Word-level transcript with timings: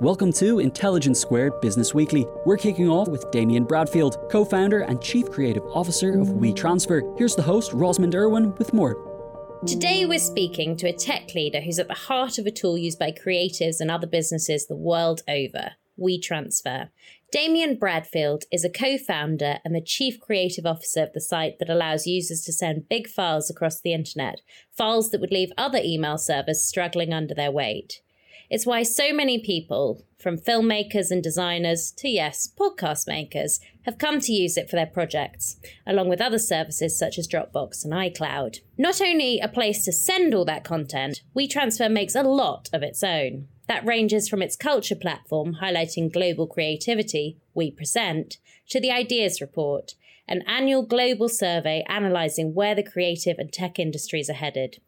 Welcome 0.00 0.30
to 0.34 0.58
Intelligence 0.58 1.18
Squared 1.18 1.58
Business 1.62 1.94
Weekly. 1.94 2.26
We're 2.44 2.58
kicking 2.58 2.86
off 2.86 3.08
with 3.08 3.30
Damian 3.30 3.64
Bradfield, 3.64 4.18
co 4.30 4.44
founder 4.44 4.80
and 4.80 5.00
chief 5.00 5.30
creative 5.30 5.62
officer 5.72 6.20
of 6.20 6.28
WeTransfer. 6.28 7.16
Here's 7.16 7.34
the 7.34 7.40
host, 7.40 7.72
Rosamund 7.72 8.12
Urwin, 8.12 8.58
with 8.58 8.74
more. 8.74 9.58
Today, 9.66 10.04
we're 10.04 10.18
speaking 10.18 10.76
to 10.76 10.88
a 10.88 10.92
tech 10.92 11.34
leader 11.34 11.62
who's 11.62 11.78
at 11.78 11.88
the 11.88 11.94
heart 11.94 12.36
of 12.36 12.44
a 12.44 12.50
tool 12.50 12.76
used 12.76 12.98
by 12.98 13.10
creatives 13.10 13.80
and 13.80 13.90
other 13.90 14.06
businesses 14.06 14.66
the 14.66 14.76
world 14.76 15.22
over 15.26 15.70
WeTransfer. 15.98 16.90
Damian 17.32 17.78
Bradfield 17.78 18.44
is 18.52 18.66
a 18.66 18.70
co 18.70 18.98
founder 18.98 19.60
and 19.64 19.74
the 19.74 19.80
chief 19.80 20.20
creative 20.20 20.66
officer 20.66 21.04
of 21.04 21.14
the 21.14 21.22
site 21.22 21.58
that 21.58 21.70
allows 21.70 22.06
users 22.06 22.42
to 22.42 22.52
send 22.52 22.90
big 22.90 23.08
files 23.08 23.48
across 23.48 23.80
the 23.80 23.94
internet, 23.94 24.42
files 24.76 25.10
that 25.10 25.22
would 25.22 25.32
leave 25.32 25.52
other 25.56 25.80
email 25.82 26.18
servers 26.18 26.62
struggling 26.62 27.14
under 27.14 27.34
their 27.34 27.50
weight. 27.50 28.02
It's 28.48 28.66
why 28.66 28.84
so 28.84 29.12
many 29.12 29.38
people, 29.38 30.04
from 30.18 30.38
filmmakers 30.38 31.10
and 31.10 31.22
designers 31.22 31.90
to, 31.98 32.08
yes, 32.08 32.48
podcast 32.58 33.08
makers, 33.08 33.60
have 33.82 33.98
come 33.98 34.20
to 34.20 34.32
use 34.32 34.56
it 34.56 34.70
for 34.70 34.76
their 34.76 34.86
projects, 34.86 35.56
along 35.86 36.08
with 36.08 36.20
other 36.20 36.38
services 36.38 36.98
such 36.98 37.18
as 37.18 37.26
Dropbox 37.26 37.84
and 37.84 37.92
iCloud. 37.92 38.60
Not 38.78 39.00
only 39.00 39.40
a 39.40 39.48
place 39.48 39.84
to 39.84 39.92
send 39.92 40.34
all 40.34 40.44
that 40.44 40.64
content, 40.64 41.22
WeTransfer 41.36 41.90
makes 41.90 42.14
a 42.14 42.22
lot 42.22 42.68
of 42.72 42.82
its 42.82 43.02
own. 43.02 43.48
That 43.66 43.84
ranges 43.84 44.28
from 44.28 44.42
its 44.42 44.54
culture 44.54 44.94
platform 44.94 45.56
highlighting 45.60 46.12
global 46.12 46.46
creativity, 46.46 47.38
WePresent, 47.56 48.36
to 48.68 48.80
the 48.80 48.92
Ideas 48.92 49.40
Report, 49.40 49.94
an 50.28 50.42
annual 50.46 50.84
global 50.84 51.28
survey 51.28 51.84
analysing 51.88 52.54
where 52.54 52.74
the 52.74 52.82
creative 52.82 53.38
and 53.38 53.52
tech 53.52 53.78
industries 53.78 54.30
are 54.30 54.34
headed. 54.34 54.80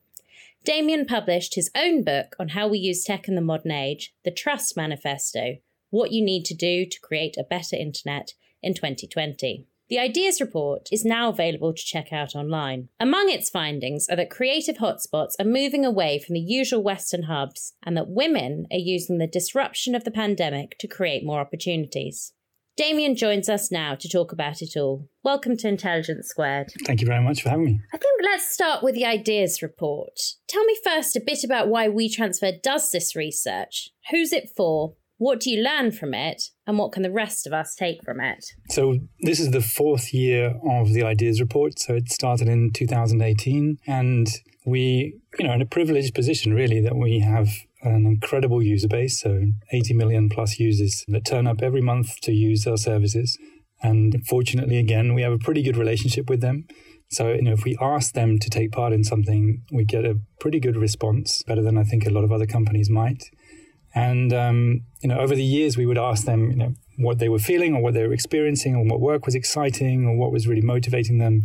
Damian 0.68 1.06
published 1.06 1.54
his 1.54 1.70
own 1.74 2.04
book 2.04 2.36
on 2.38 2.48
how 2.48 2.68
we 2.68 2.78
use 2.78 3.02
tech 3.02 3.26
in 3.26 3.34
the 3.34 3.40
modern 3.40 3.70
age, 3.70 4.12
The 4.26 4.30
Trust 4.30 4.76
Manifesto 4.76 5.56
What 5.88 6.12
You 6.12 6.22
Need 6.22 6.44
to 6.44 6.54
Do 6.54 6.84
to 6.84 7.00
Create 7.00 7.38
a 7.38 7.42
Better 7.42 7.74
Internet 7.74 8.34
in 8.62 8.74
2020. 8.74 9.66
The 9.88 9.98
Ideas 9.98 10.42
Report 10.42 10.90
is 10.92 11.06
now 11.06 11.30
available 11.30 11.72
to 11.72 11.82
check 11.82 12.12
out 12.12 12.34
online. 12.34 12.90
Among 13.00 13.30
its 13.30 13.48
findings 13.48 14.10
are 14.10 14.16
that 14.16 14.28
creative 14.28 14.76
hotspots 14.76 15.32
are 15.40 15.46
moving 15.46 15.86
away 15.86 16.18
from 16.18 16.34
the 16.34 16.40
usual 16.40 16.82
Western 16.82 17.22
hubs 17.22 17.72
and 17.82 17.96
that 17.96 18.10
women 18.10 18.66
are 18.70 18.76
using 18.76 19.16
the 19.16 19.26
disruption 19.26 19.94
of 19.94 20.04
the 20.04 20.10
pandemic 20.10 20.76
to 20.80 20.86
create 20.86 21.24
more 21.24 21.40
opportunities. 21.40 22.34
Damian 22.78 23.16
joins 23.16 23.48
us 23.48 23.72
now 23.72 23.96
to 23.96 24.08
talk 24.08 24.30
about 24.30 24.62
it 24.62 24.76
all. 24.76 25.08
Welcome 25.24 25.56
to 25.56 25.68
Intelligence 25.68 26.28
Squared. 26.28 26.72
Thank 26.84 27.00
you 27.00 27.08
very 27.08 27.20
much 27.20 27.42
for 27.42 27.48
having 27.48 27.64
me. 27.64 27.80
I 27.92 27.96
think 27.96 28.20
let's 28.22 28.48
start 28.48 28.84
with 28.84 28.94
the 28.94 29.04
ideas 29.04 29.62
report. 29.62 30.16
Tell 30.46 30.64
me 30.64 30.78
first 30.84 31.16
a 31.16 31.20
bit 31.20 31.42
about 31.42 31.66
why 31.66 31.88
WeTransfer 31.88 32.62
does 32.62 32.92
this 32.92 33.16
research. 33.16 33.90
Who's 34.12 34.32
it 34.32 34.50
for? 34.56 34.94
What 35.16 35.40
do 35.40 35.50
you 35.50 35.60
learn 35.60 35.90
from 35.90 36.14
it? 36.14 36.50
And 36.68 36.78
what 36.78 36.92
can 36.92 37.02
the 37.02 37.10
rest 37.10 37.48
of 37.48 37.52
us 37.52 37.74
take 37.74 38.04
from 38.04 38.20
it? 38.20 38.44
So, 38.70 39.00
this 39.22 39.40
is 39.40 39.50
the 39.50 39.60
fourth 39.60 40.14
year 40.14 40.54
of 40.70 40.92
the 40.92 41.02
ideas 41.02 41.40
report. 41.40 41.80
So, 41.80 41.96
it 41.96 42.12
started 42.12 42.46
in 42.46 42.70
2018. 42.72 43.78
And 43.88 44.28
we, 44.64 45.18
you 45.36 45.44
know, 45.44 45.52
in 45.52 45.62
a 45.62 45.66
privileged 45.66 46.14
position, 46.14 46.54
really, 46.54 46.80
that 46.82 46.94
we 46.94 47.18
have 47.18 47.48
an 47.82 48.06
incredible 48.06 48.62
user 48.62 48.88
base, 48.88 49.20
so 49.20 49.44
80 49.72 49.94
million 49.94 50.28
plus 50.28 50.58
users 50.58 51.04
that 51.08 51.24
turn 51.24 51.46
up 51.46 51.62
every 51.62 51.80
month 51.80 52.20
to 52.22 52.32
use 52.32 52.66
our 52.66 52.76
services. 52.76 53.38
And 53.82 54.22
fortunately, 54.26 54.78
again, 54.78 55.14
we 55.14 55.22
have 55.22 55.32
a 55.32 55.38
pretty 55.38 55.62
good 55.62 55.76
relationship 55.76 56.28
with 56.28 56.40
them. 56.40 56.66
So, 57.10 57.32
you 57.32 57.42
know, 57.42 57.52
if 57.52 57.64
we 57.64 57.76
ask 57.80 58.12
them 58.12 58.38
to 58.38 58.50
take 58.50 58.72
part 58.72 58.92
in 58.92 59.04
something, 59.04 59.62
we 59.72 59.84
get 59.84 60.04
a 60.04 60.18
pretty 60.40 60.60
good 60.60 60.76
response, 60.76 61.42
better 61.44 61.62
than 61.62 61.78
I 61.78 61.84
think 61.84 62.06
a 62.06 62.10
lot 62.10 62.24
of 62.24 62.32
other 62.32 62.46
companies 62.46 62.90
might. 62.90 63.22
And, 63.94 64.32
um, 64.32 64.82
you 65.00 65.08
know, 65.08 65.18
over 65.18 65.34
the 65.34 65.44
years, 65.44 65.76
we 65.76 65.86
would 65.86 65.96
ask 65.96 66.26
them, 66.26 66.50
you 66.50 66.56
know, 66.56 66.74
what 66.98 67.18
they 67.18 67.28
were 67.28 67.38
feeling 67.38 67.74
or 67.74 67.82
what 67.82 67.94
they 67.94 68.06
were 68.06 68.12
experiencing 68.12 68.74
or 68.74 68.84
what 68.84 69.00
work 69.00 69.24
was 69.24 69.34
exciting 69.34 70.04
or 70.04 70.16
what 70.16 70.32
was 70.32 70.46
really 70.46 70.60
motivating 70.60 71.18
them. 71.18 71.42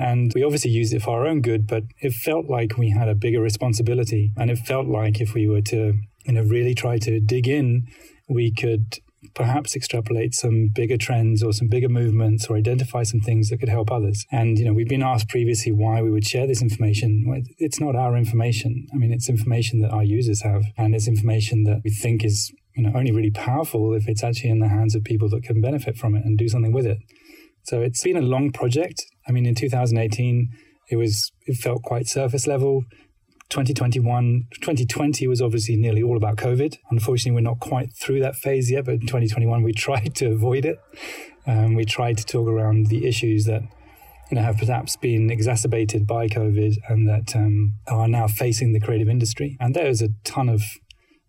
And 0.00 0.32
we 0.34 0.42
obviously 0.42 0.70
used 0.70 0.94
it 0.94 1.02
for 1.02 1.10
our 1.10 1.26
own 1.26 1.42
good, 1.42 1.66
but 1.66 1.82
it 2.00 2.14
felt 2.14 2.46
like 2.46 2.78
we 2.78 2.88
had 2.88 3.08
a 3.08 3.14
bigger 3.14 3.42
responsibility. 3.42 4.32
And 4.34 4.50
it 4.50 4.58
felt 4.58 4.86
like 4.86 5.20
if 5.20 5.34
we 5.34 5.46
were 5.46 5.60
to, 5.62 5.92
you 6.24 6.32
know, 6.32 6.42
really 6.42 6.74
try 6.74 6.96
to 6.98 7.20
dig 7.20 7.46
in, 7.46 7.86
we 8.26 8.50
could 8.50 8.98
perhaps 9.34 9.76
extrapolate 9.76 10.34
some 10.34 10.70
bigger 10.74 10.96
trends 10.96 11.42
or 11.42 11.52
some 11.52 11.68
bigger 11.68 11.90
movements 11.90 12.46
or 12.46 12.56
identify 12.56 13.02
some 13.02 13.20
things 13.20 13.50
that 13.50 13.58
could 13.58 13.68
help 13.68 13.92
others. 13.92 14.24
And, 14.32 14.58
you 14.58 14.64
know, 14.64 14.72
we've 14.72 14.88
been 14.88 15.02
asked 15.02 15.28
previously 15.28 15.70
why 15.70 16.00
we 16.00 16.10
would 16.10 16.26
share 16.26 16.46
this 16.46 16.62
information. 16.62 17.44
It's 17.58 17.78
not 17.78 17.94
our 17.94 18.16
information. 18.16 18.86
I 18.94 18.96
mean, 18.96 19.12
it's 19.12 19.28
information 19.28 19.80
that 19.82 19.90
our 19.90 20.02
users 20.02 20.40
have, 20.40 20.64
and 20.78 20.94
it's 20.94 21.08
information 21.08 21.64
that 21.64 21.82
we 21.84 21.90
think 21.90 22.24
is, 22.24 22.50
you 22.74 22.82
know, 22.84 22.92
only 22.94 23.12
really 23.12 23.30
powerful 23.30 23.92
if 23.92 24.08
it's 24.08 24.24
actually 24.24 24.48
in 24.48 24.60
the 24.60 24.68
hands 24.68 24.94
of 24.94 25.04
people 25.04 25.28
that 25.28 25.42
can 25.42 25.60
benefit 25.60 25.98
from 25.98 26.14
it 26.14 26.24
and 26.24 26.38
do 26.38 26.48
something 26.48 26.72
with 26.72 26.86
it. 26.86 26.98
So 27.64 27.82
it's 27.82 28.02
been 28.02 28.16
a 28.16 28.22
long 28.22 28.50
project. 28.52 29.04
I 29.30 29.32
mean, 29.32 29.46
in 29.46 29.54
2018, 29.54 30.48
it 30.90 30.96
was 30.96 31.30
it 31.46 31.56
felt 31.56 31.82
quite 31.82 32.08
surface 32.08 32.48
level. 32.48 32.84
2021, 33.50 34.48
2020 34.60 35.26
was 35.28 35.40
obviously 35.40 35.76
nearly 35.76 36.02
all 36.02 36.16
about 36.16 36.36
COVID. 36.36 36.76
Unfortunately, 36.90 37.32
we're 37.32 37.48
not 37.48 37.60
quite 37.60 37.92
through 37.92 38.20
that 38.20 38.34
phase 38.34 38.70
yet, 38.70 38.84
but 38.84 38.94
in 38.94 39.00
2021, 39.02 39.62
we 39.62 39.72
tried 39.86 40.16
to 40.16 40.32
avoid 40.32 40.64
it. 40.64 40.78
Um, 41.46 41.74
we 41.74 41.84
tried 41.84 42.18
to 42.18 42.24
talk 42.24 42.48
around 42.48 42.86
the 42.86 43.06
issues 43.06 43.44
that 43.44 43.62
you 44.30 44.36
know, 44.36 44.42
have 44.42 44.58
perhaps 44.58 44.96
been 44.96 45.30
exacerbated 45.30 46.08
by 46.08 46.26
COVID 46.26 46.74
and 46.88 47.08
that 47.08 47.36
um, 47.36 47.74
are 47.86 48.08
now 48.08 48.26
facing 48.26 48.72
the 48.72 48.80
creative 48.80 49.08
industry. 49.08 49.56
And 49.60 49.74
there's 49.74 50.02
a 50.02 50.08
ton 50.24 50.48
of 50.48 50.62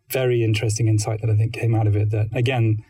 very 0.09 0.43
interesting 0.43 0.87
insight 0.87 1.21
that 1.21 1.29
I 1.29 1.35
think 1.35 1.53
came 1.53 1.75
out 1.75 1.87
of 1.87 1.95
it 1.95 2.09
that, 2.11 2.27
again, 2.33 2.83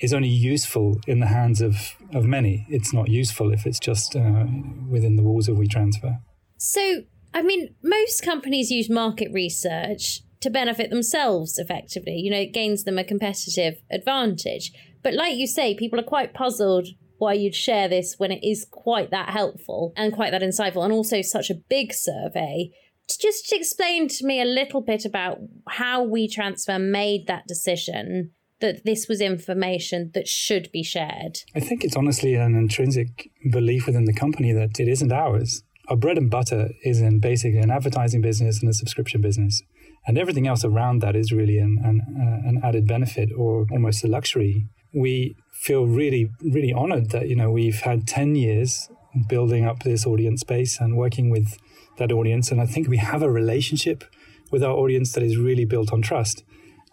is 0.00 0.12
only 0.12 0.28
useful 0.28 1.00
in 1.06 1.20
the 1.20 1.26
hands 1.26 1.60
of, 1.60 1.95
of 2.14 2.24
many. 2.24 2.66
It's 2.68 2.92
not 2.92 3.08
useful 3.08 3.52
if 3.52 3.66
it's 3.66 3.78
just 3.78 4.16
uh, 4.16 4.44
within 4.88 5.16
the 5.16 5.22
walls 5.22 5.48
of 5.48 5.56
WeTransfer. 5.56 6.20
So, 6.58 7.02
I 7.34 7.42
mean, 7.42 7.74
most 7.82 8.22
companies 8.22 8.70
use 8.70 8.88
market 8.88 9.30
research 9.32 10.20
to 10.40 10.50
benefit 10.50 10.90
themselves 10.90 11.58
effectively. 11.58 12.16
You 12.16 12.30
know, 12.30 12.40
it 12.40 12.52
gains 12.52 12.84
them 12.84 12.98
a 12.98 13.04
competitive 13.04 13.76
advantage. 13.90 14.72
But 15.02 15.14
like 15.14 15.36
you 15.36 15.46
say, 15.46 15.74
people 15.74 15.98
are 16.00 16.04
quite 16.04 16.34
puzzled 16.34 16.88
why 17.18 17.32
you'd 17.32 17.54
share 17.54 17.88
this 17.88 18.16
when 18.18 18.30
it 18.30 18.46
is 18.46 18.66
quite 18.70 19.10
that 19.10 19.30
helpful 19.30 19.92
and 19.96 20.12
quite 20.12 20.32
that 20.32 20.42
insightful 20.42 20.84
and 20.84 20.92
also 20.92 21.22
such 21.22 21.50
a 21.50 21.54
big 21.54 21.92
survey. 21.92 22.70
Just 23.08 23.52
explain 23.52 24.08
to 24.08 24.26
me 24.26 24.40
a 24.40 24.44
little 24.44 24.80
bit 24.80 25.04
about 25.04 25.38
how 25.68 26.06
WeTransfer 26.06 26.80
made 26.80 27.26
that 27.26 27.46
decision 27.46 28.32
that 28.60 28.84
this 28.84 29.08
was 29.08 29.20
information 29.20 30.10
that 30.14 30.28
should 30.28 30.70
be 30.72 30.82
shared? 30.82 31.38
I 31.54 31.60
think 31.60 31.84
it's 31.84 31.96
honestly 31.96 32.34
an 32.34 32.54
intrinsic 32.54 33.30
belief 33.50 33.86
within 33.86 34.04
the 34.04 34.14
company 34.14 34.52
that 34.52 34.80
it 34.80 34.88
isn't 34.88 35.12
ours. 35.12 35.62
Our 35.88 35.96
bread 35.96 36.18
and 36.18 36.30
butter 36.30 36.70
is 36.82 37.00
in 37.00 37.20
basically 37.20 37.60
an 37.60 37.70
advertising 37.70 38.20
business 38.20 38.60
and 38.60 38.68
a 38.68 38.72
subscription 38.72 39.20
business. 39.20 39.62
And 40.06 40.18
everything 40.18 40.46
else 40.46 40.64
around 40.64 41.00
that 41.00 41.16
is 41.16 41.32
really 41.32 41.58
an, 41.58 41.78
an, 41.84 42.00
uh, 42.00 42.48
an 42.48 42.60
added 42.62 42.86
benefit 42.86 43.30
or 43.36 43.66
almost 43.70 44.04
a 44.04 44.08
luxury. 44.08 44.68
We 44.94 45.36
feel 45.52 45.86
really, 45.86 46.30
really 46.40 46.72
honored 46.72 47.10
that, 47.10 47.28
you 47.28 47.36
know, 47.36 47.50
we've 47.50 47.80
had 47.80 48.06
10 48.06 48.36
years 48.36 48.88
building 49.28 49.66
up 49.66 49.82
this 49.82 50.06
audience 50.06 50.44
base 50.44 50.80
and 50.80 50.96
working 50.96 51.30
with 51.30 51.58
that 51.98 52.12
audience. 52.12 52.50
And 52.50 52.60
I 52.60 52.66
think 52.66 52.88
we 52.88 52.98
have 52.98 53.22
a 53.22 53.30
relationship 53.30 54.04
with 54.50 54.62
our 54.62 54.72
audience 54.72 55.12
that 55.12 55.22
is 55.22 55.36
really 55.36 55.64
built 55.64 55.92
on 55.92 56.02
trust. 56.02 56.44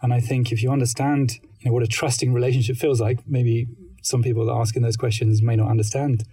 And 0.01 0.13
I 0.13 0.19
think 0.19 0.51
if 0.51 0.61
you 0.61 0.71
understand 0.71 1.39
you 1.63 1.69
know, 1.69 1.73
what 1.73 1.83
a 1.83 1.87
trusting 1.87 2.33
relationship 2.33 2.75
feels 2.75 2.99
like, 2.99 3.19
maybe 3.25 3.67
some 4.01 4.21
people 4.21 4.51
asking 4.51 4.81
those 4.81 4.97
questions 4.97 5.41
may 5.41 5.55
not 5.55 5.69
understand 5.69 6.23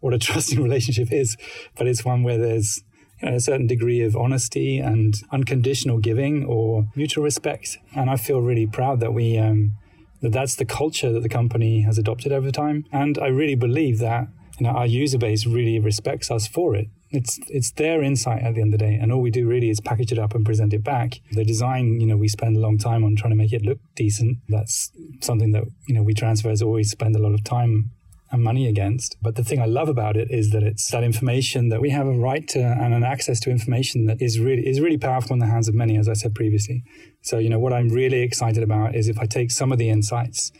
what 0.00 0.14
a 0.14 0.18
trusting 0.28 0.62
relationship 0.62 1.12
is, 1.12 1.36
but 1.76 1.86
it's 1.86 2.04
one 2.04 2.22
where 2.22 2.38
there's 2.38 2.82
you 3.20 3.28
know, 3.28 3.36
a 3.36 3.40
certain 3.40 3.66
degree 3.66 4.00
of 4.02 4.16
honesty 4.16 4.78
and 4.78 5.22
unconditional 5.32 5.98
giving 5.98 6.44
or 6.44 6.86
mutual 6.94 7.24
respect. 7.24 7.78
And 7.94 8.08
I 8.08 8.16
feel 8.16 8.40
really 8.40 8.66
proud 8.66 9.00
that 9.00 9.12
we 9.12 9.38
um, 9.38 9.72
that 10.20 10.32
that's 10.32 10.54
the 10.54 10.64
culture 10.64 11.12
that 11.12 11.22
the 11.22 11.28
company 11.28 11.82
has 11.82 11.98
adopted 11.98 12.32
over 12.32 12.50
time. 12.50 12.84
And 12.92 13.18
I 13.18 13.26
really 13.26 13.54
believe 13.54 13.98
that 13.98 14.28
you 14.58 14.66
know 14.66 14.72
our 14.72 14.86
user 14.86 15.18
base 15.18 15.46
really 15.46 15.78
respects 15.78 16.30
us 16.30 16.46
for 16.46 16.74
it. 16.74 16.88
It's 17.10 17.38
it's 17.48 17.70
their 17.72 18.02
insight 18.02 18.42
at 18.42 18.54
the 18.54 18.60
end 18.60 18.74
of 18.74 18.80
the 18.80 18.86
day, 18.86 18.94
and 18.94 19.12
all 19.12 19.20
we 19.20 19.30
do 19.30 19.46
really 19.46 19.70
is 19.70 19.80
package 19.80 20.12
it 20.12 20.18
up 20.18 20.34
and 20.34 20.44
present 20.44 20.72
it 20.72 20.82
back. 20.82 21.20
The 21.32 21.44
design, 21.44 22.00
you 22.00 22.06
know, 22.06 22.16
we 22.16 22.28
spend 22.28 22.56
a 22.56 22.60
long 22.60 22.78
time 22.78 23.04
on 23.04 23.16
trying 23.16 23.30
to 23.30 23.36
make 23.36 23.52
it 23.52 23.62
look 23.62 23.78
decent. 23.94 24.38
That's 24.48 24.90
something 25.20 25.52
that 25.52 25.64
you 25.86 25.94
know 25.94 26.04
WeTransfer's 26.04 26.62
always 26.62 26.90
spend 26.90 27.14
a 27.16 27.20
lot 27.20 27.32
of 27.32 27.44
time 27.44 27.92
and 28.30 28.42
money 28.42 28.66
against. 28.68 29.16
But 29.22 29.36
the 29.36 29.44
thing 29.44 29.60
I 29.60 29.66
love 29.66 29.88
about 29.88 30.16
it 30.16 30.30
is 30.30 30.50
that 30.50 30.62
it's 30.62 30.90
that 30.90 31.04
information 31.04 31.68
that 31.68 31.80
we 31.80 31.90
have 31.90 32.06
a 32.06 32.12
right 32.12 32.46
to 32.48 32.60
and 32.60 32.92
an 32.94 33.04
access 33.04 33.38
to 33.40 33.50
information 33.50 34.06
that 34.06 34.20
is 34.20 34.38
really 34.38 34.66
is 34.66 34.80
really 34.80 34.98
powerful 34.98 35.34
in 35.34 35.38
the 35.38 35.46
hands 35.46 35.68
of 35.68 35.74
many, 35.74 35.96
as 35.96 36.08
I 36.08 36.14
said 36.14 36.34
previously. 36.34 36.82
So, 37.22 37.38
you 37.38 37.48
know, 37.48 37.58
what 37.58 37.72
I'm 37.72 37.88
really 37.88 38.20
excited 38.20 38.62
about 38.62 38.94
is 38.94 39.08
if 39.08 39.18
I 39.18 39.26
take 39.26 39.50
some 39.50 39.72
of 39.72 39.78
the 39.78 39.90
insights, 39.90 40.52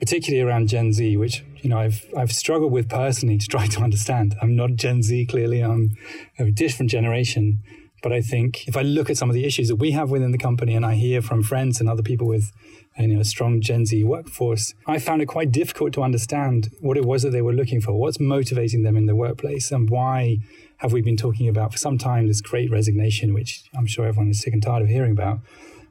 particularly 0.00 0.42
around 0.42 0.68
Gen 0.68 0.92
Z, 0.92 1.16
which, 1.16 1.44
you 1.66 1.70
know, 1.70 1.80
I've 1.80 2.06
I've 2.16 2.30
struggled 2.30 2.70
with 2.70 2.88
personally 2.88 3.38
to 3.38 3.46
try 3.48 3.66
to 3.66 3.80
understand. 3.80 4.36
I'm 4.40 4.54
not 4.54 4.76
Gen 4.76 5.02
Z, 5.02 5.26
clearly, 5.26 5.62
I'm 5.62 5.96
a 6.38 6.52
different 6.52 6.92
generation. 6.92 7.58
But 8.04 8.12
I 8.12 8.20
think 8.20 8.68
if 8.68 8.76
I 8.76 8.82
look 8.82 9.10
at 9.10 9.16
some 9.16 9.30
of 9.30 9.34
the 9.34 9.44
issues 9.44 9.66
that 9.66 9.76
we 9.76 9.90
have 9.90 10.08
within 10.08 10.30
the 10.30 10.38
company 10.38 10.76
and 10.76 10.86
I 10.86 10.94
hear 10.94 11.20
from 11.20 11.42
friends 11.42 11.80
and 11.80 11.88
other 11.88 12.04
people 12.04 12.28
with 12.28 12.52
uh, 12.96 13.02
you 13.02 13.14
know, 13.14 13.20
a 13.20 13.24
strong 13.24 13.60
Gen 13.60 13.84
Z 13.84 14.04
workforce, 14.04 14.74
I 14.86 15.00
found 15.00 15.22
it 15.22 15.26
quite 15.26 15.50
difficult 15.50 15.92
to 15.94 16.04
understand 16.04 16.70
what 16.80 16.96
it 16.96 17.04
was 17.04 17.24
that 17.24 17.30
they 17.30 17.42
were 17.42 17.54
looking 17.54 17.80
for. 17.80 17.98
What's 17.98 18.20
motivating 18.20 18.84
them 18.84 18.96
in 18.96 19.06
the 19.06 19.16
workplace 19.16 19.72
and 19.72 19.90
why 19.90 20.36
have 20.76 20.92
we 20.92 21.02
been 21.02 21.16
talking 21.16 21.48
about 21.48 21.72
for 21.72 21.78
some 21.78 21.98
time 21.98 22.28
this 22.28 22.40
great 22.40 22.70
resignation, 22.70 23.34
which 23.34 23.64
I'm 23.76 23.86
sure 23.86 24.06
everyone 24.06 24.30
is 24.30 24.40
sick 24.40 24.52
and 24.52 24.62
tired 24.62 24.82
of 24.82 24.88
hearing 24.88 25.10
about. 25.10 25.40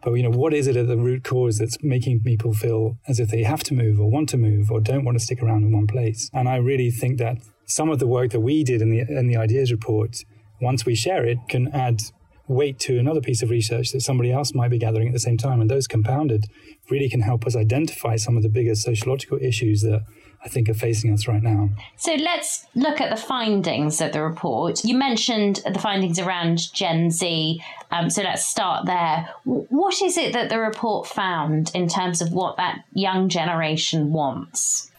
But 0.03 0.13
you 0.13 0.24
know, 0.24 0.30
what 0.30 0.53
is 0.53 0.68
it 0.68 0.75
at 0.75 0.88
the 0.88 0.97
root 0.97 1.24
cause 1.24 1.57
that's 1.57 1.77
making 1.81 2.21
people 2.21 2.53
feel 2.53 2.97
as 3.07 3.19
if 3.19 3.30
they 3.30 3.44
have 3.44 3.63
to 3.63 3.74
move 3.74 4.00
or 4.00 4.09
want 4.09 4.30
to 4.30 4.38
move 4.38 4.71
or 4.71 4.80
don't 4.80 5.03
want 5.03 5.18
to 5.18 5.24
stick 5.24 5.42
around 5.42 5.63
in 5.63 5.71
one 5.71 5.88
place? 5.88 6.30
And 6.33 6.47
I 6.47 6.57
really 6.57 6.92
think 6.92 7.18
that 7.19 7.38
some 7.65 7.89
of 7.89 8.00
the 8.00 8.07
work 8.07 8.31
that 8.31 8.42
we 8.42 8.63
did 8.63 8.81
in 8.81 8.92
the 8.92 9.00
in 9.00 9.27
the 9.27 9.38
ideas 9.38 9.71
report, 9.71 10.18
once 10.62 10.86
we 10.86 10.95
share 10.95 11.25
it, 11.25 11.39
can 11.50 11.68
add 11.69 12.01
weight 12.47 12.80
to 12.80 13.00
another 13.00 13.21
piece 13.21 13.42
of 13.42 13.50
research 13.50 13.92
that 13.92 14.01
somebody 14.01 14.31
else 14.31 14.53
might 14.53 14.69
be 14.69 14.77
gathering 14.77 15.07
at 15.07 15.13
the 15.13 15.19
same 15.19 15.38
time. 15.38 15.62
And 15.62 15.69
those 15.69 15.88
compounded 15.88 16.45
really 16.89 17.09
can 17.09 17.21
help 17.21 17.45
us 17.45 17.56
identify 17.56 18.18
some 18.18 18.38
of 18.38 18.44
the 18.44 18.50
bigger 18.50 18.75
sociological 18.75 19.39
issues 19.41 19.81
that 19.81 20.01
I 20.45 20.47
think 20.47 20.69
are 20.69 20.75
facing 20.75 21.12
us 21.12 21.27
right 21.27 21.42
now. 21.42 21.69
So 21.97 22.13
let's 22.13 22.68
look 22.75 23.01
at 23.01 23.09
the 23.09 23.19
findings 23.19 24.00
of 24.00 24.12
the 24.12 24.21
report. 24.21 24.86
You 24.86 24.95
mentioned 24.95 25.62
the 25.65 25.80
findings 25.80 26.19
around 26.19 26.71
Gen 26.71 27.09
Z. 27.09 27.62
Um, 27.89 28.12
so 28.12 28.21
let's 28.21 28.45
start 28.45 28.86
there. 28.86 29.27
What 29.44 30.01
is 30.03 30.18
it 30.18 30.33
that 30.33 30.50
the 30.50 30.59
report 30.59 31.07
found 31.07 31.71
in 31.74 31.88
terms 31.88 32.21
of 32.21 32.31
what 32.31 32.57
that 32.57 32.86
young 32.94 33.27
generation 33.27 34.13
wants? 34.13 34.92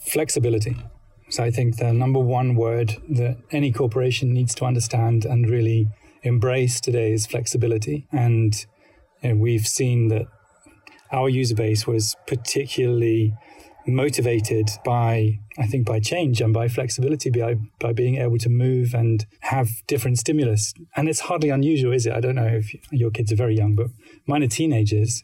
Flexibility. 0.00 0.76
So 1.30 1.44
I 1.44 1.52
think 1.52 1.76
the 1.76 1.92
number 1.92 2.18
one 2.18 2.56
word 2.56 2.96
that 3.10 3.36
any 3.52 3.70
corporation 3.70 4.34
needs 4.34 4.56
to 4.56 4.64
understand 4.64 5.24
and 5.24 5.48
really 5.48 5.88
embrace 6.24 6.80
today 6.80 7.12
is 7.12 7.26
flexibility. 7.26 8.08
And 8.10 8.54
you 9.22 9.30
know, 9.30 9.36
we've 9.36 9.66
seen 9.66 10.08
that 10.08 10.26
our 11.12 11.28
user 11.28 11.54
base 11.54 11.86
was 11.86 12.16
particularly 12.26 13.34
motivated 13.86 14.70
by, 14.84 15.38
I 15.58 15.66
think, 15.66 15.86
by 15.86 16.00
change 16.00 16.40
and 16.40 16.52
by 16.52 16.68
flexibility, 16.68 17.30
by, 17.30 17.56
by 17.80 17.92
being 17.92 18.16
able 18.16 18.38
to 18.38 18.48
move 18.48 18.94
and 18.94 19.24
have 19.40 19.68
different 19.86 20.18
stimulus. 20.18 20.72
And 20.96 21.08
it's 21.08 21.20
hardly 21.20 21.50
unusual, 21.50 21.92
is 21.92 22.06
it? 22.06 22.12
I 22.12 22.20
don't 22.20 22.34
know 22.34 22.46
if 22.46 22.74
your 22.90 23.10
kids 23.10 23.32
are 23.32 23.36
very 23.36 23.56
young, 23.56 23.74
but 23.74 23.88
mine 24.26 24.42
are 24.42 24.48
teenagers. 24.48 25.22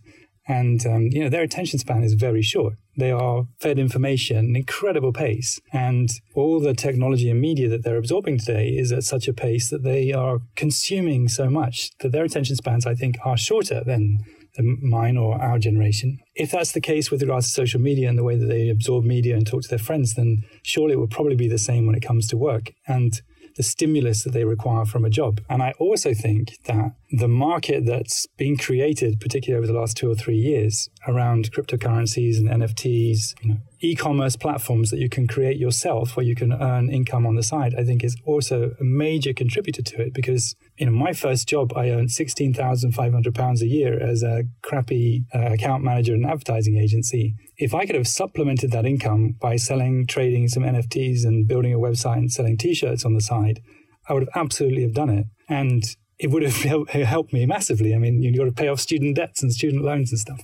And, 0.49 0.85
um, 0.87 1.09
you 1.13 1.23
know, 1.23 1.29
their 1.29 1.43
attention 1.43 1.79
span 1.79 2.03
is 2.03 2.15
very 2.15 2.43
short. 2.43 2.75
They 2.97 3.13
are 3.13 3.47
fed 3.61 3.79
information 3.79 4.37
at 4.37 4.45
an 4.45 4.57
incredible 4.57 5.13
pace. 5.13 5.61
And 5.73 6.11
all 6.35 6.59
the 6.59 6.75
technology 6.75 7.31
and 7.31 7.41
media 7.41 7.69
that 7.69 7.85
they're 7.85 7.97
absorbing 7.97 8.39
today 8.39 8.71
is 8.71 8.91
at 8.91 9.05
such 9.05 9.29
a 9.29 9.33
pace 9.33 9.71
that 9.71 9.85
they 9.85 10.13
are 10.13 10.41
consuming 10.57 11.29
so 11.29 11.49
much 11.49 11.91
that 12.01 12.11
their 12.11 12.25
attention 12.25 12.57
spans, 12.57 12.85
I 12.85 12.95
think, 12.95 13.17
are 13.25 13.37
shorter 13.37 13.85
than 13.85 14.19
mine 14.59 15.17
or 15.17 15.41
our 15.41 15.59
generation. 15.59 16.19
If 16.35 16.51
that's 16.51 16.73
the 16.73 16.81
case 16.81 17.11
with 17.11 17.23
regards 17.23 17.47
to 17.47 17.53
social 17.53 17.81
media 17.81 18.09
and 18.09 18.19
the 18.19 18.25
way 18.25 18.37
that 18.37 18.47
they 18.47 18.69
absorb 18.69 19.05
media 19.05 19.37
and 19.37 19.47
talk 19.47 19.63
to 19.63 19.69
their 19.69 19.79
friends, 19.79 20.15
then 20.15 20.43
surely 20.63 20.95
it 20.95 20.99
will 20.99 21.09
probably 21.09 21.37
be 21.37 21.49
the 21.49 21.59
same 21.59 21.87
when 21.87 21.95
it 21.95 22.03
comes 22.03 22.27
to 22.29 22.37
work. 22.37 22.73
And 22.87 23.21
the 23.57 23.63
stimulus 23.63 24.25
that 24.25 24.33
they 24.33 24.45
require 24.45 24.85
from 24.85 25.05
a 25.05 25.11
job. 25.11 25.41
And 25.49 25.63
I 25.63 25.73
also 25.79 26.15
think 26.15 26.59
that 26.65 26.95
the 27.11 27.29
market 27.29 27.85
that's 27.85 28.27
been 28.39 28.57
created, 28.57 29.21
particularly 29.21 29.63
over 29.63 29.71
the 29.71 29.79
last 29.79 29.97
two 29.97 30.11
or 30.11 30.15
three 30.15 30.37
years, 30.37 30.89
around 31.07 31.53
cryptocurrencies 31.53 32.37
and 32.37 32.49
NFTs, 32.49 33.35
you 33.43 33.51
know, 33.51 33.57
e-commerce 33.81 34.37
platforms 34.37 34.91
that 34.91 34.99
you 34.99 35.09
can 35.09 35.27
create 35.27 35.59
yourself 35.59 36.17
where 36.17 36.25
you 36.25 36.35
can 36.35 36.53
earn 36.53 36.91
income 36.91 37.27
on 37.27 37.35
the 37.35 37.43
side, 37.43 37.75
I 37.77 37.85
think 37.85 38.05
is 38.05 38.17
also 38.25 38.73
a 38.81 38.85
major 38.85 39.33
contributor 39.33 39.83
to 39.83 40.03
it 40.03 40.15
because 40.15 40.55
you 40.81 40.87
know 40.87 40.93
my 40.93 41.13
first 41.13 41.47
job 41.47 41.73
I 41.77 41.91
earned 41.91 42.11
sixteen 42.11 42.55
thousand 42.55 42.93
five 42.93 43.13
hundred 43.13 43.35
pounds 43.35 43.61
a 43.61 43.67
year 43.67 44.03
as 44.03 44.23
a 44.23 44.45
crappy 44.63 45.27
uh, 45.35 45.53
account 45.53 45.85
manager 45.85 46.15
in 46.15 46.25
an 46.25 46.31
advertising 46.31 46.79
agency. 46.79 47.35
If 47.59 47.75
I 47.75 47.85
could 47.85 47.97
have 47.97 48.09
supplemented 48.09 48.71
that 48.73 48.87
income 48.87 49.37
by 49.39 49.57
selling, 49.57 50.07
trading 50.07 50.49
some 50.49 50.63
NFTs 50.63 51.25
and 51.25 51.47
building 51.47 51.75
a 51.75 51.79
website 51.79 52.17
and 52.17 52.33
selling 52.33 52.57
t-shirts 52.57 53.05
on 53.05 53.13
the 53.13 53.21
side, 53.21 53.61
I 54.09 54.15
would 54.15 54.23
have 54.23 54.43
absolutely 54.43 54.83
have 54.83 54.95
done 54.95 55.11
it. 55.11 55.27
And 55.51 55.85
it 56.19 56.31
would 56.31 56.43
have 56.43 56.89
helped 56.89 57.33
me 57.35 57.45
massively. 57.45 57.95
I 57.95 57.99
mean, 57.99 58.23
you've 58.23 58.37
got 58.37 58.45
to 58.45 58.53
pay 58.53 58.69
off 58.69 58.81
student 58.81 59.17
debts 59.17 59.43
and 59.43 59.53
student 59.53 59.85
loans 59.85 60.13
and 60.13 60.19
stuff. 60.19 60.41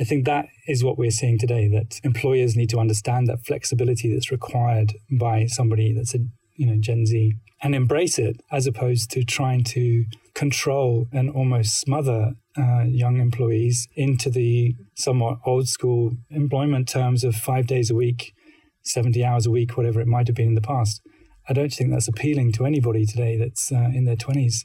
I 0.00 0.04
think 0.04 0.24
that 0.24 0.46
is 0.66 0.82
what 0.82 0.96
we're 0.96 1.10
seeing 1.10 1.38
today, 1.38 1.68
that 1.68 2.00
employers 2.02 2.56
need 2.56 2.70
to 2.70 2.78
understand 2.78 3.26
that 3.26 3.44
flexibility 3.44 4.12
that's 4.12 4.30
required 4.30 4.94
by 5.10 5.46
somebody 5.46 5.92
that's 5.92 6.14
a, 6.14 6.18
you 6.56 6.66
know, 6.66 6.76
Gen 6.80 7.06
Z 7.06 7.34
and 7.62 7.74
embrace 7.74 8.18
it 8.18 8.40
as 8.50 8.66
opposed 8.66 9.10
to 9.10 9.24
trying 9.24 9.64
to 9.64 10.04
control 10.34 11.06
and 11.12 11.30
almost 11.30 11.80
smother 11.80 12.34
uh, 12.58 12.84
young 12.84 13.18
employees 13.18 13.88
into 13.94 14.30
the 14.30 14.74
somewhat 14.94 15.38
old 15.46 15.68
school 15.68 16.12
employment 16.30 16.88
terms 16.88 17.24
of 17.24 17.34
five 17.34 17.66
days 17.66 17.90
a 17.90 17.94
week, 17.94 18.34
70 18.82 19.24
hours 19.24 19.46
a 19.46 19.50
week, 19.50 19.76
whatever 19.76 20.00
it 20.00 20.06
might 20.06 20.26
have 20.26 20.36
been 20.36 20.48
in 20.48 20.54
the 20.54 20.60
past. 20.60 21.00
I 21.48 21.52
don't 21.52 21.72
think 21.72 21.90
that's 21.90 22.08
appealing 22.08 22.52
to 22.52 22.66
anybody 22.66 23.06
today 23.06 23.36
that's 23.36 23.72
uh, 23.72 23.90
in 23.94 24.04
their 24.04 24.16
20s 24.16 24.64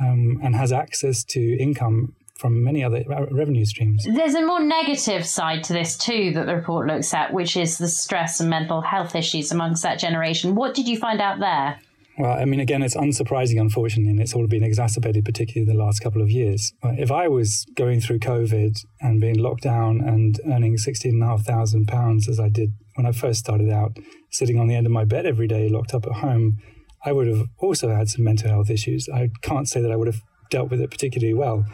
um, 0.00 0.38
and 0.42 0.54
has 0.54 0.72
access 0.72 1.24
to 1.24 1.56
income 1.58 2.14
from 2.38 2.62
many 2.62 2.82
other 2.84 3.04
revenue 3.30 3.64
streams. 3.64 4.04
There's 4.04 4.34
a 4.34 4.46
more 4.46 4.60
negative 4.60 5.26
side 5.26 5.64
to 5.64 5.72
this 5.72 5.96
too 5.96 6.32
that 6.34 6.46
the 6.46 6.54
report 6.54 6.86
looks 6.86 7.12
at, 7.12 7.32
which 7.32 7.56
is 7.56 7.78
the 7.78 7.88
stress 7.88 8.40
and 8.40 8.48
mental 8.48 8.80
health 8.80 9.14
issues 9.14 9.52
amongst 9.52 9.82
that 9.82 9.98
generation. 9.98 10.54
What 10.54 10.74
did 10.74 10.86
you 10.88 10.96
find 10.96 11.20
out 11.20 11.40
there? 11.40 11.80
Well, 12.16 12.32
I 12.32 12.44
mean, 12.46 12.58
again, 12.58 12.82
it's 12.82 12.96
unsurprising, 12.96 13.60
unfortunately, 13.60 14.10
and 14.10 14.20
it's 14.20 14.34
all 14.34 14.46
been 14.48 14.64
exacerbated, 14.64 15.24
particularly 15.24 15.72
the 15.72 15.78
last 15.78 16.00
couple 16.00 16.20
of 16.20 16.30
years. 16.30 16.72
If 16.82 17.12
I 17.12 17.28
was 17.28 17.64
going 17.76 18.00
through 18.00 18.18
COVID 18.18 18.84
and 19.00 19.20
being 19.20 19.38
locked 19.38 19.62
down 19.62 20.00
and 20.00 20.40
earning 20.44 20.76
£16,500 20.76 22.28
as 22.28 22.40
I 22.40 22.48
did 22.48 22.72
when 22.94 23.06
I 23.06 23.12
first 23.12 23.38
started 23.38 23.70
out, 23.70 23.96
sitting 24.30 24.58
on 24.58 24.66
the 24.66 24.74
end 24.74 24.86
of 24.86 24.92
my 24.92 25.04
bed 25.04 25.26
every 25.26 25.46
day, 25.46 25.68
locked 25.68 25.94
up 25.94 26.06
at 26.06 26.14
home, 26.14 26.58
I 27.04 27.12
would 27.12 27.28
have 27.28 27.46
also 27.58 27.94
had 27.94 28.08
some 28.08 28.24
mental 28.24 28.50
health 28.50 28.68
issues. 28.68 29.08
I 29.08 29.30
can't 29.42 29.68
say 29.68 29.80
that 29.80 29.92
I 29.92 29.96
would 29.96 30.08
have 30.08 30.22
dealt 30.50 30.70
with 30.70 30.80
it 30.80 30.90
particularly 30.90 31.34
well. 31.34 31.64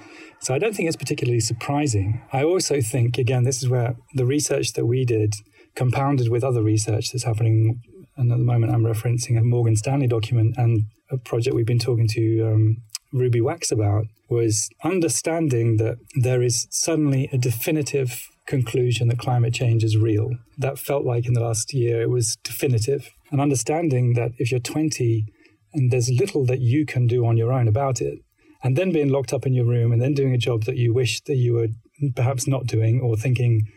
So 0.40 0.54
I 0.54 0.58
don't 0.58 0.74
think 0.74 0.88
it's 0.88 0.96
particularly 0.96 1.40
surprising. 1.40 2.20
I 2.32 2.44
also 2.44 2.80
think, 2.80 3.16
again, 3.16 3.44
this 3.44 3.62
is 3.62 3.68
where 3.68 3.96
the 4.14 4.26
research 4.26 4.74
that 4.74 4.86
we 4.86 5.04
did, 5.04 5.34
compounded 5.74 6.28
with 6.28 6.44
other 6.44 6.62
research 6.62 7.10
that's 7.10 7.24
happening, 7.24 7.80
and 8.16 8.30
at 8.30 8.38
the 8.38 8.44
moment 8.44 8.72
I'm 8.72 8.84
referencing 8.84 9.38
a 9.38 9.42
Morgan 9.42 9.76
Stanley 9.76 10.06
document 10.06 10.54
and 10.56 10.84
a 11.10 11.16
project 11.16 11.56
we've 11.56 11.66
been 11.66 11.78
talking 11.78 12.08
to 12.08 12.42
um, 12.42 12.76
Ruby 13.12 13.40
Wax 13.40 13.72
about, 13.72 14.04
was 14.28 14.68
understanding 14.82 15.76
that 15.78 15.96
there 16.20 16.42
is 16.42 16.66
suddenly 16.70 17.28
a 17.32 17.38
definitive 17.38 18.28
conclusion 18.46 19.08
that 19.08 19.18
climate 19.18 19.54
change 19.54 19.84
is 19.84 19.96
real. 19.96 20.30
That 20.58 20.78
felt 20.78 21.04
like 21.04 21.26
in 21.26 21.32
the 21.32 21.40
last 21.40 21.72
year 21.72 22.02
it 22.02 22.10
was 22.10 22.36
definitive. 22.44 23.10
And 23.30 23.40
understanding 23.40 24.14
that 24.14 24.32
if 24.38 24.50
you're 24.50 24.60
20 24.60 25.24
and 25.72 25.90
there's 25.90 26.10
little 26.10 26.44
that 26.46 26.60
you 26.60 26.86
can 26.86 27.06
do 27.06 27.26
on 27.26 27.36
your 27.36 27.52
own 27.52 27.68
about 27.68 28.00
it, 28.00 28.18
and 28.64 28.76
then 28.76 28.90
being 28.90 29.10
locked 29.10 29.32
up 29.32 29.46
in 29.46 29.52
your 29.52 29.66
room 29.66 29.92
and 29.92 30.00
then 30.00 30.14
doing 30.14 30.32
a 30.32 30.38
job 30.38 30.64
that 30.64 30.76
you 30.76 30.92
wish 30.92 31.20
that 31.22 31.36
you 31.36 31.52
were 31.52 31.68
perhaps 32.16 32.48
not 32.48 32.66
doing 32.66 33.00
or 33.00 33.14
thinking, 33.14 33.68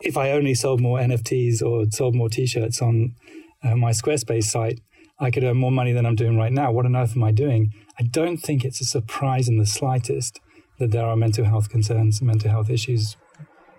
if 0.00 0.18
I 0.18 0.30
only 0.30 0.54
sold 0.54 0.80
more 0.80 0.98
NFTs 0.98 1.62
or 1.62 1.86
sold 1.90 2.14
more 2.14 2.28
t 2.28 2.46
shirts 2.46 2.82
on 2.82 3.14
uh, 3.62 3.74
my 3.74 3.90
Squarespace 3.90 4.44
site, 4.44 4.80
I 5.18 5.30
could 5.30 5.44
earn 5.44 5.56
more 5.56 5.72
money 5.72 5.92
than 5.92 6.04
I'm 6.04 6.14
doing 6.14 6.36
right 6.36 6.52
now. 6.52 6.70
What 6.70 6.84
on 6.84 6.94
earth 6.94 7.16
am 7.16 7.24
I 7.24 7.32
doing? 7.32 7.72
I 7.98 8.02
don't 8.02 8.36
think 8.36 8.64
it's 8.64 8.82
a 8.82 8.84
surprise 8.84 9.48
in 9.48 9.56
the 9.56 9.66
slightest 9.66 10.40
that 10.78 10.90
there 10.90 11.06
are 11.06 11.16
mental 11.16 11.46
health 11.46 11.70
concerns, 11.70 12.20
mental 12.20 12.50
health 12.50 12.68
issues 12.68 13.16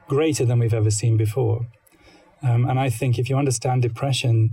greater 0.08 0.46
than 0.46 0.60
we've 0.60 0.74
ever 0.74 0.92
seen 0.92 1.16
before. 1.16 1.68
Um, 2.42 2.68
and 2.68 2.80
I 2.80 2.90
think 2.90 3.20
if 3.20 3.30
you 3.30 3.38
understand 3.38 3.82
depression, 3.82 4.52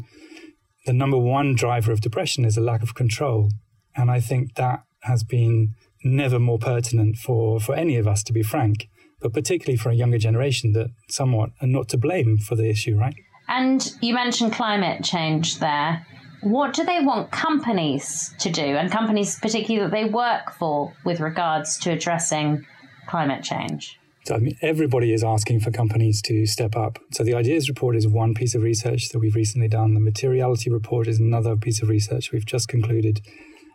the 0.85 0.93
number 0.93 1.19
one 1.19 1.55
driver 1.55 1.93
of 1.93 2.01
depression 2.01 2.45
is 2.45 2.57
a 2.57 2.61
lack 2.61 2.83
of 2.83 2.95
control. 2.95 3.51
And 3.95 4.11
I 4.11 4.21
think 4.21 4.55
that 4.55 4.83
has 5.03 5.23
been 5.23 5.75
never 6.05 6.39
more 6.39 6.59
pertinent 6.59 7.17
for, 7.17 7.61
for 7.61 7.75
any 7.75 7.97
of 7.97 8.07
us, 8.07 8.23
to 8.25 8.33
be 8.33 8.43
frank, 8.43 8.89
but 9.21 9.33
particularly 9.33 9.77
for 9.77 9.91
a 9.91 9.95
younger 9.95 10.19
generation 10.19 10.73
that 10.73 10.91
somewhat 11.09 11.51
are 11.61 11.69
not 11.69 11.89
to 11.91 11.99
blame 11.99 12.39
for 12.39 12.57
the 12.57 12.69
issue, 12.69 12.97
right? 12.97 13.15
And 13.49 13.93
you 14.01 14.15
mentioned 14.15 14.53
climate 14.53 15.05
change 15.05 15.59
there. 15.59 16.07
What 16.43 16.75
do 16.75 16.85
they 16.85 17.01
want 17.01 17.31
companies 17.31 18.35
to 18.41 18.51
do, 18.51 18.63
and 18.63 18.91
companies 18.91 19.39
particularly 19.41 19.85
that 19.85 19.93
they 19.93 20.05
work 20.05 20.53
for, 20.53 20.93
with 21.05 21.21
regards 21.21 21.79
to 21.79 21.93
addressing 21.93 22.67
climate 23.07 23.45
change? 23.45 23.99
So 24.25 24.37
I 24.37 24.39
mean, 24.39 24.57
everybody 24.63 25.13
is 25.13 25.25
asking 25.25 25.61
for 25.61 25.71
companies 25.71 26.23
to 26.23 26.47
step 26.47 26.77
up. 26.77 26.99
So 27.13 27.25
the 27.25 27.35
ideas 27.35 27.69
report 27.69 27.97
is 27.97 28.07
one 28.07 28.35
piece 28.35 28.55
of 28.55 28.63
research 28.63 29.09
that 29.11 29.19
we've 29.19 29.35
recently 29.35 29.69
done. 29.69 29.95
The 29.95 30.01
materiality 30.01 30.71
report 30.71 31.09
is 31.09 31.19
another 31.19 31.57
piece 31.57 31.83
of 31.83 31.89
research 31.89 32.33
we've 32.33 32.47
just 32.47 32.69
concluded, 32.69 33.21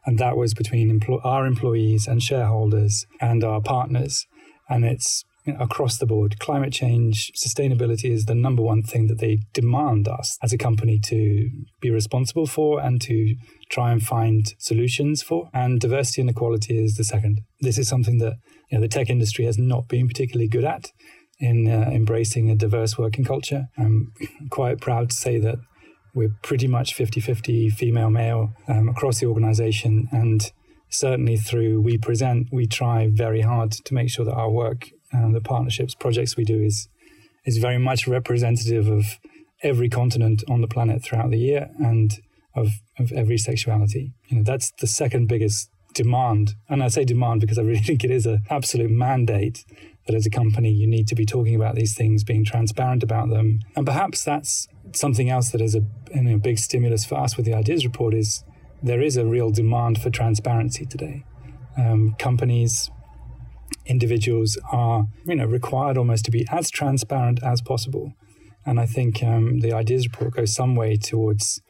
and 0.08 0.18
that 0.18 0.38
was 0.38 0.54
between 0.54 1.00
empl- 1.00 1.24
our 1.24 1.46
employees 1.46 2.08
and 2.08 2.24
shareholders 2.24 3.06
and 3.20 3.44
our 3.44 3.62
partners. 3.62 4.26
And 4.70 4.86
it's 4.86 5.24
across 5.60 5.98
the 5.98 6.06
board. 6.06 6.40
Climate 6.40 6.74
change, 6.74 7.32
sustainability 7.38 8.10
is 8.10 8.26
the 8.26 8.36
number 8.36 8.62
one 8.62 8.84
thing 8.84 9.08
that 9.08 9.20
they 9.20 9.40
demand 9.54 10.08
us 10.08 10.38
as 10.42 10.54
a 10.54 10.58
company 10.58 11.00
to 11.00 11.50
be 11.82 11.90
responsible 11.90 12.48
for 12.48 12.80
and 12.82 13.02
to 13.02 13.36
try 13.70 13.92
and 13.92 14.02
find 14.02 14.54
solutions 14.58 15.22
for. 15.22 15.50
And 15.54 15.80
diversity 15.80 16.22
and 16.22 16.30
equality 16.30 16.82
is 16.82 16.96
the 16.96 17.04
second. 17.04 17.42
This 17.60 17.78
is 17.78 17.88
something 17.88 18.18
that 18.20 18.36
you 18.72 18.78
know, 18.78 18.82
the 18.82 18.88
tech 18.88 19.10
industry 19.10 19.46
has 19.46 19.58
not 19.58 19.88
been 19.88 20.08
particularly 20.08 20.48
good 20.48 20.66
at 20.66 20.92
in 21.40 21.70
uh, 21.70 21.90
embracing 21.92 22.50
a 22.50 22.56
diverse 22.56 22.98
working 22.98 23.24
culture. 23.24 23.68
I'm 23.78 24.14
quite 24.50 24.82
proud 24.82 25.10
to 25.10 25.16
say 25.16 25.38
that 25.40 25.58
we're 26.18 26.36
pretty 26.42 26.68
much 26.68 26.96
50 26.96 27.20
50 27.20 27.70
female 27.70 28.10
male 28.10 28.52
um, 28.68 28.90
across 28.90 29.20
the 29.20 29.28
organization. 29.28 30.10
And 30.12 30.52
certainly 30.90 31.38
through 31.38 31.84
WePresent, 31.84 32.48
we 32.52 32.66
try 32.66 33.08
very 33.08 33.42
hard 33.42 33.72
to 33.72 33.94
make 33.94 34.10
sure 34.10 34.26
that 34.26 34.34
our 34.34 34.50
work, 34.50 34.90
um, 35.14 35.34
the 35.34 35.42
partnerships, 35.42 35.94
projects 35.94 36.36
we 36.36 36.44
do 36.44 36.60
is, 36.60 36.90
is 37.46 37.60
very 37.60 37.78
much 37.78 38.08
representative 38.08 38.88
of 38.88 39.20
every 39.62 39.90
continent 39.90 40.44
on 40.50 40.62
the 40.62 40.68
planet 40.68 41.04
throughout 41.04 41.30
the 41.30 41.38
year 41.38 41.70
and 41.80 42.20
of, 42.56 42.70
of 42.98 43.12
every 43.12 43.38
sexuality. 43.38 44.14
You 44.28 44.38
know, 44.38 44.44
that's 44.44 44.72
the 44.80 44.88
second 44.88 45.28
biggest 45.28 45.70
demand. 45.94 46.56
And 46.68 46.84
I 46.84 46.88
say 46.88 47.06
demand 47.06 47.42
because 47.42 47.60
I 47.60 47.62
really 47.62 47.80
think 47.90 48.04
it 48.04 48.12
is 48.12 48.26
an 48.26 48.42
absolute 48.50 48.90
mandate 48.90 49.64
that 50.08 50.16
as 50.16 50.26
a 50.26 50.30
company 50.30 50.72
you 50.72 50.88
need 50.88 51.08
to 51.08 51.16
be 51.16 51.26
talking 51.26 51.56
about 51.56 51.76
these 51.76 51.96
things, 51.96 52.24
being 52.24 52.44
transparent 52.44 53.04
about 53.04 53.30
them. 53.30 53.60
And 53.76 53.86
perhaps 53.86 54.24
that's 54.24 54.68
something 54.94 55.30
else 55.30 55.52
that 55.52 55.62
is 55.62 55.76
a 55.76 55.82
know, 56.16 56.38
big 56.38 56.58
stimulus 56.58 57.06
for 57.06 57.16
us 57.16 57.38
with 57.38 57.46
the 57.46 57.54
ideas 57.54 57.86
report 57.86 58.14
is 58.14 58.44
there 58.82 59.02
is 59.02 59.18
a 59.18 59.26
real 59.26 59.52
demand 59.52 60.02
for 60.02 60.10
transparency 60.10 60.86
today. 60.86 61.26
Um, 61.78 62.16
companies, 62.18 62.90
individuals 63.86 64.58
are 64.72 65.08
you 65.26 65.36
know 65.36 65.46
required 65.46 65.98
almost 65.98 66.26
to 66.26 66.32
be 66.32 66.46
as 66.50 66.70
transparent 66.70 67.44
as 67.44 67.62
possible. 67.62 68.14
And 68.66 68.80
I 68.80 68.86
think 68.86 69.24
um, 69.24 69.60
the 69.60 69.74
ideas 69.74 70.08
report 70.08 70.36
goes 70.36 70.54
some 70.54 70.76
way 70.76 70.98
towards 70.98 71.62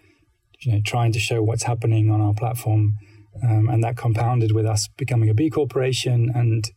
you 0.59 0.71
know 0.71 0.81
trying 0.85 1.11
to 1.11 1.19
show 1.19 1.41
what's 1.43 1.63
happening 1.63 2.09
on 2.11 2.21
our 2.21 2.33
platform 2.33 2.97
um, 3.43 3.69
and 3.69 3.83
that 3.83 3.97
compounded 3.97 4.51
with 4.51 4.65
us 4.65 4.87
becoming 4.97 5.29
a 5.29 5.33
B 5.33 5.49
corporation 5.49 6.31
and 6.33 6.71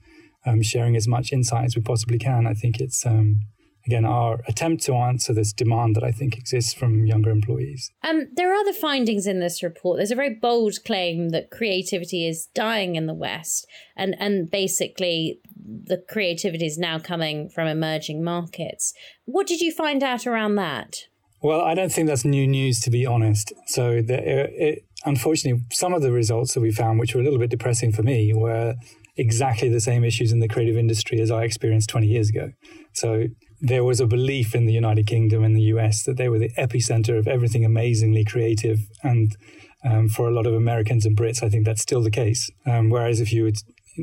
um, 0.46 0.62
sharing 0.62 0.96
as 0.96 1.06
much 1.06 1.32
insight 1.32 1.64
as 1.64 1.76
we 1.76 1.82
possibly 1.82 2.18
can, 2.18 2.46
I 2.46 2.54
think 2.54 2.80
it's 2.80 3.04
um, 3.04 3.40
again 3.86 4.04
our 4.04 4.40
attempt 4.46 4.82
to 4.84 4.94
answer 4.94 5.32
this 5.32 5.52
demand 5.52 5.96
that 5.96 6.04
I 6.04 6.12
think 6.12 6.36
exists 6.36 6.72
from 6.72 7.06
younger 7.06 7.30
employees. 7.30 7.90
Um, 8.02 8.28
there 8.34 8.50
are 8.52 8.60
other 8.60 8.72
findings 8.72 9.26
in 9.26 9.40
this 9.40 9.62
report. 9.62 9.98
There's 9.98 10.10
a 10.10 10.16
very 10.16 10.34
bold 10.34 10.84
claim 10.84 11.30
that 11.30 11.50
creativity 11.50 12.26
is 12.26 12.46
dying 12.54 12.96
in 12.96 13.06
the 13.06 13.14
West, 13.14 13.66
and 13.96 14.14
and 14.18 14.50
basically 14.50 15.40
the 15.56 16.02
creativity 16.08 16.66
is 16.66 16.78
now 16.78 16.98
coming 16.98 17.48
from 17.48 17.68
emerging 17.68 18.24
markets. 18.24 18.92
What 19.24 19.46
did 19.46 19.60
you 19.60 19.72
find 19.72 20.02
out 20.02 20.26
around 20.26 20.56
that? 20.56 21.06
Well, 21.42 21.62
I 21.62 21.74
don't 21.74 21.90
think 21.90 22.06
that's 22.06 22.24
new 22.24 22.46
news, 22.46 22.80
to 22.80 22.90
be 22.90 23.06
honest. 23.06 23.52
So, 23.66 24.02
the, 24.02 24.18
it, 24.18 24.84
unfortunately, 25.04 25.62
some 25.72 25.94
of 25.94 26.02
the 26.02 26.12
results 26.12 26.52
that 26.54 26.60
we 26.60 26.70
found, 26.70 26.98
which 26.98 27.14
were 27.14 27.20
a 27.20 27.24
little 27.24 27.38
bit 27.38 27.50
depressing 27.50 27.92
for 27.92 28.02
me, 28.02 28.32
were 28.34 28.74
exactly 29.16 29.68
the 29.68 29.80
same 29.80 30.04
issues 30.04 30.32
in 30.32 30.40
the 30.40 30.48
creative 30.48 30.76
industry 30.76 31.20
as 31.20 31.30
I 31.30 31.44
experienced 31.44 31.90
20 31.90 32.06
years 32.06 32.28
ago. 32.28 32.52
So, 32.92 33.26
there 33.60 33.84
was 33.84 34.00
a 34.00 34.06
belief 34.06 34.54
in 34.54 34.64
the 34.66 34.72
United 34.72 35.06
Kingdom 35.06 35.44
and 35.44 35.54
the 35.54 35.62
US 35.74 36.02
that 36.04 36.16
they 36.16 36.28
were 36.28 36.38
the 36.38 36.52
epicenter 36.56 37.18
of 37.18 37.28
everything 37.28 37.64
amazingly 37.64 38.24
creative. 38.24 38.78
And 39.02 39.36
um, 39.84 40.08
for 40.08 40.28
a 40.28 40.32
lot 40.32 40.46
of 40.46 40.54
Americans 40.54 41.04
and 41.04 41.16
Brits, 41.16 41.42
I 41.42 41.48
think 41.48 41.66
that's 41.66 41.82
still 41.82 42.02
the 42.02 42.10
case. 42.10 42.50
Um, 42.66 42.90
whereas 42.90 43.20
if 43.20 43.32
you 43.32 43.44
would, 43.44 43.58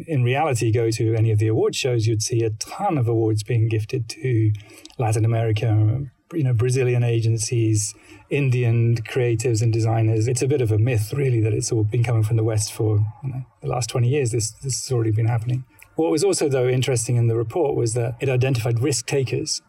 in 0.08 0.24
reality, 0.24 0.72
go 0.72 0.92
to 0.92 1.16
any 1.16 1.32
of 1.32 1.40
the 1.40 1.48
award 1.48 1.76
shows, 1.76 2.06
you'd 2.06 2.22
see 2.22 2.44
a 2.44 2.52
ton 2.52 2.98
of 2.98 3.08
awards 3.08 3.44
being 3.44 3.68
gifted 3.68 4.08
to 4.10 4.52
Latin 5.00 5.26
America, 5.26 6.06
you 6.34 6.44
know 6.44 6.54
Brazilian 6.54 7.04
agencies, 7.04 7.94
Indian 8.30 8.96
creatives 8.98 9.62
and 9.62 9.72
designers. 9.72 10.28
It's 10.28 10.42
a 10.42 10.48
bit 10.48 10.62
of 10.62 10.72
a 10.72 10.78
myth, 10.78 11.14
really, 11.14 11.40
that 11.42 11.54
it's 11.54 11.72
all 11.72 11.84
been 11.84 12.04
coming 12.04 12.24
from 12.24 12.38
the 12.38 12.44
West 12.44 12.74
for 12.74 12.98
you 13.24 13.30
know, 13.30 13.46
the 13.62 13.68
last 13.68 13.90
20 13.90 14.08
years. 14.08 14.32
This 14.32 14.52
this 14.52 14.84
has 14.84 14.92
already 14.92 15.12
been 15.12 15.28
happening. 15.28 15.66
What 15.96 16.12
was 16.12 16.24
also 16.24 16.48
though 16.48 16.68
interesting 16.68 17.16
in 17.16 17.28
the 17.28 17.36
report 17.36 17.76
was 17.76 17.94
that 17.94 18.16
it 18.20 18.30
identified 18.30 18.80
risk 18.80 19.08
takers. 19.08 19.62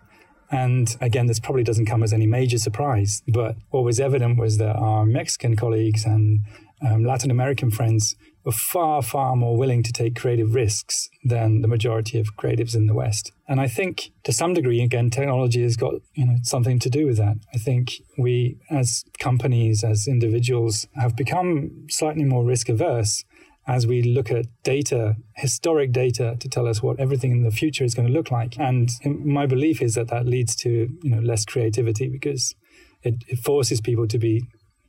And 0.51 0.97
again, 1.01 1.27
this 1.27 1.41
probably 1.41 1.63
doesn't 1.63 1.87
come 1.87 2.03
as 2.03 2.13
any 2.13 2.27
major 2.27 2.59
surprise, 2.59 3.23
but 3.29 3.57
what 3.71 3.85
was 3.85 4.01
evident 4.01 4.39
was 4.39 4.57
that 4.57 4.77
our 4.77 5.05
Mexican 5.05 5.57
colleagues 5.57 6.07
and 6.07 6.41
um, 6.81 7.05
Latin 7.05 7.31
American 7.31 7.71
friends 7.71 8.17
were 8.49 8.53
far, 8.53 9.03
far 9.03 9.37
more 9.37 9.59
willing 9.59 9.83
to 9.83 9.93
take 9.93 10.17
creative 10.17 10.55
risks 10.55 11.11
than 11.23 11.61
the 11.61 11.69
majority 11.69 12.19
of 12.19 12.35
creatives 12.35 12.75
in 12.75 12.87
the 12.87 12.95
West. 12.95 13.31
And 13.47 13.61
I 13.61 13.69
think 13.69 14.11
to 14.25 14.33
some 14.33 14.55
degree, 14.55 14.81
again, 14.81 15.11
technology 15.11 15.63
has 15.63 15.77
got 15.77 15.97
you 16.15 16.25
know 16.25 16.37
something 16.43 16.79
to 16.79 16.89
do 16.89 17.05
with 17.05 17.19
that. 17.19 17.37
I 17.55 17.59
think 17.59 17.93
we, 18.17 18.57
as 18.71 19.05
companies, 19.19 19.85
as 19.85 20.09
individuals, 20.09 20.87
have 20.95 21.15
become 21.15 21.87
slightly 21.91 22.25
more 22.25 22.43
risk 22.43 22.71
averse 22.71 23.23
as 23.67 23.87
we 23.87 24.01
look 24.03 24.31
at 24.31 24.47
data, 24.63 25.17
historic 25.37 25.93
data, 25.93 26.37
to 26.41 26.49
tell 26.49 26.67
us 26.67 26.83
what 26.83 26.99
everything 26.99 27.33
in 27.33 27.43
the 27.43 27.51
future 27.51 27.85
is 27.85 27.95
going 27.95 28.09
to 28.09 28.15
look 28.15 28.31
like. 28.31 28.59
And 28.59 28.89
my 29.05 29.45
belief 29.45 29.83
is 29.83 29.95
that 29.97 30.09
that 30.09 30.25
leads 30.25 30.57
to 30.65 30.89
you 31.03 31.11
know 31.11 31.21
less 31.21 31.45
creativity 31.45 32.09
because 32.09 32.55
it, 33.03 33.17
it 33.29 33.41
forces 33.41 33.83
people 33.83 34.09
to 34.09 34.19
be 34.19 34.43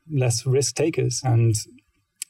less 0.10 0.46
risk 0.46 0.76
takers 0.76 1.22
and 1.26 1.56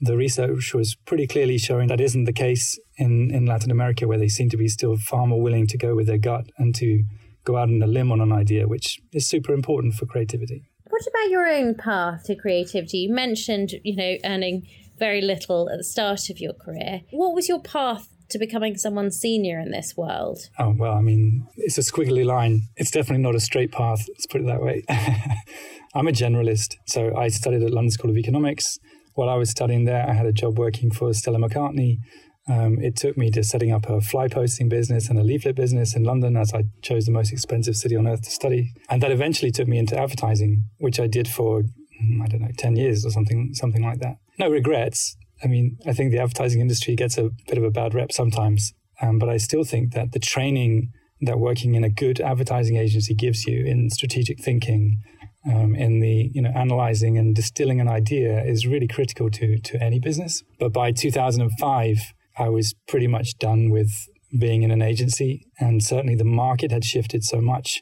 the 0.02 0.16
research 0.16 0.74
was 0.74 0.96
pretty 0.96 1.28
clearly 1.28 1.58
showing 1.58 1.88
that 1.88 2.00
isn't 2.00 2.24
the 2.24 2.34
case 2.34 2.80
in, 2.98 3.32
in 3.32 3.46
Latin 3.46 3.72
America, 3.72 4.08
where 4.08 4.18
they 4.18 4.30
seem 4.30 4.50
to 4.50 4.58
be 4.58 4.68
still 4.68 4.98
far 4.98 5.28
more 5.28 5.42
willing 5.42 5.68
to 5.68 5.78
go 5.78 5.96
with 5.96 6.08
their 6.08 6.18
gut 6.18 6.50
and 6.58 6.74
to 6.76 7.04
go 7.44 7.58
out 7.58 7.70
on 7.70 7.82
a 7.82 7.88
limb 7.88 8.12
on 8.12 8.22
an 8.22 8.32
idea, 8.32 8.68
which 8.68 9.00
is 9.12 9.28
super 9.28 9.54
important 9.54 9.94
for 9.96 10.06
creativity. 10.06 10.64
What 10.90 11.02
about 11.08 11.30
your 11.30 11.48
own 11.48 11.76
path 11.76 12.24
to 12.26 12.36
creativity? 12.36 13.00
You 13.00 13.14
mentioned, 13.14 13.74
you 13.84 13.96
know, 13.96 14.18
earning 14.26 14.68
very 14.98 15.22
little 15.22 15.70
at 15.70 15.78
the 15.78 15.84
start 15.84 16.30
of 16.30 16.40
your 16.40 16.54
career. 16.54 17.02
What 17.12 17.34
was 17.34 17.48
your 17.48 17.62
path 17.62 18.08
to 18.30 18.38
becoming 18.38 18.78
someone 18.78 19.12
senior 19.12 19.60
in 19.60 19.72
this 19.72 19.96
world? 19.98 20.50
Oh, 20.58 20.76
well, 20.78 20.94
I 20.94 21.02
mean, 21.02 21.48
it's 21.58 21.78
a 21.78 21.82
squiggly 21.82 22.26
line. 22.26 22.64
It's 22.76 22.92
definitely 22.92 23.24
not 23.24 23.36
a 23.36 23.40
straight 23.40 23.72
path, 23.72 24.06
let's 24.08 24.28
put 24.28 24.42
it 24.42 24.48
that 24.48 24.62
way. 24.62 24.84
I'm 25.96 26.08
a 26.08 26.12
generalist. 26.12 26.76
So 26.86 27.16
I 27.16 27.30
studied 27.30 27.64
at 27.64 27.72
London 27.72 27.92
School 27.92 28.12
of 28.12 28.18
Economics 28.18 28.78
while 29.14 29.30
I 29.30 29.36
was 29.36 29.50
studying 29.50 29.86
there, 29.86 30.08
I 30.08 30.14
had 30.14 30.26
a 30.26 30.32
job 30.32 30.58
working 30.58 30.92
for 30.92 31.14
Stella 31.14 31.40
McCartney. 31.40 32.00
Um, 32.48 32.80
it 32.82 32.96
took 32.96 33.18
me 33.18 33.30
to 33.32 33.44
setting 33.44 33.72
up 33.72 33.90
a 33.90 34.02
fly 34.02 34.28
posting 34.28 34.70
business 34.70 35.10
and 35.10 35.20
a 35.20 35.24
leaflet 35.24 35.56
business 35.56 35.96
in 35.96 36.04
London 36.04 36.36
as 36.36 36.54
I 36.54 36.64
chose 36.82 37.06
the 37.06 37.12
most 37.12 37.32
expensive 37.32 37.76
city 37.76 37.96
on 37.96 38.08
earth 38.08 38.24
to 38.24 38.32
study. 38.32 38.74
And 38.90 39.04
that 39.04 39.12
eventually 39.12 39.52
took 39.52 39.68
me 39.68 39.78
into 39.78 40.00
advertising, 40.00 40.66
which 40.80 41.00
I 41.00 41.08
did 41.08 41.28
for, 41.28 41.62
mm, 41.62 42.22
I 42.24 42.28
don't 42.28 42.42
know, 42.42 42.50
10 42.58 42.76
years 42.76 43.06
or 43.06 43.12
something, 43.12 43.52
something 43.54 43.84
like 43.84 44.00
that. 44.00 44.18
No 44.40 44.50
regrets. 44.50 45.16
I 45.44 45.48
mean, 45.48 45.78
I 45.86 45.94
think 45.94 46.12
the 46.12 46.20
advertising 46.20 46.60
industry 46.60 46.96
gets 46.96 47.18
a 47.18 47.30
bit 47.48 47.58
of 47.58 47.64
a 47.64 47.72
bad 47.72 47.94
rep 47.94 48.12
sometimes, 48.12 48.74
um, 49.02 49.20
but 49.20 49.30
I 49.30 49.38
still 49.38 49.64
think 49.64 49.94
that 49.94 50.12
the 50.12 50.20
training 50.20 50.92
that 51.22 51.40
working 51.40 51.76
in 51.76 51.84
a 51.84 51.90
good 51.90 52.20
advertising 52.20 52.78
agency 52.78 53.14
gives 53.14 53.46
you 53.46 53.66
in 53.66 53.90
strategic 53.90 54.40
thinking, 54.40 55.02
um, 55.46 55.76
in 55.76 56.00
the 56.00 56.32
you 56.34 56.42
know 56.42 56.52
analyzing 56.56 57.18
and 57.18 57.36
distilling 57.36 57.80
an 57.80 57.88
idea 57.88 58.44
is 58.44 58.68
really 58.68 58.88
critical 58.88 59.30
to 59.32 59.58
to 59.60 59.82
any 59.82 60.00
business. 60.00 60.44
But 60.60 60.74
by 60.74 60.92
2005, 60.92 62.14
I 62.38 62.50
was 62.50 62.74
pretty 62.88 63.08
much 63.08 63.38
done 63.38 63.70
with 63.70 63.92
being 64.38 64.64
in 64.64 64.72
an 64.72 64.82
agency, 64.82 65.46
and 65.60 65.84
certainly 65.84 66.16
the 66.16 66.24
market 66.24 66.72
had 66.72 66.84
shifted 66.84 67.24
so 67.24 67.42
much 67.42 67.82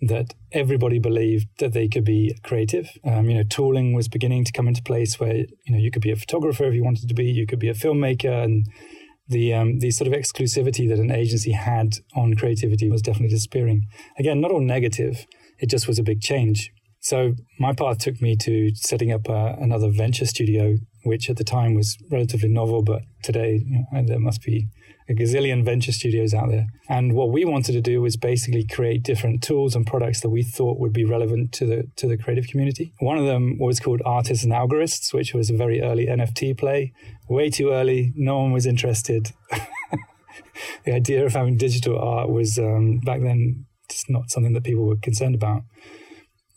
that 0.00 0.34
everybody 0.52 1.00
believed 1.00 1.48
that 1.58 1.72
they 1.72 1.88
could 1.88 2.04
be 2.04 2.36
creative. 2.44 2.88
Um, 3.04 3.28
you 3.28 3.36
know, 3.36 3.42
tooling 3.42 3.94
was 3.94 4.08
beginning 4.08 4.44
to 4.44 4.52
come 4.52 4.68
into 4.68 4.82
place 4.82 5.18
where 5.18 5.34
you 5.36 5.72
know 5.72 5.78
you 5.78 5.90
could 5.90 6.02
be 6.02 6.12
a 6.12 6.16
photographer 6.16 6.64
if 6.64 6.74
you 6.74 6.84
wanted 6.84 7.08
to 7.08 7.14
be, 7.14 7.24
you 7.24 7.46
could 7.46 7.58
be 7.58 7.68
a 7.68 7.74
filmmaker, 7.74 8.44
and 8.44 8.66
the 9.28 9.54
um, 9.54 9.78
the 9.80 9.90
sort 9.90 10.06
of 10.06 10.14
exclusivity 10.14 10.88
that 10.88 10.98
an 10.98 11.10
agency 11.10 11.52
had 11.52 11.94
on 12.14 12.34
creativity 12.34 12.88
was 12.88 13.02
definitely 13.02 13.34
disappearing. 13.34 13.86
Again, 14.18 14.40
not 14.40 14.52
all 14.52 14.60
negative. 14.60 15.26
It 15.58 15.68
just 15.68 15.88
was 15.88 15.98
a 15.98 16.04
big 16.04 16.20
change. 16.20 16.70
So 17.08 17.32
my 17.58 17.72
path 17.72 18.00
took 18.00 18.20
me 18.20 18.36
to 18.36 18.70
setting 18.74 19.12
up 19.12 19.30
uh, 19.30 19.54
another 19.58 19.88
venture 19.88 20.26
studio, 20.26 20.76
which 21.04 21.30
at 21.30 21.38
the 21.38 21.42
time 21.42 21.72
was 21.72 21.96
relatively 22.10 22.50
novel, 22.50 22.82
but 22.82 23.00
today 23.22 23.64
you 23.64 23.84
know, 23.90 24.04
there 24.06 24.18
must 24.18 24.42
be 24.42 24.68
a 25.08 25.14
gazillion 25.14 25.64
venture 25.64 25.90
studios 25.90 26.34
out 26.34 26.50
there. 26.50 26.66
And 26.86 27.14
what 27.14 27.32
we 27.32 27.46
wanted 27.46 27.72
to 27.72 27.80
do 27.80 28.02
was 28.02 28.18
basically 28.18 28.66
create 28.66 29.04
different 29.04 29.42
tools 29.42 29.74
and 29.74 29.86
products 29.86 30.20
that 30.20 30.28
we 30.28 30.42
thought 30.42 30.78
would 30.80 30.92
be 30.92 31.06
relevant 31.06 31.52
to 31.52 31.64
the 31.64 31.84
to 31.96 32.06
the 32.06 32.18
creative 32.18 32.46
community. 32.46 32.92
One 32.98 33.16
of 33.16 33.24
them 33.24 33.56
was 33.58 33.80
called 33.80 34.02
Artists 34.04 34.44
and 34.44 34.52
Algorists, 34.52 35.14
which 35.14 35.32
was 35.32 35.48
a 35.48 35.56
very 35.56 35.80
early 35.80 36.04
NFT 36.04 36.58
play. 36.58 36.92
Way 37.26 37.48
too 37.48 37.70
early, 37.70 38.12
no 38.16 38.38
one 38.38 38.52
was 38.52 38.66
interested. 38.66 39.32
the 40.84 40.92
idea 40.92 41.24
of 41.24 41.32
having 41.32 41.56
digital 41.56 41.98
art 41.98 42.28
was 42.28 42.58
um, 42.58 42.98
back 42.98 43.22
then 43.22 43.64
just 43.88 44.10
not 44.10 44.28
something 44.28 44.52
that 44.52 44.64
people 44.64 44.84
were 44.84 44.96
concerned 44.96 45.34
about. 45.34 45.62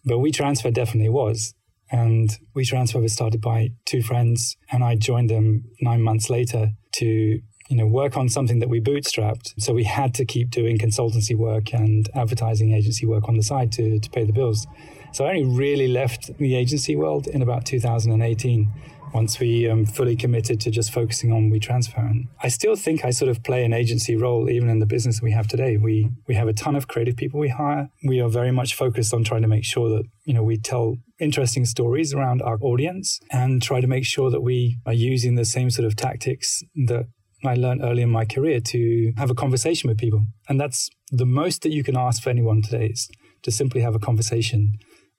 But 0.06 0.18
WeTransfer 0.18 0.74
definitely 0.74 1.10
was. 1.10 1.54
And 1.92 2.30
WeTransfer 2.56 3.02
was 3.02 3.14
started 3.14 3.42
by 3.42 3.70
two 3.86 4.02
friends, 4.02 4.56
and 4.72 4.84
I 4.84 4.96
joined 4.96 5.30
them 5.30 5.66
nine 5.82 6.02
months 6.02 6.30
later 6.30 6.72
to 6.94 7.42
you 7.72 7.78
know, 7.78 7.86
work 7.86 8.18
on 8.18 8.28
something 8.28 8.60
that 8.60 8.68
we 8.68 8.82
bootstrapped. 8.82 9.54
So 9.58 9.74
we 9.74 9.86
had 9.86 10.14
to 10.16 10.26
keep 10.26 10.50
doing 10.50 10.78
consultancy 10.78 11.38
work 11.38 11.74
and 11.74 12.10
advertising 12.14 12.74
agency 12.74 13.06
work 13.06 13.30
on 13.30 13.38
the 13.38 13.44
side 13.44 13.72
to, 13.74 13.98
to 13.98 14.10
pay 14.10 14.26
the 14.26 14.34
bills. 14.34 14.68
So 15.14 15.24
I 15.24 15.30
only 15.30 15.46
really 15.46 15.88
left 15.88 16.38
the 16.38 16.56
agency 16.56 16.98
world 16.98 17.28
in 17.28 17.42
about 17.42 17.66
2018 17.66 18.70
once 19.14 19.40
we 19.40 19.70
um, 19.70 19.86
fully 19.86 20.16
committed 20.16 20.60
to 20.62 20.72
just 20.72 20.92
focusing 20.92 21.32
on 21.32 21.52
WeTransfer. 21.52 21.98
And 21.98 22.28
I 22.42 22.48
still 22.48 22.76
think 22.76 23.04
I 23.04 23.12
sort 23.12 23.30
of 23.30 23.44
play 23.44 23.64
an 23.66 23.74
agency 23.74 24.16
role 24.16 24.50
even 24.50 24.70
in 24.70 24.80
the 24.80 24.86
business 24.86 25.22
we 25.22 25.32
have 25.32 25.48
today. 25.48 25.78
We 25.78 26.10
we 26.28 26.36
have 26.36 26.48
a 26.48 26.54
ton 26.54 26.76
of 26.76 26.88
creative 26.88 27.16
people 27.18 27.40
we 27.40 27.50
hire. 27.50 27.90
We 28.06 28.20
are 28.22 28.30
very 28.30 28.52
much 28.52 28.76
focused 28.76 29.14
on 29.14 29.24
trying 29.24 29.42
to 29.42 29.48
make 29.48 29.66
sure 29.66 29.90
that 29.90 30.04
you 30.26 30.34
know 30.34 30.44
we 30.44 30.58
tell 30.58 30.98
interesting 31.20 31.66
stories 31.66 32.14
around 32.14 32.42
our 32.42 32.58
audience 32.62 33.20
and 33.32 33.62
try 33.62 33.82
to 33.82 33.88
make 33.88 34.06
sure 34.06 34.30
that 34.32 34.42
we 34.42 34.78
are 34.86 34.94
using 34.94 35.36
the 35.36 35.46
same 35.46 35.70
sort 35.70 35.86
of 35.86 35.96
tactics 35.96 36.64
that 36.88 37.06
I 37.44 37.56
learned 37.56 37.84
early 37.84 38.04
in 38.04 38.10
my 38.10 38.26
career 38.26 38.60
to 38.60 39.14
have 39.18 39.32
a 39.32 39.36
conversation 39.36 39.88
with 39.88 39.98
people. 39.98 40.26
And 40.48 40.60
that's 40.60 40.90
the 41.12 41.26
most 41.26 41.64
that 41.64 41.72
you 41.72 41.84
can 41.84 41.98
ask 41.98 42.22
for 42.22 42.30
anyone 42.30 42.62
today 42.62 42.88
is 42.88 43.10
to 43.44 43.52
simply 43.52 43.82
have 43.82 43.96
a 43.96 44.00
conversation. 44.00 44.74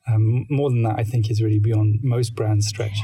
Um, 0.06 0.46
more 0.50 0.70
than 0.70 0.82
that, 0.82 0.98
I 0.98 1.04
think 1.04 1.30
is 1.30 1.42
really 1.42 1.58
beyond 1.58 2.00
most 2.02 2.34
brands' 2.34 2.68
stretch. 2.68 2.98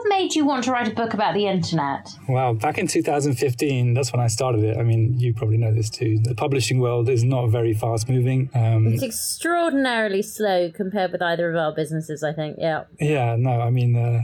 And 0.00 0.10
what 0.10 0.18
made 0.18 0.34
you 0.34 0.44
want 0.44 0.64
to 0.64 0.72
write 0.72 0.88
a 0.88 0.94
book 0.94 1.14
about 1.14 1.34
the 1.34 1.46
internet? 1.46 2.08
Well, 2.28 2.54
back 2.54 2.78
in 2.78 2.86
2015, 2.86 3.94
that's 3.94 4.12
when 4.12 4.20
I 4.20 4.28
started 4.28 4.64
it. 4.64 4.78
I 4.78 4.82
mean, 4.82 5.18
you 5.18 5.34
probably 5.34 5.58
know 5.58 5.74
this 5.74 5.90
too. 5.90 6.18
The 6.22 6.34
publishing 6.34 6.78
world 6.80 7.08
is 7.08 7.24
not 7.24 7.48
very 7.48 7.74
fast 7.74 8.08
moving. 8.08 8.50
Um, 8.54 8.86
it's 8.86 9.02
extraordinarily 9.02 10.22
slow 10.22 10.70
compared 10.70 11.12
with 11.12 11.22
either 11.22 11.50
of 11.50 11.56
our 11.56 11.74
businesses, 11.74 12.22
I 12.22 12.32
think. 12.32 12.56
Yeah. 12.58 12.84
Yeah, 12.98 13.36
no, 13.38 13.60
I 13.60 13.70
mean, 13.70 13.96
uh, 13.96 14.22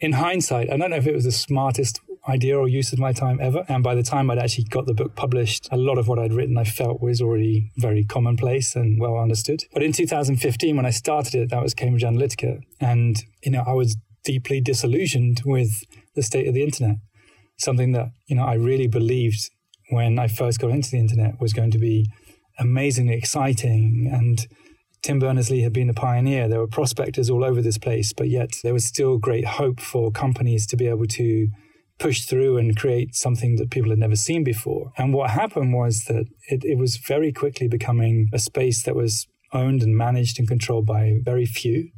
in 0.00 0.12
hindsight, 0.12 0.72
I 0.72 0.76
don't 0.76 0.90
know 0.90 0.96
if 0.96 1.06
it 1.06 1.14
was 1.14 1.24
the 1.24 1.32
smartest 1.32 2.00
idea 2.28 2.58
or 2.58 2.68
use 2.68 2.92
of 2.92 2.98
my 2.98 3.12
time 3.12 3.38
ever. 3.40 3.64
And 3.68 3.82
by 3.82 3.94
the 3.94 4.02
time 4.02 4.30
I'd 4.30 4.38
actually 4.38 4.64
got 4.64 4.86
the 4.86 4.94
book 4.94 5.16
published, 5.16 5.68
a 5.70 5.76
lot 5.76 5.98
of 5.98 6.08
what 6.08 6.18
I'd 6.18 6.32
written 6.32 6.56
I 6.56 6.64
felt 6.64 7.02
was 7.02 7.20
already 7.20 7.70
very 7.76 8.04
commonplace 8.04 8.76
and 8.76 9.00
well 9.00 9.18
understood. 9.18 9.64
But 9.72 9.82
in 9.82 9.92
2015, 9.92 10.76
when 10.76 10.86
I 10.86 10.90
started 10.90 11.34
it, 11.34 11.50
that 11.50 11.62
was 11.62 11.74
Cambridge 11.74 12.04
Analytica. 12.04 12.60
And, 12.80 13.22
you 13.42 13.50
know, 13.50 13.64
I 13.66 13.72
was 13.72 13.96
deeply 14.24 14.60
disillusioned 14.60 15.42
with 15.44 15.70
the 16.14 16.22
state 16.22 16.46
of 16.48 16.54
the 16.54 16.62
internet. 16.62 16.96
Something 17.58 17.92
that, 17.92 18.08
you 18.26 18.36
know, 18.36 18.44
I 18.44 18.54
really 18.54 18.86
believed 18.86 19.50
when 19.90 20.18
I 20.18 20.28
first 20.28 20.60
got 20.60 20.70
into 20.70 20.90
the 20.90 20.98
internet 20.98 21.40
was 21.40 21.52
going 21.52 21.70
to 21.72 21.78
be 21.78 22.06
amazingly 22.58 23.14
exciting 23.14 24.08
and 24.12 24.46
Tim 25.02 25.18
Berners-Lee 25.18 25.62
had 25.62 25.72
been 25.72 25.88
a 25.88 25.94
pioneer. 25.94 26.46
There 26.46 26.58
were 26.58 26.66
prospectors 26.66 27.30
all 27.30 27.42
over 27.42 27.62
this 27.62 27.78
place, 27.78 28.12
but 28.12 28.28
yet 28.28 28.50
there 28.62 28.74
was 28.74 28.84
still 28.84 29.16
great 29.16 29.46
hope 29.46 29.80
for 29.80 30.10
companies 30.10 30.66
to 30.66 30.76
be 30.76 30.88
able 30.88 31.06
to 31.06 31.48
push 31.98 32.22
through 32.24 32.58
and 32.58 32.76
create 32.76 33.14
something 33.14 33.56
that 33.56 33.70
people 33.70 33.90
had 33.90 33.98
never 33.98 34.16
seen 34.16 34.44
before. 34.44 34.92
And 34.98 35.14
what 35.14 35.30
happened 35.30 35.72
was 35.72 36.04
that 36.08 36.26
it, 36.48 36.60
it 36.64 36.78
was 36.78 36.96
very 36.96 37.32
quickly 37.32 37.68
becoming 37.68 38.28
a 38.32 38.38
space 38.38 38.82
that 38.84 38.94
was 38.94 39.26
owned 39.52 39.82
and 39.82 39.96
managed 39.96 40.38
and 40.38 40.48
controlled 40.48 40.86
by 40.86 41.14
very 41.22 41.46
few. 41.46 41.90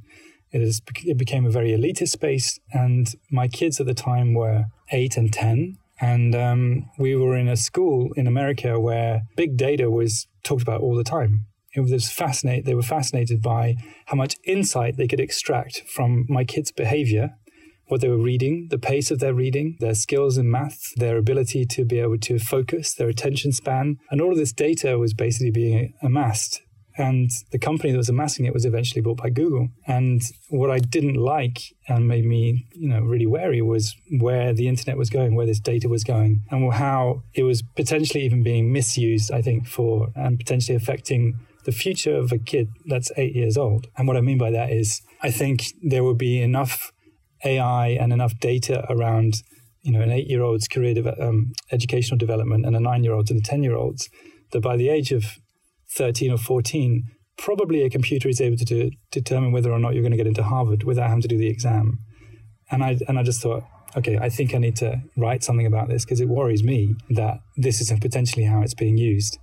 It, 0.52 0.62
is, 0.62 0.82
it 1.04 1.16
became 1.16 1.46
a 1.46 1.50
very 1.50 1.70
elitist 1.70 2.10
space. 2.10 2.58
And 2.72 3.08
my 3.30 3.48
kids 3.48 3.80
at 3.80 3.86
the 3.86 3.94
time 3.94 4.34
were 4.34 4.66
eight 4.90 5.16
and 5.16 5.32
10. 5.32 5.78
And 6.00 6.34
um, 6.34 6.90
we 6.98 7.14
were 7.14 7.36
in 7.36 7.48
a 7.48 7.56
school 7.56 8.10
in 8.16 8.26
America 8.26 8.78
where 8.78 9.22
big 9.36 9.56
data 9.56 9.90
was 9.90 10.26
talked 10.42 10.62
about 10.62 10.80
all 10.80 10.96
the 10.96 11.04
time. 11.04 11.46
It 11.74 11.80
was 11.80 12.10
fascinating. 12.10 12.64
They 12.64 12.74
were 12.74 12.82
fascinated 12.82 13.40
by 13.40 13.76
how 14.06 14.16
much 14.16 14.36
insight 14.44 14.96
they 14.96 15.08
could 15.08 15.20
extract 15.20 15.82
from 15.88 16.26
my 16.28 16.44
kids' 16.44 16.72
behavior 16.72 17.34
what 17.92 18.00
they 18.00 18.08
were 18.08 18.16
reading, 18.16 18.68
the 18.70 18.78
pace 18.78 19.10
of 19.10 19.18
their 19.18 19.34
reading, 19.34 19.76
their 19.80 19.94
skills 19.94 20.38
in 20.38 20.50
math, 20.50 20.94
their 20.96 21.18
ability 21.18 21.66
to 21.66 21.84
be 21.84 21.98
able 21.98 22.16
to 22.16 22.38
focus, 22.38 22.94
their 22.94 23.08
attention 23.08 23.52
span. 23.52 23.98
And 24.10 24.20
all 24.20 24.32
of 24.32 24.38
this 24.38 24.52
data 24.52 24.98
was 24.98 25.12
basically 25.12 25.50
being 25.50 25.92
amassed. 26.02 26.62
And 26.96 27.30
the 27.50 27.58
company 27.58 27.90
that 27.90 27.98
was 27.98 28.08
amassing 28.08 28.44
it 28.44 28.52
was 28.52 28.64
eventually 28.64 29.00
bought 29.00 29.16
by 29.16 29.30
Google. 29.30 29.68
And 29.86 30.22
what 30.50 30.70
I 30.70 30.78
didn't 30.78 31.14
like 31.14 31.58
and 31.88 32.06
made 32.06 32.24
me, 32.24 32.66
you 32.72 32.88
know, 32.88 33.00
really 33.00 33.26
wary 33.26 33.62
was 33.62 33.94
where 34.10 34.52
the 34.52 34.68
internet 34.68 34.98
was 34.98 35.10
going, 35.10 35.34
where 35.34 35.46
this 35.46 35.60
data 35.60 35.88
was 35.88 36.04
going, 36.04 36.42
and 36.50 36.72
how 36.72 37.22
it 37.34 37.44
was 37.44 37.62
potentially 37.62 38.24
even 38.24 38.42
being 38.42 38.72
misused, 38.72 39.30
I 39.30 39.42
think, 39.42 39.66
for 39.66 40.08
and 40.14 40.38
potentially 40.38 40.76
affecting 40.76 41.38
the 41.64 41.72
future 41.72 42.16
of 42.16 42.32
a 42.32 42.38
kid 42.38 42.68
that's 42.86 43.12
eight 43.16 43.34
years 43.34 43.56
old. 43.56 43.86
And 43.96 44.08
what 44.08 44.16
I 44.16 44.20
mean 44.20 44.38
by 44.38 44.50
that 44.50 44.70
is, 44.70 45.00
I 45.22 45.30
think 45.30 45.64
there 45.82 46.02
will 46.02 46.14
be 46.14 46.42
enough 46.42 46.92
AI 47.44 47.88
and 47.88 48.12
enough 48.12 48.38
data 48.38 48.84
around 48.90 49.42
you 49.82 49.92
know 49.92 50.00
an 50.00 50.10
eight 50.10 50.28
year 50.28 50.42
old's 50.42 50.68
career 50.68 50.94
de- 50.94 51.22
um, 51.22 51.52
educational 51.70 52.18
development 52.18 52.64
and 52.64 52.76
a 52.76 52.80
nine 52.80 53.04
year 53.04 53.12
old's 53.12 53.30
and 53.30 53.40
a 53.40 53.42
ten 53.42 53.62
year 53.62 53.76
old's 53.76 54.08
that 54.52 54.60
by 54.60 54.76
the 54.76 54.88
age 54.88 55.12
of 55.12 55.38
13 55.96 56.32
or 56.32 56.38
14 56.38 57.04
probably 57.38 57.82
a 57.82 57.90
computer 57.90 58.28
is 58.28 58.40
able 58.40 58.56
to 58.56 58.90
determine 59.10 59.52
whether 59.52 59.72
or 59.72 59.78
not 59.78 59.94
you're 59.94 60.02
going 60.02 60.12
to 60.12 60.16
get 60.16 60.26
into 60.26 60.42
Harvard 60.42 60.84
without 60.84 61.08
having 61.08 61.22
to 61.22 61.28
do 61.28 61.38
the 61.38 61.48
exam 61.48 61.98
and 62.70 62.82
I 62.84 62.98
and 63.08 63.18
I 63.18 63.22
just 63.22 63.40
thought 63.42 63.64
okay 63.96 64.18
I 64.18 64.28
think 64.28 64.54
I 64.54 64.58
need 64.58 64.76
to 64.76 65.02
write 65.16 65.42
something 65.42 65.66
about 65.66 65.88
this 65.88 66.04
because 66.04 66.20
it 66.20 66.28
worries 66.28 66.62
me 66.62 66.94
that 67.10 67.40
this 67.56 67.80
is 67.80 67.92
potentially 68.00 68.44
how 68.44 68.62
it's 68.62 68.74
being 68.74 68.96
used 68.96 69.38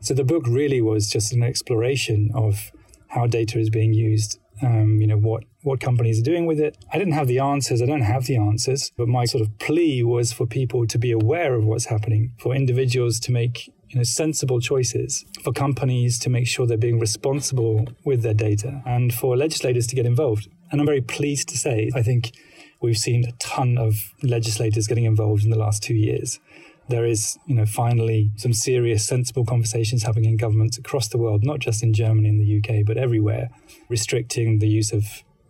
so 0.00 0.14
the 0.14 0.24
book 0.24 0.44
really 0.46 0.80
was 0.80 1.08
just 1.08 1.32
an 1.32 1.42
exploration 1.42 2.30
of 2.34 2.72
how 3.08 3.26
data 3.26 3.58
is 3.58 3.70
being 3.70 3.92
used 3.92 4.38
um, 4.62 5.00
you 5.00 5.06
know 5.06 5.16
what 5.16 5.44
what 5.62 5.80
companies 5.80 6.18
are 6.18 6.24
doing 6.24 6.46
with 6.46 6.58
it. 6.58 6.76
I 6.92 6.98
didn't 6.98 7.14
have 7.14 7.28
the 7.28 7.38
answers. 7.38 7.80
I 7.80 7.86
don't 7.86 8.02
have 8.02 8.26
the 8.26 8.36
answers, 8.36 8.90
but 8.96 9.08
my 9.08 9.24
sort 9.24 9.42
of 9.42 9.58
plea 9.58 10.02
was 10.02 10.32
for 10.32 10.46
people 10.46 10.86
to 10.86 10.98
be 10.98 11.12
aware 11.12 11.54
of 11.54 11.64
what's 11.64 11.86
happening, 11.86 12.32
for 12.38 12.54
individuals 12.54 13.20
to 13.20 13.32
make 13.32 13.72
you 13.92 13.98
know 13.98 14.04
sensible 14.04 14.60
choices, 14.60 15.24
for 15.42 15.52
companies 15.52 16.18
to 16.20 16.30
make 16.30 16.46
sure 16.46 16.66
they're 16.66 16.76
being 16.76 16.98
responsible 16.98 17.86
with 18.04 18.22
their 18.22 18.34
data, 18.34 18.82
and 18.84 19.14
for 19.14 19.36
legislators 19.36 19.86
to 19.88 19.96
get 19.96 20.06
involved. 20.06 20.48
And 20.70 20.80
I'm 20.80 20.86
very 20.86 21.02
pleased 21.02 21.48
to 21.50 21.56
say 21.56 21.90
I 21.94 22.02
think 22.02 22.32
we've 22.80 22.98
seen 22.98 23.24
a 23.24 23.32
ton 23.32 23.78
of 23.78 24.12
legislators 24.22 24.86
getting 24.86 25.04
involved 25.04 25.44
in 25.44 25.50
the 25.50 25.58
last 25.58 25.82
two 25.82 25.94
years 25.94 26.40
there 26.88 27.04
is, 27.04 27.38
you 27.46 27.54
know, 27.54 27.66
finally 27.66 28.30
some 28.36 28.52
serious, 28.52 29.06
sensible 29.06 29.44
conversations 29.44 30.02
happening 30.02 30.30
in 30.30 30.36
governments 30.36 30.78
across 30.78 31.08
the 31.08 31.18
world, 31.18 31.44
not 31.44 31.58
just 31.58 31.82
in 31.82 31.92
Germany 31.92 32.28
and 32.28 32.40
the 32.40 32.58
UK, 32.58 32.84
but 32.84 32.96
everywhere, 32.96 33.50
restricting 33.88 34.58
the 34.58 34.68
use 34.68 34.92
of, 34.92 35.04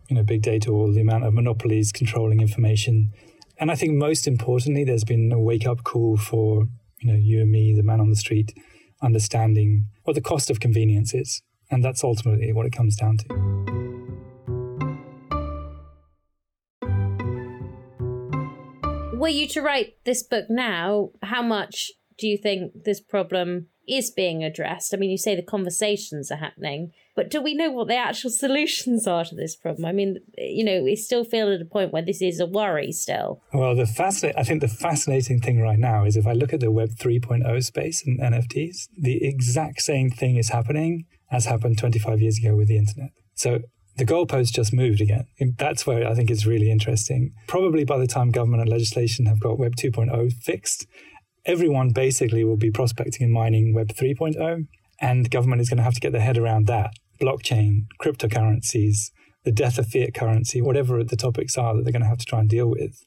you 0.09 0.16
know, 0.16 0.22
big 0.22 0.42
data 0.42 0.70
or 0.70 0.92
the 0.92 1.00
amount 1.00 1.24
of 1.24 1.35
monopolies 1.35 1.92
controlling 1.92 2.40
information. 2.40 3.12
And 3.59 3.70
I 3.70 3.74
think 3.74 3.94
most 3.94 4.26
importantly, 4.26 4.85
there's 4.85 5.05
been 5.05 5.33
a 5.33 5.38
wake 5.38 5.66
up 5.66 5.85
call 5.85 6.16
for, 6.16 6.68
you 7.02 7.12
know, 7.12 7.18
you 7.18 7.40
and 7.42 7.50
me, 7.50 7.74
the 7.74 7.82
man 7.82 8.00
on 8.00 8.10
the 8.10 8.16
street, 8.16 8.56
understanding 9.02 9.86
what 10.04 10.14
the 10.14 10.20
cost 10.20 10.50
of 10.50 10.60
convenience 10.60 11.12
is. 11.14 11.42
And 11.70 11.84
that's 11.84 12.04
ultimately 12.04 12.52
what 12.52 12.66
it 12.66 12.72
comes 12.72 12.96
down 12.96 13.16
to. 13.18 13.72
were 19.22 19.28
you 19.28 19.46
to 19.46 19.62
write 19.62 19.94
this 20.04 20.24
book 20.24 20.46
now, 20.50 21.10
how 21.22 21.40
much 21.40 21.92
do 22.18 22.26
you 22.26 22.36
think 22.36 22.72
this 22.84 23.00
problem 23.00 23.68
is 23.88 24.11
being 24.11 24.45
addressed? 24.45 24.95
I 24.95 24.97
mean, 24.97 25.11
you 25.11 25.18
say 25.18 25.35
the 25.35 25.42
conversations 25.42 26.31
are 26.31 26.37
happening, 26.37 26.92
but 27.14 27.31
do 27.31 27.40
we 27.40 27.55
know 27.55 27.71
what 27.71 27.88
the 27.88 27.97
actual 27.97 28.31
solutions 28.45 29.07
are 29.07 29.25
to 29.25 29.35
this 29.35 29.57
problem? 29.57 29.85
I 29.85 29.92
mean, 29.92 30.18
you 30.38 30.64
know, 30.64 30.83
we 30.83 30.97
still 30.97 31.25
feel 31.25 31.53
at 31.53 31.61
a 31.61 31.64
point 31.64 31.92
where 31.92 32.03
this 32.03 32.23
is 32.23 32.40
a 32.40 32.47
worry 32.47 32.92
still. 32.92 33.42
Well, 33.53 33.75
the 33.75 33.87
fascinating, 33.87 34.40
I 34.40 34.45
think 34.45 34.61
the 34.61 34.68
fascinating 34.68 35.40
thing 35.40 35.61
right 35.61 35.79
now 35.79 36.05
is 36.05 36.16
if 36.16 36.27
I 36.27 36.33
look 36.33 36.53
at 36.53 36.61
the 36.61 36.71
Web 36.71 36.90
3.0 36.90 37.64
space 37.64 38.05
and 38.07 38.21
NFTs, 38.21 38.88
the 38.97 39.25
exact 39.25 39.83
same 39.83 40.11
thing 40.11 40.37
is 40.37 40.51
happening 40.51 41.07
as 41.31 41.47
happened 41.47 41.79
25 41.79 42.21
years 42.21 42.38
ago 42.38 42.55
with 42.55 42.68
the 42.68 42.77
internet. 42.77 43.11
So 43.35 43.61
the 43.97 44.07
goalpost 44.07 44.53
just 44.53 44.73
moved 44.73 45.01
again. 45.01 45.27
That's 45.59 45.87
where 45.87 46.09
I 46.09 46.14
think 46.14 46.31
it's 46.31 46.47
really 46.47 46.71
interesting. 46.71 47.33
Probably 47.47 47.85
by 47.85 47.99
the 47.99 48.07
time 48.07 48.31
government 48.31 48.62
and 48.62 48.71
legislation 48.71 49.27
have 49.27 49.40
got 49.40 49.59
Web 49.59 49.77
2.0 49.77 50.33
fixed, 50.33 50.87
everyone 51.44 51.90
basically 51.90 52.44
will 52.44 52.57
be 52.57 52.70
prospecting 52.70 53.24
and 53.24 53.33
mining 53.33 53.74
Web 53.74 53.88
3.0, 53.88 54.66
and 55.00 55.31
government 55.31 55.61
is 55.61 55.68
going 55.68 55.78
to 55.78 55.85
have 55.85 55.94
to 55.94 56.00
get 56.00 56.12
their 56.12 56.20
head 56.20 56.38
around 56.38 56.66
that. 56.66 56.90
Blockchain, 57.20 57.87
cryptocurrencies, 58.00 59.11
the 59.44 59.52
death 59.52 59.78
of 59.78 59.88
fiat 59.88 60.14
currency, 60.14 60.61
whatever 60.61 61.02
the 61.02 61.16
topics 61.16 61.59
are 61.59 61.74
that 61.74 61.83
they're 61.83 61.92
going 61.92 62.02
to 62.02 62.09
have 62.09 62.18
to 62.18 62.24
try 62.24 62.40
and 62.40 62.48
deal 62.48 62.68
with. 62.68 63.05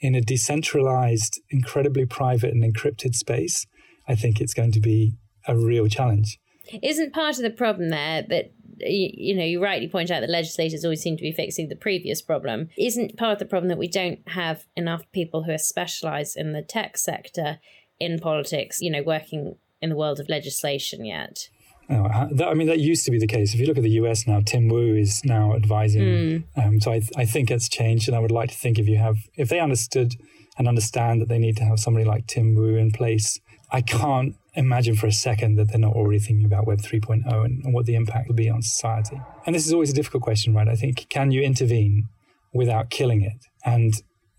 In 0.00 0.14
a 0.14 0.20
decentralized, 0.20 1.40
incredibly 1.50 2.06
private 2.06 2.52
and 2.52 2.62
encrypted 2.62 3.14
space, 3.14 3.66
I 4.08 4.14
think 4.14 4.40
it's 4.40 4.54
going 4.54 4.72
to 4.72 4.80
be 4.80 5.14
a 5.46 5.56
real 5.56 5.88
challenge. 5.88 6.38
Isn't 6.82 7.12
part 7.12 7.36
of 7.36 7.42
the 7.42 7.50
problem 7.50 7.90
there 7.90 8.22
that 8.22 8.52
you, 8.78 9.10
you 9.12 9.36
know, 9.36 9.44
you 9.44 9.62
rightly 9.62 9.88
point 9.88 10.10
out 10.10 10.20
that 10.20 10.30
legislators 10.30 10.84
always 10.84 11.02
seem 11.02 11.16
to 11.16 11.22
be 11.22 11.32
fixing 11.32 11.68
the 11.68 11.76
previous 11.76 12.22
problem. 12.22 12.68
Isn't 12.76 13.16
part 13.16 13.34
of 13.34 13.38
the 13.38 13.44
problem 13.46 13.68
that 13.68 13.78
we 13.78 13.88
don't 13.88 14.26
have 14.28 14.64
enough 14.76 15.10
people 15.12 15.44
who 15.44 15.52
are 15.52 15.58
specialised 15.58 16.36
in 16.36 16.52
the 16.52 16.62
tech 16.62 16.96
sector 16.96 17.58
in 18.00 18.18
politics, 18.18 18.80
you 18.80 18.90
know, 18.90 19.02
working 19.02 19.56
in 19.80 19.90
the 19.90 19.96
world 19.96 20.20
of 20.20 20.28
legislation 20.28 21.04
yet? 21.04 21.48
Oh, 21.90 22.28
that, 22.32 22.48
I 22.48 22.54
mean, 22.54 22.68
that 22.68 22.78
used 22.78 23.04
to 23.04 23.10
be 23.10 23.18
the 23.18 23.26
case. 23.26 23.54
If 23.54 23.60
you 23.60 23.66
look 23.66 23.76
at 23.76 23.82
the 23.82 23.90
US 23.90 24.26
now, 24.26 24.40
Tim 24.40 24.68
Wu 24.68 24.94
is 24.94 25.22
now 25.24 25.54
advising. 25.54 26.02
Mm. 26.02 26.44
Um, 26.56 26.80
so 26.80 26.92
I, 26.92 27.02
I 27.16 27.24
think 27.24 27.50
it's 27.50 27.68
changed, 27.68 28.08
and 28.08 28.16
I 28.16 28.20
would 28.20 28.30
like 28.30 28.50
to 28.50 28.56
think 28.56 28.78
if 28.78 28.88
you 28.88 28.96
have, 28.98 29.18
if 29.36 29.48
they 29.48 29.60
understood 29.60 30.14
and 30.56 30.68
understand 30.68 31.20
that 31.20 31.28
they 31.28 31.38
need 31.38 31.56
to 31.58 31.64
have 31.64 31.80
somebody 31.80 32.04
like 32.04 32.26
Tim 32.26 32.54
Wu 32.54 32.76
in 32.76 32.92
place, 32.92 33.40
I 33.70 33.80
can't 33.80 34.36
imagine 34.54 34.96
for 34.96 35.06
a 35.06 35.12
second 35.12 35.56
that 35.56 35.68
they're 35.68 35.78
not 35.78 35.94
already 35.94 36.18
thinking 36.18 36.44
about 36.44 36.66
Web 36.66 36.80
3.0 36.80 37.24
and, 37.44 37.64
and 37.64 37.74
what 37.74 37.86
the 37.86 37.94
impact 37.94 38.28
will 38.28 38.34
be 38.34 38.50
on 38.50 38.62
society. 38.62 39.20
And 39.46 39.54
this 39.54 39.66
is 39.66 39.72
always 39.72 39.90
a 39.90 39.94
difficult 39.94 40.22
question, 40.22 40.54
right? 40.54 40.68
I 40.68 40.76
think, 40.76 41.06
can 41.08 41.30
you 41.30 41.42
intervene 41.42 42.08
without 42.52 42.90
killing 42.90 43.22
it? 43.22 43.46
And 43.64 43.94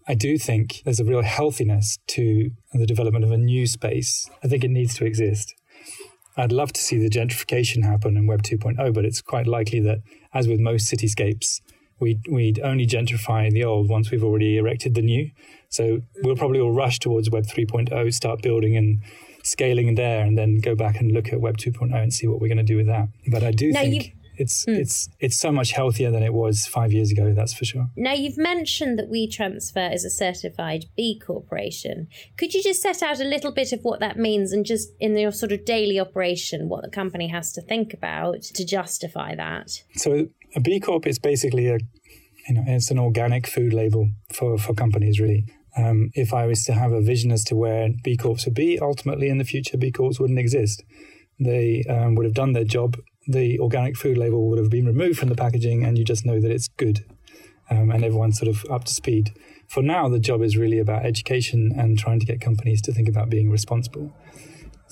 I 0.08 0.13
do 0.15 0.38
think 0.38 0.82
there's 0.86 0.99
a 0.99 1.06
real 1.06 1.23
healthiness 1.23 1.97
to 2.08 2.52
the 2.73 2.86
development 2.86 3.26
of 3.26 3.32
a 3.32 3.38
new 3.38 3.65
space. 3.65 4.30
I 4.43 4.47
think 4.47 4.63
it 4.63 4.69
needs 4.69 4.93
to 4.95 5.06
exist. 5.06 5.54
I'd 6.36 6.52
love 6.52 6.73
to 6.73 6.82
see 6.82 6.97
the 6.97 7.10
gentrification 7.10 7.84
happen 7.84 8.17
in 8.17 8.28
Web 8.28 8.41
2.0, 8.43 8.93
but 8.93 9.06
it's 9.06 9.21
quite 9.21 9.47
likely 9.47 9.80
that, 9.82 9.99
as 10.34 10.47
with 10.47 10.60
most 10.60 10.91
cityscapes, 10.91 11.62
we'd, 11.99 12.21
we'd 12.30 12.60
only 12.62 12.86
gentrify 12.86 13.49
the 13.52 13.63
old 13.63 13.88
once 13.88 14.12
we've 14.12 14.23
already 14.23 14.58
erected 14.58 14.95
the 14.95 15.02
new. 15.02 15.30
So 15.69 16.02
we'll 16.23 16.36
probably 16.36 16.60
all 16.60 16.71
rush 16.71 16.99
towards 16.99 17.30
Web 17.30 17.45
3.0, 17.45 18.13
start 18.13 18.41
building 18.41 18.76
and 18.76 19.02
scaling 19.43 19.93
there, 19.95 20.25
and 20.25 20.38
then 20.38 20.60
go 20.60 20.75
back 20.75 20.99
and 20.99 21.12
look 21.12 21.32
at 21.32 21.39
Web 21.39 21.58
2.0 21.58 21.93
and 21.95 22.12
see 22.12 22.27
what 22.27 22.41
we're 22.41 22.47
going 22.47 22.58
to 22.58 22.63
do 22.63 22.77
with 22.77 22.88
that. 22.88 23.10
But 23.27 23.43
I 23.43 23.51
do 23.51 23.71
now 23.71 23.82
think 23.82 24.15
it's 24.38 24.65
mm. 24.65 24.77
it's 24.77 25.10
it's 25.19 25.38
so 25.38 25.51
much 25.51 25.71
healthier 25.71 26.12
than 26.12 26.23
it 26.23 26.34
was 26.34 26.65
five 26.65 26.91
years 26.91 27.12
ago. 27.12 27.34
That's 27.34 27.53
for 27.53 27.65
sure. 27.65 27.89
Now 27.95 28.13
you've 28.13 28.38
mentioned 28.38 28.97
that 28.99 29.12
WeTransfer 29.12 29.93
is 29.93 30.03
a 30.03 30.10
certified 30.10 30.86
B 30.95 31.19
Corporation. 31.19 32.08
Could 32.38 32.53
you 32.53 32.63
just 32.63 32.82
set 32.82 33.03
out 33.03 33.19
a 33.19 33.25
little 33.25 33.51
bit 33.51 33.71
of 33.71 33.82
what 33.84 33.99
that 33.99 34.17
means, 34.17 34.51
and 34.51 34.65
just 34.65 34.89
in 34.99 35.17
your 35.17 35.32
sort 35.32 35.51
of 35.51 35.65
daily 35.65 35.99
operation, 35.99 36.69
what 36.69 36.84
the 36.84 36.89
company 36.89 37.27
has 37.27 37.51
to 37.53 37.62
think 37.62 37.93
about 37.93 38.41
to 38.41 38.65
justify 38.65 39.36
that? 39.36 39.84
So 39.95 40.27
a 40.56 40.60
B 40.60 40.79
Corp 40.79 41.06
is 41.08 41.19
basically 41.19 41.67
a 41.67 41.77
you 42.47 42.56
know 42.56 42.63
it's 42.67 42.91
an 42.91 42.99
organic 42.99 43.47
food 43.47 43.73
label 43.73 44.10
for 44.32 44.58
for 44.58 44.73
companies 44.73 45.19
really. 45.19 45.45
Um, 45.75 46.12
if 46.13 46.33
I 46.33 46.45
was 46.45 46.63
to 46.65 46.73
have 46.73 46.91
a 46.91 47.01
vision 47.01 47.31
as 47.31 47.43
to 47.45 47.55
where 47.55 47.89
B 48.03 48.15
Corps 48.15 48.45
would 48.45 48.53
be, 48.53 48.79
ultimately 48.79 49.29
in 49.29 49.38
the 49.38 49.43
future, 49.43 49.77
B 49.77 49.91
Corps 49.91 50.19
wouldn't 50.19 50.39
exist. 50.39 50.83
They 51.39 51.83
um, 51.89 52.15
would 52.15 52.25
have 52.25 52.36
done 52.36 52.53
their 52.53 52.63
job. 52.63 52.97
The 53.27 53.59
organic 53.59 53.97
food 53.97 54.17
label 54.17 54.49
would 54.49 54.59
have 54.59 54.69
been 54.69 54.86
removed 54.86 55.17
from 55.17 55.29
the 55.29 55.36
packaging, 55.36 55.83
and 55.83 55.97
you 55.97 56.03
just 56.03 56.25
know 56.25 56.39
that 56.39 56.51
it's 56.51 56.67
good. 56.67 57.05
Um, 57.69 57.89
and 57.91 58.03
everyone's 58.03 58.38
sort 58.38 58.49
of 58.49 58.65
up 58.69 58.83
to 58.83 58.93
speed. 58.93 59.33
For 59.67 59.81
now, 59.81 60.09
the 60.09 60.19
job 60.19 60.41
is 60.43 60.57
really 60.57 60.79
about 60.79 61.05
education 61.05 61.71
and 61.75 61.97
trying 61.97 62.19
to 62.19 62.25
get 62.25 62.41
companies 62.41 62.81
to 62.83 62.93
think 62.93 63.07
about 63.07 63.29
being 63.29 63.49
responsible. 63.49 64.13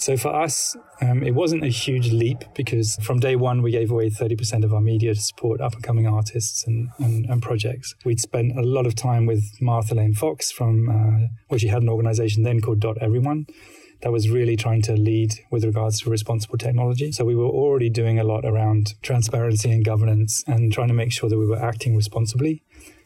So 0.02 0.18
for 0.18 0.36
us, 0.36 0.76
um, 1.00 1.22
it 1.22 1.36
wasn't 1.36 1.64
a 1.64 1.68
huge 1.68 2.12
leap 2.12 2.44
because 2.56 2.96
from 3.04 3.20
day 3.20 3.36
one, 3.36 3.62
we 3.62 3.70
gave 3.70 3.92
away 3.92 4.10
30% 4.10 4.64
of 4.64 4.74
our 4.74 4.82
media 4.82 5.14
to 5.14 5.22
support 5.22 5.62
up 5.62 5.76
and 5.76 5.84
coming 5.84 6.08
artists 6.08 6.66
and, 6.66 6.90
and, 6.98 7.28
and, 7.28 7.40
projects. 7.40 7.94
We'd 8.04 8.20
spent 8.20 8.58
a 8.58 8.64
lot 8.64 8.88
of 8.88 8.96
time 8.96 9.28
with 9.28 9.44
Martha 9.62 9.94
Lane 9.94 10.16
Fox 10.16 10.52
from, 10.52 10.90
uh, 10.90 11.28
well, 11.50 11.60
she 11.60 11.68
had 11.68 11.84
an 11.84 11.90
organization 11.90 12.42
then 12.42 12.62
called 12.62 12.80
Dot 12.80 12.98
Everyone 13.00 13.46
that 14.02 14.12
was 14.12 14.28
really 14.28 14.56
trying 14.56 14.82
to 14.82 14.94
lead 14.94 15.36
with 15.52 15.64
regards 15.64 16.00
to 16.02 16.10
responsible 16.10 16.58
technology. 16.58 17.12
So 17.12 17.24
we 17.24 17.36
were 17.36 17.46
already 17.46 17.92
doing 17.92 18.18
a 18.18 18.24
lot 18.24 18.44
around 18.44 18.96
transparency 19.04 19.70
and 19.72 19.86
governance 19.86 20.44
and 20.48 20.74
trying 20.74 20.88
to 20.88 20.96
make 20.96 21.12
sure 21.12 21.30
that 21.30 21.38
we 21.38 21.46
were 21.46 21.62
acting 21.62 21.96
responsibly. 21.96 22.64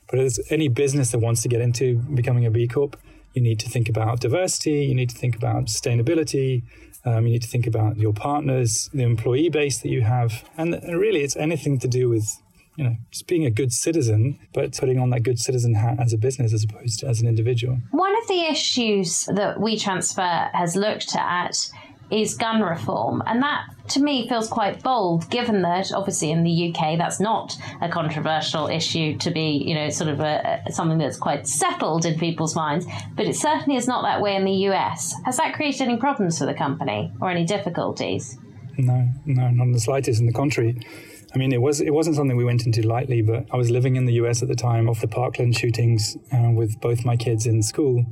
But 0.09 0.19
as 0.19 0.39
any 0.49 0.69
business 0.69 1.11
that 1.11 1.19
wants 1.19 1.41
to 1.41 1.49
get 1.49 1.59
into 1.59 1.97
becoming 2.13 2.45
a 2.45 2.51
B 2.51 2.69
Corp, 2.69 2.95
you 3.35 3.41
need 3.41 3.59
to 3.59 3.69
think 3.69 3.89
about 3.89 4.21
diversity, 4.21 4.85
you 4.85 4.95
need 4.95 5.09
to 5.09 5.17
think 5.17 5.35
about 5.35 5.65
sustainability, 5.65 6.63
um, 7.05 7.25
you 7.25 7.33
need 7.33 7.43
to 7.43 7.47
think 7.47 7.67
about 7.67 7.97
your 7.97 8.13
partners, 8.13 8.89
the 8.93 9.03
employee 9.03 9.49
base 9.49 9.79
that 9.79 9.89
you 9.89 10.01
have, 10.01 10.43
and 10.57 10.73
really, 10.99 11.21
it's 11.21 11.35
anything 11.35 11.79
to 11.79 11.87
do 11.87 12.09
with 12.09 12.41
you 12.75 12.83
know 12.83 12.95
just 13.11 13.27
being 13.27 13.45
a 13.45 13.51
good 13.51 13.71
citizen, 13.71 14.39
but 14.53 14.77
putting 14.77 14.99
on 14.99 15.11
that 15.11 15.21
good 15.21 15.39
citizen 15.39 15.75
hat 15.75 15.99
as 15.99 16.13
a 16.13 16.17
business 16.17 16.53
as 16.53 16.63
opposed 16.63 16.99
to 16.99 17.07
as 17.07 17.21
an 17.21 17.27
individual. 17.27 17.77
One 17.91 18.17
of 18.17 18.27
the 18.27 18.41
issues 18.45 19.25
that 19.25 19.57
WeTransfer 19.57 20.51
has 20.51 20.75
looked 20.75 21.15
at 21.15 21.69
is 22.11 22.35
gun 22.35 22.61
reform. 22.61 23.23
And 23.25 23.41
that, 23.41 23.65
to 23.89 24.01
me, 24.01 24.27
feels 24.27 24.47
quite 24.47 24.83
bold, 24.83 25.29
given 25.29 25.61
that 25.63 25.91
obviously 25.91 26.31
in 26.31 26.43
the 26.43 26.69
UK 26.73 26.97
that's 26.97 27.19
not 27.19 27.57
a 27.81 27.89
controversial 27.89 28.67
issue 28.67 29.17
to 29.17 29.31
be, 29.31 29.63
you 29.65 29.73
know, 29.73 29.89
sort 29.89 30.09
of 30.09 30.19
a, 30.19 30.61
something 30.71 30.97
that's 30.97 31.17
quite 31.17 31.47
settled 31.47 32.05
in 32.05 32.19
people's 32.19 32.55
minds. 32.55 32.85
But 33.15 33.25
it 33.27 33.35
certainly 33.35 33.77
is 33.77 33.87
not 33.87 34.03
that 34.03 34.21
way 34.21 34.35
in 34.35 34.45
the 34.45 34.69
US. 34.69 35.13
Has 35.25 35.37
that 35.37 35.53
created 35.55 35.83
any 35.83 35.97
problems 35.97 36.37
for 36.37 36.45
the 36.45 36.53
company 36.53 37.11
or 37.21 37.29
any 37.29 37.45
difficulties? 37.45 38.37
No, 38.77 39.09
no, 39.25 39.49
not 39.49 39.63
in 39.63 39.71
the 39.71 39.79
slightest. 39.79 40.19
In 40.19 40.27
the 40.27 40.33
contrary. 40.33 40.77
I 41.33 41.37
mean, 41.37 41.51
it 41.51 41.61
was 41.61 41.81
it 41.81 41.93
wasn't 41.93 42.15
something 42.15 42.37
we 42.37 42.45
went 42.45 42.65
into 42.65 42.81
lightly, 42.81 43.21
but 43.21 43.45
I 43.51 43.57
was 43.57 43.69
living 43.69 43.97
in 43.97 44.05
the 44.05 44.13
US 44.13 44.41
at 44.41 44.47
the 44.47 44.55
time 44.55 44.87
of 44.87 45.01
the 45.01 45.07
Parkland 45.07 45.57
shootings 45.57 46.17
uh, 46.31 46.51
with 46.53 46.79
both 46.79 47.03
my 47.03 47.17
kids 47.17 47.45
in 47.45 47.61
school, 47.61 48.05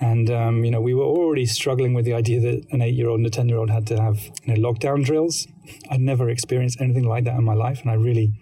and, 0.00 0.30
um, 0.30 0.64
you 0.64 0.70
know, 0.70 0.80
we 0.80 0.94
were 0.94 1.04
already 1.04 1.46
struggling 1.46 1.92
with 1.92 2.04
the 2.04 2.14
idea 2.14 2.40
that 2.40 2.66
an 2.70 2.82
eight 2.82 2.94
year 2.94 3.08
old 3.08 3.18
and 3.18 3.26
a 3.26 3.30
10 3.30 3.48
year 3.48 3.58
old 3.58 3.70
had 3.70 3.86
to 3.88 4.00
have 4.00 4.30
you 4.44 4.54
know, 4.54 4.72
lockdown 4.72 5.04
drills. 5.04 5.48
I'd 5.90 6.00
never 6.00 6.30
experienced 6.30 6.80
anything 6.80 7.08
like 7.08 7.24
that 7.24 7.36
in 7.36 7.44
my 7.44 7.54
life. 7.54 7.80
And 7.82 7.90
I 7.90 7.94
really 7.94 8.32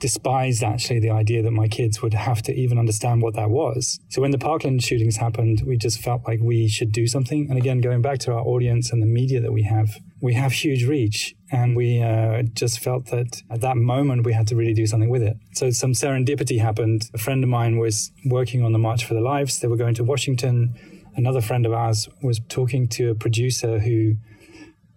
despised 0.00 0.62
actually 0.62 1.00
the 1.00 1.10
idea 1.10 1.42
that 1.42 1.52
my 1.52 1.68
kids 1.68 2.02
would 2.02 2.12
have 2.12 2.42
to 2.42 2.52
even 2.52 2.78
understand 2.78 3.22
what 3.22 3.34
that 3.34 3.50
was. 3.50 4.00
So 4.08 4.20
when 4.20 4.32
the 4.32 4.38
Parkland 4.38 4.82
shootings 4.82 5.16
happened, 5.16 5.62
we 5.64 5.76
just 5.76 6.00
felt 6.00 6.26
like 6.26 6.40
we 6.42 6.68
should 6.68 6.92
do 6.92 7.06
something. 7.06 7.48
And 7.48 7.56
again, 7.56 7.80
going 7.80 8.02
back 8.02 8.18
to 8.20 8.32
our 8.32 8.40
audience 8.40 8.92
and 8.92 9.00
the 9.00 9.06
media 9.06 9.40
that 9.40 9.52
we 9.52 9.62
have, 9.62 9.96
we 10.24 10.32
have 10.32 10.52
huge 10.52 10.86
reach. 10.86 11.36
And 11.52 11.76
we 11.76 12.02
uh, 12.02 12.42
just 12.54 12.80
felt 12.80 13.10
that 13.10 13.42
at 13.50 13.60
that 13.60 13.76
moment, 13.76 14.24
we 14.24 14.32
had 14.32 14.46
to 14.48 14.56
really 14.56 14.72
do 14.72 14.86
something 14.86 15.10
with 15.10 15.22
it. 15.22 15.36
So 15.52 15.70
some 15.70 15.92
serendipity 15.92 16.58
happened. 16.58 17.10
A 17.12 17.18
friend 17.18 17.44
of 17.44 17.50
mine 17.50 17.76
was 17.76 18.10
working 18.24 18.64
on 18.64 18.72
the 18.72 18.78
March 18.78 19.04
for 19.04 19.12
the 19.12 19.20
Lives. 19.20 19.60
They 19.60 19.68
were 19.68 19.76
going 19.76 19.94
to 19.96 20.02
Washington. 20.02 20.74
Another 21.14 21.42
friend 21.42 21.66
of 21.66 21.74
ours 21.74 22.08
was 22.22 22.40
talking 22.48 22.88
to 22.96 23.10
a 23.10 23.14
producer 23.14 23.78
who 23.80 24.16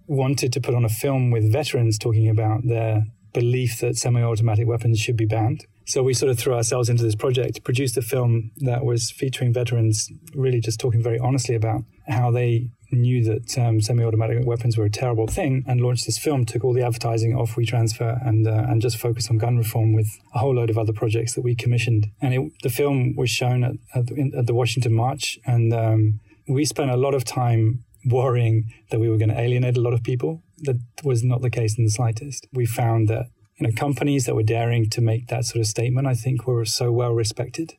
wanted 0.07 0.53
to 0.53 0.61
put 0.61 0.73
on 0.73 0.85
a 0.85 0.89
film 1.03 1.29
with 1.29 1.51
veterans 1.51 1.99
talking 1.99 2.29
about 2.29 2.65
their 2.65 3.05
belief 3.33 3.81
that 3.81 3.97
semi-automatic 3.97 4.65
weapons 4.65 4.97
should 4.97 5.17
be 5.17 5.25
banned. 5.25 5.65
So 5.87 6.03
we 6.03 6.13
sort 6.13 6.29
of 6.29 6.37
threw 6.37 6.53
ourselves 6.53 6.89
into 6.89 7.03
this 7.03 7.15
project, 7.15 7.63
produced 7.63 7.95
a 7.95 8.01
film 8.01 8.51
that 8.57 8.83
was 8.83 9.09
featuring 9.09 9.53
veterans, 9.53 10.09
really 10.35 10.59
just 10.59 10.81
talking 10.81 11.01
very 11.01 11.17
honestly 11.17 11.55
about 11.55 11.83
how 12.09 12.29
they 12.29 12.69
knew 12.91 13.23
that 13.23 13.57
um, 13.57 13.79
semi-automatic 13.79 14.45
weapons 14.45 14.77
were 14.77 14.83
a 14.83 14.89
terrible 14.89 15.27
thing, 15.27 15.63
and 15.65 15.79
launched 15.79 16.05
this 16.05 16.17
film. 16.17 16.45
Took 16.45 16.65
all 16.65 16.73
the 16.73 16.85
advertising 16.85 17.35
off 17.35 17.55
WeTransfer 17.55 18.27
and 18.27 18.45
uh, 18.45 18.65
and 18.67 18.81
just 18.81 18.97
focused 18.97 19.31
on 19.31 19.37
gun 19.37 19.57
reform 19.57 19.93
with 19.93 20.09
a 20.35 20.39
whole 20.39 20.55
load 20.55 20.69
of 20.69 20.77
other 20.77 20.93
projects 20.93 21.35
that 21.35 21.41
we 21.41 21.55
commissioned. 21.55 22.07
And 22.21 22.33
it, 22.33 22.51
the 22.63 22.69
film 22.69 23.15
was 23.15 23.29
shown 23.29 23.63
at 23.63 23.75
at, 23.95 24.11
at 24.37 24.45
the 24.45 24.53
Washington 24.53 24.93
March, 24.93 25.39
and 25.45 25.73
um, 25.73 26.19
we 26.49 26.65
spent 26.65 26.91
a 26.91 26.97
lot 26.97 27.13
of 27.13 27.23
time 27.23 27.85
worrying 28.05 28.71
that 28.91 28.99
we 28.99 29.09
were 29.09 29.17
going 29.17 29.29
to 29.29 29.39
alienate 29.39 29.77
a 29.77 29.81
lot 29.81 29.93
of 29.93 30.03
people. 30.03 30.43
That 30.59 30.79
was 31.03 31.23
not 31.23 31.41
the 31.41 31.49
case 31.49 31.77
in 31.77 31.85
the 31.85 31.91
slightest. 31.91 32.47
We 32.51 32.65
found 32.65 33.07
that 33.07 33.27
you 33.59 33.67
know 33.67 33.73
companies 33.75 34.25
that 34.25 34.35
were 34.35 34.43
daring 34.43 34.89
to 34.89 35.01
make 35.01 35.27
that 35.27 35.45
sort 35.45 35.61
of 35.61 35.67
statement, 35.67 36.07
I 36.07 36.13
think, 36.13 36.47
were 36.47 36.65
so 36.65 36.91
well 36.91 37.13
respected, 37.13 37.75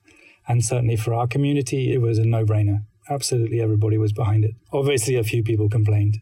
and 0.47 0.65
certainly 0.65 0.97
for 0.97 1.15
our 1.15 1.27
community, 1.27 1.93
it 1.93 1.99
was 1.99 2.19
a 2.19 2.25
no-brainer. 2.25 2.85
Absolutely, 3.11 3.61
everybody 3.61 3.97
was 3.97 4.13
behind 4.13 4.45
it. 4.45 4.55
Obviously, 4.73 5.17
a 5.17 5.25
few 5.25 5.43
people 5.43 5.69
complained, 5.69 6.19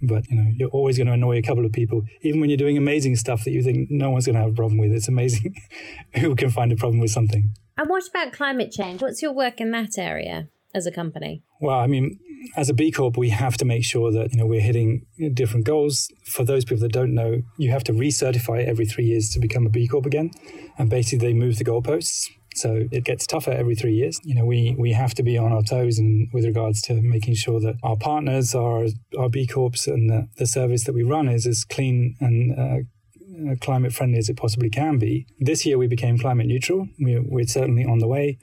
but 0.00 0.28
you 0.28 0.36
know, 0.36 0.50
you're 0.54 0.68
always 0.70 0.96
going 0.96 1.08
to 1.08 1.14
annoy 1.14 1.38
a 1.38 1.42
couple 1.42 1.64
of 1.64 1.72
people, 1.72 2.02
even 2.22 2.40
when 2.40 2.50
you're 2.50 2.56
doing 2.56 2.76
amazing 2.76 3.16
stuff 3.16 3.44
that 3.44 3.50
you 3.50 3.62
think 3.62 3.90
no 3.90 4.10
one's 4.10 4.26
going 4.26 4.36
to 4.36 4.42
have 4.42 4.52
a 4.52 4.54
problem 4.54 4.78
with. 4.78 4.92
It's 4.92 5.08
amazing 5.08 5.56
who 6.14 6.36
can 6.36 6.50
find 6.50 6.70
a 6.72 6.76
problem 6.76 7.00
with 7.00 7.10
something. 7.10 7.54
And 7.76 7.88
what 7.88 8.06
about 8.08 8.32
climate 8.32 8.72
change? 8.72 9.02
What's 9.02 9.22
your 9.22 9.32
work 9.32 9.60
in 9.60 9.70
that 9.70 9.98
area 9.98 10.48
as 10.74 10.86
a 10.86 10.92
company? 10.92 11.42
Well, 11.60 11.78
I 11.78 11.86
mean, 11.86 12.18
as 12.56 12.68
a 12.68 12.74
B 12.74 12.90
Corp, 12.90 13.16
we 13.16 13.30
have 13.30 13.56
to 13.58 13.64
make 13.64 13.84
sure 13.84 14.12
that 14.12 14.32
you 14.32 14.38
know 14.38 14.46
we're 14.46 14.60
hitting 14.60 15.06
different 15.34 15.66
goals. 15.66 16.08
For 16.24 16.44
those 16.44 16.64
people 16.64 16.82
that 16.82 16.92
don't 16.92 17.14
know, 17.14 17.42
you 17.56 17.70
have 17.70 17.84
to 17.84 17.92
recertify 17.92 18.64
every 18.64 18.86
three 18.86 19.04
years 19.04 19.30
to 19.30 19.40
become 19.40 19.66
a 19.66 19.70
B 19.70 19.86
Corp 19.88 20.06
again, 20.06 20.30
and 20.78 20.88
basically 20.88 21.28
they 21.28 21.34
move 21.34 21.58
the 21.58 21.64
goalposts. 21.64 22.28
So 22.54 22.88
it 22.90 23.04
gets 23.04 23.26
tougher 23.26 23.52
every 23.52 23.76
three 23.76 23.94
years. 23.94 24.18
You 24.24 24.34
know, 24.34 24.44
we, 24.44 24.74
we 24.76 24.92
have 24.92 25.14
to 25.14 25.22
be 25.22 25.38
on 25.38 25.52
our 25.52 25.62
toes 25.62 25.98
and 25.98 26.28
with 26.32 26.44
regards 26.44 26.82
to 26.82 27.00
making 27.00 27.34
sure 27.34 27.60
that 27.60 27.76
our 27.84 27.96
partners, 27.96 28.54
our, 28.54 28.86
our 29.16 29.28
B 29.28 29.46
Corps 29.46 29.86
and 29.86 30.10
the, 30.10 30.28
the 30.38 30.46
service 30.46 30.84
that 30.84 30.94
we 30.94 31.04
run 31.04 31.28
is 31.28 31.46
as 31.46 31.64
clean 31.64 32.16
and 32.20 32.58
uh, 32.58 33.54
climate 33.60 33.92
friendly 33.92 34.18
as 34.18 34.28
it 34.28 34.36
possibly 34.36 34.70
can 34.70 34.98
be. 34.98 35.26
This 35.38 35.64
year 35.64 35.78
we 35.78 35.86
became 35.86 36.18
climate 36.18 36.46
neutral. 36.46 36.88
We, 37.00 37.20
we're 37.20 37.46
certainly 37.46 37.84
on 37.84 37.98
the 37.98 38.08
way. 38.08 38.38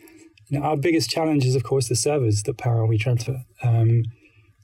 Our 0.53 0.77
biggest 0.77 1.09
challenge 1.09 1.45
is, 1.45 1.55
of 1.55 1.63
course, 1.63 1.87
the 1.89 1.95
servers 1.95 2.43
that 2.43 2.57
power 2.57 2.87
WeTransfer. 2.87 3.43
Um, 3.63 4.03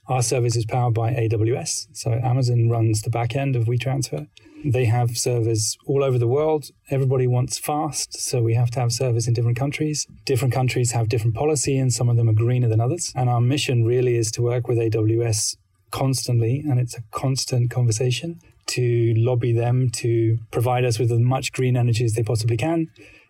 our 0.07 0.21
service 0.21 0.55
is 0.55 0.65
powered 0.65 0.93
by 0.93 1.13
AWS, 1.13 1.87
so 1.93 2.11
Amazon 2.11 2.69
runs 2.69 3.01
the 3.01 3.09
back 3.09 3.35
end 3.35 3.55
of 3.55 3.65
WeTransfer. 3.65 4.27
They 4.63 4.85
have 4.85 5.17
servers 5.17 5.77
all 5.87 6.03
over 6.03 6.19
the 6.19 6.27
world. 6.27 6.65
Everybody 6.89 7.25
wants 7.25 7.57
fast, 7.57 8.19
so 8.19 8.43
we 8.43 8.53
have 8.53 8.69
to 8.71 8.79
have 8.79 8.91
servers 8.91 9.27
in 9.27 9.33
different 9.33 9.57
countries. 9.57 10.05
Different 10.25 10.53
countries 10.53 10.91
have 10.91 11.09
different 11.09 11.35
policy, 11.35 11.77
and 11.77 11.91
some 11.91 12.09
of 12.09 12.17
them 12.17 12.29
are 12.29 12.33
greener 12.33 12.67
than 12.67 12.81
others. 12.81 13.11
And 13.15 13.29
our 13.29 13.41
mission 13.41 13.85
really 13.85 14.17
is 14.17 14.31
to 14.33 14.41
work 14.41 14.67
with 14.67 14.77
AWS 14.77 15.55
constantly, 15.91 16.63
and 16.67 16.79
it's 16.79 16.97
a 16.97 17.03
constant 17.11 17.71
conversation 17.71 18.39
to 18.67 19.13
lobby 19.17 19.51
them 19.51 19.89
to 19.89 20.37
provide 20.51 20.85
us 20.85 20.99
with 20.99 21.11
as 21.11 21.19
much 21.19 21.51
green 21.51 21.75
energy 21.75 22.05
as 22.05 22.13
they 22.13 22.23
possibly 22.23 22.57
can, 22.57 22.87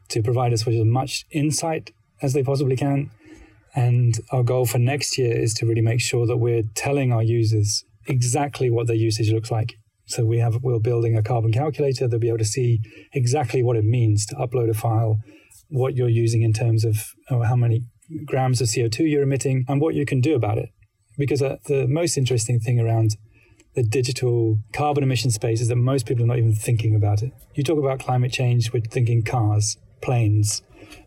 to 0.09 0.21
provide 0.21 0.53
us 0.53 0.65
with 0.65 0.75
as 0.75 0.85
much 0.85 1.25
insight 1.31 1.91
as 2.21 2.33
they 2.33 2.43
possibly 2.43 2.75
can. 2.75 3.09
And 3.73 4.19
our 4.31 4.43
goal 4.43 4.65
for 4.65 4.79
next 4.79 5.17
year 5.17 5.37
is 5.37 5.53
to 5.55 5.65
really 5.65 5.81
make 5.81 6.01
sure 6.01 6.25
that 6.25 6.37
we're 6.37 6.63
telling 6.75 7.13
our 7.13 7.23
users 7.23 7.85
exactly 8.07 8.69
what 8.69 8.87
their 8.87 8.95
usage 8.95 9.31
looks 9.31 9.51
like. 9.51 9.75
So 10.07 10.25
we 10.25 10.39
have 10.39 10.61
we're 10.61 10.79
building 10.79 11.15
a 11.15 11.23
carbon 11.23 11.53
calculator. 11.53 12.07
They'll 12.07 12.19
be 12.19 12.27
able 12.27 12.39
to 12.39 12.45
see 12.45 12.81
exactly 13.13 13.63
what 13.63 13.77
it 13.77 13.85
means 13.85 14.25
to 14.27 14.35
upload 14.35 14.69
a 14.69 14.73
file, 14.73 15.19
what 15.69 15.95
you're 15.95 16.09
using 16.09 16.41
in 16.41 16.51
terms 16.51 16.83
of 16.83 17.13
oh, 17.29 17.43
how 17.43 17.55
many 17.55 17.83
grams 18.25 18.59
of 18.59 18.67
CO2 18.67 19.09
you're 19.09 19.23
emitting, 19.23 19.63
and 19.69 19.79
what 19.79 19.95
you 19.95 20.05
can 20.05 20.19
do 20.19 20.35
about 20.35 20.57
it. 20.57 20.69
Because 21.17 21.41
uh, 21.41 21.57
the 21.67 21.87
most 21.87 22.17
interesting 22.17 22.59
thing 22.59 22.77
around 22.79 23.15
the 23.73 23.83
digital 23.83 24.59
carbon 24.73 25.03
emission 25.03 25.31
space 25.31 25.61
is 25.61 25.69
that 25.69 25.77
most 25.77 26.05
people 26.05 26.23
are 26.23 26.27
not 26.27 26.37
even 26.37 26.53
thinking 26.53 26.93
about 26.93 27.23
it. 27.23 27.31
You 27.55 27.63
talk 27.63 27.79
about 27.79 27.99
climate 27.99 28.33
change, 28.33 28.73
we're 28.73 28.81
thinking 28.81 29.23
cars, 29.23 29.77
planes. 30.01 30.61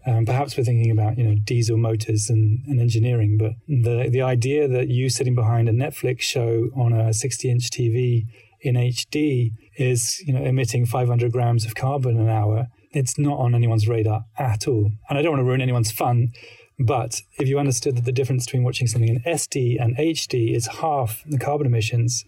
Um, 0.06 0.26
perhaps 0.26 0.56
we're 0.56 0.64
thinking 0.64 0.90
about 0.90 1.18
you 1.18 1.24
know 1.24 1.34
diesel 1.34 1.76
motors 1.76 2.28
and, 2.28 2.64
and 2.66 2.80
engineering, 2.80 3.38
but 3.38 3.52
the 3.68 4.08
the 4.10 4.22
idea 4.22 4.68
that 4.68 4.88
you 4.88 5.08
sitting 5.08 5.34
behind 5.34 5.68
a 5.68 5.72
Netflix 5.72 6.22
show 6.22 6.70
on 6.76 6.92
a 6.92 7.12
60 7.12 7.50
inch 7.50 7.70
TV 7.70 8.26
in 8.60 8.74
HD 8.74 9.52
is 9.76 10.22
you 10.26 10.32
know 10.32 10.42
emitting 10.42 10.86
500 10.86 11.32
grams 11.32 11.64
of 11.64 11.74
carbon 11.74 12.18
an 12.18 12.28
hour. 12.28 12.68
It's 12.92 13.18
not 13.18 13.38
on 13.38 13.54
anyone's 13.54 13.88
radar 13.88 14.24
at 14.38 14.68
all, 14.68 14.92
and 15.08 15.18
I 15.18 15.22
don't 15.22 15.32
want 15.32 15.40
to 15.40 15.44
ruin 15.44 15.60
anyone's 15.60 15.90
fun. 15.90 16.32
But 16.78 17.20
if 17.38 17.48
you 17.48 17.58
understood 17.58 17.96
that 17.96 18.04
the 18.04 18.12
difference 18.12 18.46
between 18.46 18.64
watching 18.64 18.86
something 18.86 19.08
in 19.08 19.22
SD 19.22 19.80
and 19.80 19.96
HD 19.96 20.54
is 20.56 20.66
half 20.66 21.22
the 21.24 21.38
carbon 21.38 21.66
emissions, 21.66 22.24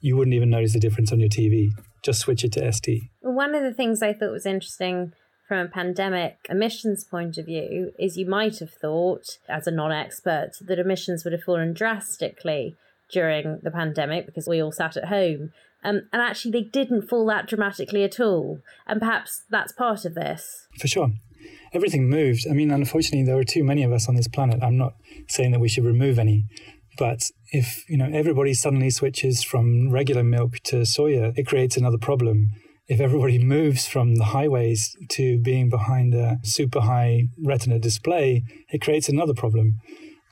you 0.00 0.16
wouldn't 0.16 0.34
even 0.34 0.50
notice 0.50 0.74
the 0.74 0.80
difference 0.80 1.12
on 1.12 1.20
your 1.20 1.30
TV. 1.30 1.70
Just 2.02 2.20
switch 2.20 2.44
it 2.44 2.52
to 2.52 2.60
SD. 2.60 3.08
One 3.20 3.54
of 3.54 3.62
the 3.62 3.72
things 3.72 4.02
I 4.02 4.12
thought 4.12 4.32
was 4.32 4.46
interesting 4.46 5.12
from 5.46 5.58
a 5.58 5.68
pandemic 5.68 6.38
emissions 6.50 7.04
point 7.04 7.38
of 7.38 7.46
view 7.46 7.92
is 7.98 8.16
you 8.16 8.26
might 8.26 8.58
have 8.58 8.72
thought, 8.72 9.38
as 9.48 9.66
a 9.66 9.70
non 9.70 9.92
expert, 9.92 10.52
that 10.60 10.78
emissions 10.78 11.24
would 11.24 11.32
have 11.32 11.42
fallen 11.42 11.72
drastically 11.72 12.74
during 13.10 13.60
the 13.62 13.70
pandemic 13.70 14.26
because 14.26 14.48
we 14.48 14.60
all 14.60 14.72
sat 14.72 14.96
at 14.96 15.06
home. 15.06 15.52
Um, 15.84 16.08
and 16.12 16.20
actually, 16.20 16.50
they 16.50 16.62
didn't 16.62 17.08
fall 17.08 17.26
that 17.26 17.46
dramatically 17.46 18.02
at 18.02 18.18
all. 18.18 18.60
And 18.86 19.00
perhaps 19.00 19.44
that's 19.48 19.72
part 19.72 20.04
of 20.04 20.14
this. 20.14 20.66
For 20.80 20.88
sure. 20.88 21.12
Everything 21.72 22.08
moved. 22.08 22.46
I 22.50 22.54
mean, 22.54 22.72
unfortunately, 22.72 23.24
there 23.24 23.38
are 23.38 23.44
too 23.44 23.62
many 23.62 23.84
of 23.84 23.92
us 23.92 24.08
on 24.08 24.16
this 24.16 24.26
planet. 24.26 24.62
I'm 24.62 24.78
not 24.78 24.94
saying 25.28 25.52
that 25.52 25.60
we 25.60 25.68
should 25.68 25.84
remove 25.84 26.18
any. 26.18 26.46
But 26.98 27.30
if 27.52 27.88
you 27.88 27.98
know 27.98 28.08
everybody 28.12 28.54
suddenly 28.54 28.90
switches 28.90 29.42
from 29.42 29.90
regular 29.90 30.24
milk 30.24 30.58
to 30.64 30.76
soya, 30.76 31.36
it 31.36 31.46
creates 31.46 31.76
another 31.76 31.98
problem. 31.98 32.52
If 32.88 33.00
everybody 33.00 33.38
moves 33.38 33.86
from 33.86 34.14
the 34.14 34.26
highways 34.26 34.96
to 35.10 35.38
being 35.40 35.68
behind 35.68 36.14
a 36.14 36.38
super 36.44 36.80
high 36.80 37.24
retina 37.42 37.80
display, 37.80 38.44
it 38.70 38.80
creates 38.80 39.08
another 39.08 39.34
problem. 39.34 39.80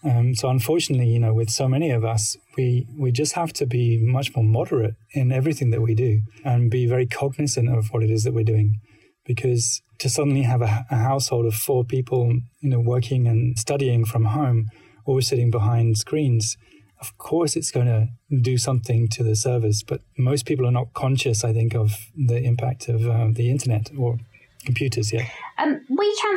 Um, 0.04 0.34
so 0.34 0.48
unfortunately, 0.48 1.08
you 1.08 1.18
know, 1.18 1.34
with 1.34 1.50
so 1.50 1.66
many 1.66 1.90
of 1.90 2.04
us, 2.04 2.36
we 2.56 2.86
we 2.96 3.10
just 3.10 3.32
have 3.32 3.52
to 3.54 3.66
be 3.66 3.98
much 4.00 4.36
more 4.36 4.44
moderate 4.44 4.94
in 5.12 5.32
everything 5.32 5.70
that 5.70 5.80
we 5.80 5.94
do 5.94 6.20
and 6.44 6.70
be 6.70 6.86
very 6.86 7.06
cognizant 7.06 7.74
of 7.74 7.88
what 7.88 8.04
it 8.04 8.10
is 8.10 8.22
that 8.24 8.34
we're 8.34 8.44
doing. 8.44 8.76
Because 9.26 9.80
to 9.98 10.08
suddenly 10.08 10.42
have 10.42 10.62
a, 10.62 10.84
a 10.90 10.96
household 10.96 11.46
of 11.46 11.54
four 11.54 11.84
people, 11.84 12.34
you 12.60 12.70
know, 12.70 12.80
working 12.80 13.26
and 13.26 13.58
studying 13.58 14.04
from 14.04 14.26
home, 14.26 14.66
or 15.06 15.20
sitting 15.22 15.50
behind 15.50 15.96
screens, 15.96 16.56
of 17.04 17.18
course 17.18 17.56
it's 17.56 17.70
going 17.70 17.86
to 17.86 18.08
do 18.40 18.56
something 18.58 19.08
to 19.08 19.22
the 19.22 19.36
servers. 19.36 19.82
But 19.82 20.00
most 20.16 20.46
people 20.46 20.66
are 20.66 20.72
not 20.72 20.94
conscious, 20.94 21.44
I 21.44 21.52
think, 21.52 21.74
of 21.74 21.92
the 22.16 22.42
impact 22.42 22.88
of 22.88 23.06
uh, 23.06 23.28
the 23.32 23.50
internet 23.50 23.90
or 23.98 24.18
computers 24.64 25.12
yet. 25.12 25.30
Um, 25.58 25.86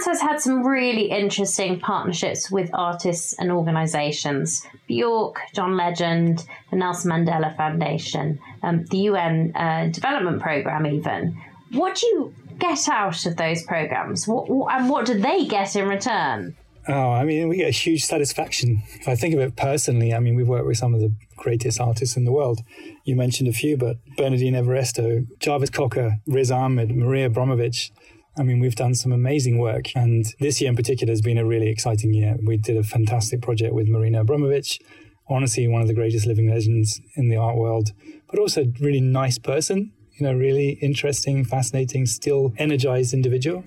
has 0.06 0.22
had 0.22 0.40
some 0.40 0.66
really 0.66 1.10
interesting 1.10 1.80
partnerships 1.80 2.52
with 2.52 2.70
artists 2.74 3.34
and 3.40 3.52
organisations. 3.52 4.66
Bjork, 4.88 5.40
John 5.54 5.76
Legend, 5.76 6.46
the 6.70 6.78
Nelson 6.78 7.12
Mandela 7.12 7.56
Foundation, 7.58 8.40
um, 8.64 8.86
the 8.86 8.98
UN 9.10 9.56
uh, 9.56 9.88
Development 9.92 10.42
Programme, 10.42 10.86
even. 10.86 11.42
What 11.72 11.96
do 11.96 12.08
you 12.08 12.34
get 12.60 12.88
out 12.90 13.26
of 13.26 13.36
those 13.38 13.64
programs? 13.64 14.28
What, 14.28 14.50
what, 14.50 14.74
and 14.74 14.90
what 14.90 15.06
do 15.06 15.20
they 15.20 15.46
get 15.46 15.76
in 15.76 15.88
return? 15.88 16.56
Oh, 16.90 17.12
I 17.12 17.26
mean, 17.26 17.50
we 17.50 17.58
get 17.58 17.74
huge 17.74 18.06
satisfaction. 18.06 18.82
If 18.94 19.10
I 19.10 19.16
think 19.16 19.34
of 19.34 19.42
it 19.42 19.58
personally, 19.58 20.14
I 20.14 20.20
mean, 20.20 20.36
we've 20.36 20.48
worked 20.48 20.68
with 20.68 20.78
some 20.78 20.94
of 20.94 21.02
the 21.02 21.14
greatest 21.36 21.82
artists 21.82 22.16
in 22.16 22.24
the 22.24 22.32
world. 22.32 22.62
You 23.04 23.16
mentioned 23.16 23.50
a 23.50 23.54
few, 23.54 23.76
but 23.76 23.98
Bernardine 24.16 24.54
Evaristo, 24.54 25.26
Jarvis 25.40 25.70
Cocker, 25.70 26.18
Riz 26.28 26.50
Ahmed, 26.50 26.96
Maria 26.96 27.30
Abramovic, 27.30 27.92
I 28.40 28.44
mean, 28.44 28.60
we've 28.60 28.76
done 28.76 28.94
some 28.94 29.12
amazing 29.12 29.58
work. 29.58 29.96
And 29.96 30.26
this 30.40 30.62
year 30.62 30.70
in 30.70 30.76
particular 30.76 31.12
has 31.12 31.22
been 31.22 31.38
a 31.38 31.46
really 31.46 31.70
exciting 31.70 32.14
year. 32.14 32.38
We 32.42 32.58
did 32.58 32.78
a 32.78 32.84
fantastic 32.84 33.42
project 33.42 33.74
with 33.74 33.88
Marina 33.88 34.24
Abramovic, 34.24 34.80
honestly, 35.28 35.68
one 35.68 35.82
of 35.82 35.88
the 35.88 35.94
greatest 35.94 36.28
living 36.28 36.50
legends 36.50 37.02
in 37.16 37.30
the 37.30 37.36
art 37.36 37.58
world, 37.58 37.92
but 38.30 38.40
also 38.40 38.62
a 38.62 38.74
really 38.80 39.02
nice 39.02 39.40
person, 39.40 39.92
you 40.20 40.26
know, 40.26 40.34
really 40.34 40.78
interesting, 40.82 41.44
fascinating, 41.44 42.06
still 42.06 42.54
energized 42.58 43.14
individual. 43.14 43.64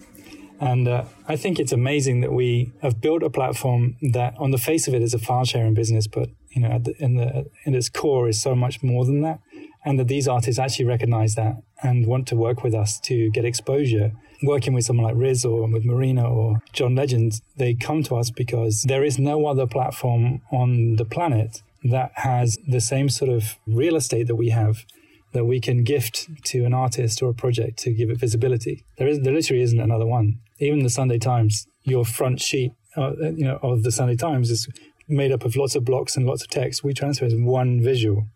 And 0.61 0.87
uh, 0.87 1.05
I 1.27 1.37
think 1.37 1.59
it's 1.59 1.73
amazing 1.73 2.21
that 2.21 2.33
we 2.33 2.73
have 2.83 3.01
built 3.01 3.23
a 3.23 3.31
platform 3.31 3.97
that, 4.13 4.35
on 4.39 4.51
the 4.51 4.59
face 4.59 4.87
of 4.87 4.95
it, 4.95 5.03
is 5.03 5.15
a 5.15 5.19
file 5.19 5.45
sharing 5.45 5.75
business, 5.75 6.07
but 6.07 6.29
you 6.51 6.61
know, 6.61 6.79
the, 6.79 6.95
in 7.03 7.17
the 7.17 7.47
in 7.65 7.75
its 7.75 7.89
core 7.89 8.29
is 8.29 8.43
so 8.43 8.55
much 8.55 8.83
more 8.83 9.05
than 9.07 9.23
that, 9.23 9.41
and 9.85 9.99
that 9.99 10.09
these 10.09 10.29
artists 10.29 10.59
actually 10.59 10.85
recognize 10.85 11.35
that 11.37 11.63
and 11.83 12.07
want 12.07 12.29
to 12.29 12.37
work 12.37 12.63
with 12.63 12.75
us 12.75 13.01
to 13.01 13.31
get 13.31 13.45
exposure 13.45 14.13
working 14.43 14.73
with 14.73 14.85
someone 14.85 15.07
like 15.07 15.17
Riz 15.17 15.45
or 15.45 15.67
with 15.67 15.85
Marina 15.85 16.29
or 16.29 16.63
John 16.73 16.95
Legend, 16.95 17.41
they 17.57 17.75
come 17.75 18.03
to 18.05 18.17
us 18.17 18.31
because 18.31 18.83
there 18.83 19.05
is 19.05 19.19
no 19.19 19.47
other 19.47 19.67
platform 19.67 20.41
on 20.51 20.97
the 20.97 21.05
planet 21.05 21.63
that 21.85 22.13
has 22.17 22.59
the 22.67 22.81
same 22.81 23.09
sort 23.09 23.31
of 23.31 23.57
real 23.67 23.97
estate 23.97 24.27
that 24.27 24.37
we 24.37 24.51
have 24.51 24.85
that 25.33 25.45
we 25.45 25.61
can 25.61 25.85
gift 25.85 26.29
to 26.45 26.65
an 26.65 26.75
artist 26.75 27.23
or 27.23 27.31
a 27.31 27.35
project 27.35 27.79
to 27.79 27.93
give 27.93 28.11
it 28.11 28.19
visibility. 28.19 28.85
There 28.99 29.07
is 29.07 29.21
there 29.21 29.33
literally 29.33 29.63
isn't 29.63 29.79
another 29.79 30.07
one. 30.07 30.41
Even 30.61 30.83
the 30.83 30.91
Sunday 30.91 31.19
Times, 31.19 31.67
your 31.83 32.05
front 32.05 32.41
sheet, 32.41 32.73
uh, 32.97 33.13
you 33.19 33.45
know, 33.45 33.59
of 33.63 33.83
the 33.83 33.93
Sunday 33.93 34.17
Times 34.17 34.51
is 34.51 34.69
made 35.09 35.33
up 35.33 35.45
of 35.45 35.57
lots 35.57 35.75
of 35.75 35.85
blocks 35.85 36.17
and 36.17 36.27
lots 36.27 36.43
of 36.43 36.49
text. 36.49 36.83
WeTransfer 36.83 37.23
as 37.23 37.35
one 37.35 37.83
visual, 37.83 38.27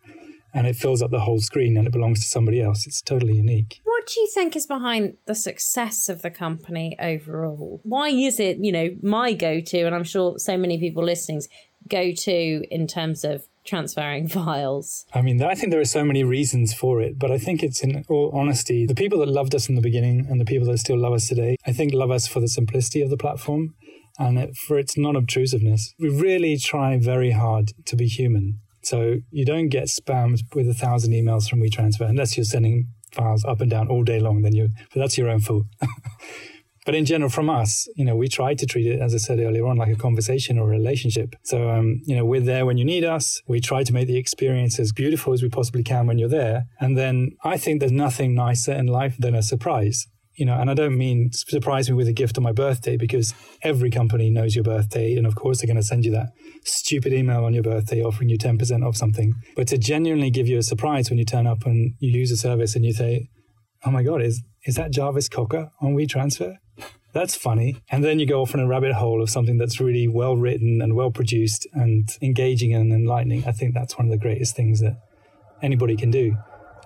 and 0.53 0.67
it 0.67 0.75
fills 0.75 1.01
up 1.01 1.11
the 1.11 1.21
whole 1.21 1.39
screen, 1.39 1.77
and 1.77 1.87
it 1.87 1.91
belongs 1.91 2.19
to 2.21 2.27
somebody 2.27 2.61
else. 2.61 2.85
It's 2.87 3.01
totally 3.01 3.33
unique 3.33 3.81
what 4.05 4.13
do 4.13 4.21
you 4.21 4.27
think 4.27 4.55
is 4.55 4.67
behind 4.67 5.17
the 5.25 5.33
success 5.33 6.09
of 6.09 6.21
the 6.21 6.29
company 6.29 6.95
overall? 6.99 7.79
Why 7.81 8.09
is 8.09 8.39
it, 8.39 8.57
you 8.59 8.71
know, 8.71 8.89
my 9.01 9.33
go 9.33 9.61
to, 9.61 9.79
and 9.79 9.95
I'm 9.95 10.03
sure 10.03 10.37
so 10.37 10.59
many 10.59 10.77
people 10.77 11.03
listening's 11.03 11.47
go 11.89 12.11
to 12.11 12.63
in 12.69 12.85
terms 12.85 13.23
of 13.23 13.47
transferring 13.65 14.27
files? 14.39 15.05
I 15.13 15.21
mean, 15.21 15.41
I 15.41 15.55
think 15.55 15.71
there 15.71 15.81
are 15.81 15.85
so 15.85 16.03
many 16.03 16.23
reasons 16.23 16.73
for 16.73 17.01
it, 17.01 17.17
but 17.17 17.31
I 17.31 17.37
think 17.37 17.63
it's 17.63 17.83
in 17.83 18.03
all 18.09 18.31
honesty, 18.33 18.85
the 18.85 18.95
people 18.95 19.19
that 19.19 19.29
loved 19.29 19.55
us 19.55 19.69
in 19.69 19.75
the 19.75 19.81
beginning 19.81 20.27
and 20.29 20.39
the 20.39 20.45
people 20.45 20.67
that 20.67 20.77
still 20.77 20.97
love 20.97 21.13
us 21.13 21.27
today, 21.27 21.57
I 21.65 21.71
think 21.71 21.93
love 21.93 22.11
us 22.11 22.27
for 22.27 22.39
the 22.39 22.47
simplicity 22.47 23.01
of 23.01 23.09
the 23.09 23.17
platform 23.17 23.75
and 24.17 24.37
it, 24.37 24.55
for 24.55 24.77
its 24.77 24.97
non 24.97 25.15
obtrusiveness. 25.15 25.93
We 25.99 26.09
really 26.09 26.57
try 26.57 26.97
very 26.97 27.31
hard 27.31 27.71
to 27.85 27.95
be 27.95 28.07
human. 28.07 28.59
So 28.83 29.17
you 29.31 29.45
don't 29.45 29.69
get 29.69 29.85
spammed 29.85 30.41
with 30.53 30.69
a 30.69 30.73
thousand 30.73 31.13
emails 31.13 31.49
from 31.49 31.59
WeTransfer 31.59 32.07
unless 32.07 32.37
you're 32.37 32.43
sending 32.43 32.87
files 33.11 33.43
up 33.45 33.61
and 33.61 33.71
down 33.71 33.87
all 33.87 34.03
day 34.03 34.19
long, 34.19 34.41
then 34.41 34.53
you, 34.53 34.69
but 34.93 34.99
that's 34.99 35.17
your 35.17 35.29
own 35.29 35.39
fault. 35.39 35.65
but 36.85 36.93
in 36.93 37.05
general, 37.05 37.29
from 37.29 37.49
us, 37.49 37.87
you 37.95 38.05
know, 38.05 38.15
we 38.15 38.27
try 38.27 38.53
to 38.53 38.65
treat 38.65 38.85
it, 38.85 39.01
as 39.01 39.13
I 39.15 39.17
said 39.17 39.39
earlier 39.39 39.65
on, 39.65 39.77
like 39.77 39.91
a 39.91 39.95
conversation 39.95 40.59
or 40.59 40.65
a 40.65 40.77
relationship. 40.77 41.35
So, 41.43 41.69
um, 41.71 42.01
you 42.05 42.15
know, 42.15 42.25
we're 42.25 42.41
there 42.41 42.65
when 42.65 42.77
you 42.77 42.85
need 42.85 43.03
us. 43.03 43.41
We 43.47 43.59
try 43.59 43.83
to 43.83 43.91
make 43.93 44.07
the 44.07 44.17
experience 44.17 44.79
as 44.79 44.91
beautiful 44.91 45.33
as 45.33 45.41
we 45.41 45.49
possibly 45.49 45.83
can 45.83 46.05
when 46.05 46.19
you're 46.19 46.29
there. 46.29 46.65
And 46.79 46.95
then 46.95 47.31
I 47.43 47.57
think 47.57 47.79
there's 47.79 47.91
nothing 47.91 48.35
nicer 48.35 48.71
in 48.71 48.85
life 48.85 49.15
than 49.17 49.33
a 49.33 49.41
surprise. 49.41 50.05
you 50.35 50.45
know, 50.45 50.53
and 50.59 50.69
I 50.69 50.73
don't 50.73 50.97
mean 50.97 51.31
surprise 51.31 51.89
me 51.89 51.95
with 51.95 52.09
a 52.09 52.13
gift 52.13 52.37
on 52.37 52.43
my 52.43 52.51
birthday 52.51 52.97
because 52.97 53.33
every 53.63 53.89
company 53.89 54.29
knows 54.29 54.53
your 54.53 54.65
birthday. 54.65 55.15
And 55.15 55.25
of 55.25 55.35
course, 55.35 55.59
they're 55.59 55.67
going 55.67 55.77
to 55.77 55.83
send 55.83 56.03
you 56.05 56.11
that 56.11 56.27
stupid 56.65 57.13
email 57.13 57.45
on 57.45 57.53
your 57.53 57.63
birthday 57.63 58.03
offering 58.03 58.29
you 58.29 58.37
10% 58.37 58.85
off 58.85 58.97
something. 58.97 59.33
But 59.55 59.67
to 59.69 59.77
genuinely 59.77 60.29
give 60.29 60.47
you 60.47 60.57
a 60.57 60.63
surprise 60.63 61.09
when 61.09 61.17
you 61.17 61.25
turn 61.25 61.47
up 61.47 61.65
and 61.65 61.95
you 61.99 62.11
use 62.11 62.31
a 62.31 62.37
service 62.37 62.75
and 62.75 62.83
you 62.85 62.93
say, 62.93 63.29
oh 63.85 63.91
my 63.91 64.03
God, 64.03 64.21
is, 64.21 64.43
is 64.65 64.75
that 64.75 64.91
Jarvis 64.91 65.29
Cocker 65.29 65.71
on 65.81 65.95
WeTransfer? 65.95 66.57
That's 67.15 67.35
funny. 67.35 67.81
And 67.89 68.03
then 68.03 68.19
you 68.19 68.27
go 68.27 68.41
off 68.41 68.53
on 68.53 68.59
a 68.59 68.67
rabbit 68.67 68.93
hole 68.93 69.23
of 69.23 69.31
something 69.31 69.57
that's 69.57 69.79
really 69.79 70.07
well 70.07 70.37
written 70.37 70.81
and 70.81 70.95
well 70.95 71.09
produced 71.09 71.65
and 71.73 72.07
engaging 72.21 72.75
and 72.75 72.93
enlightening. 72.93 73.45
I 73.45 73.53
think 73.53 73.73
that's 73.73 73.97
one 73.97 74.05
of 74.05 74.11
the 74.11 74.19
greatest 74.19 74.55
things 74.55 74.81
that 74.81 74.97
anybody 75.63 75.95
can 75.95 76.11
do. 76.11 76.37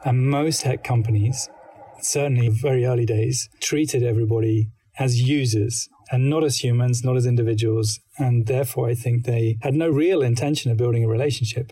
And 0.06 0.30
most 0.30 0.62
tech 0.62 0.86
companies 0.86 1.50
certainly 2.04 2.50
very 2.50 2.86
early 2.86 3.06
days, 3.06 3.50
treated 3.62 4.04
everybody 4.04 4.70
as 4.98 5.22
users 5.22 5.88
and 6.12 6.30
not 6.30 6.44
as 6.44 6.63
humans, 6.63 7.04
not 7.04 7.15
as 7.15 7.26
individuals. 7.26 8.00
And 8.18 8.48
therefore, 8.48 8.89
I 8.89 8.96
think 8.96 9.26
they 9.26 9.58
had 9.62 9.74
no 9.74 9.89
real 9.89 10.22
intention 10.22 10.72
of 10.72 10.78
building 10.78 11.04
a 11.04 11.08
relationship. 11.08 11.72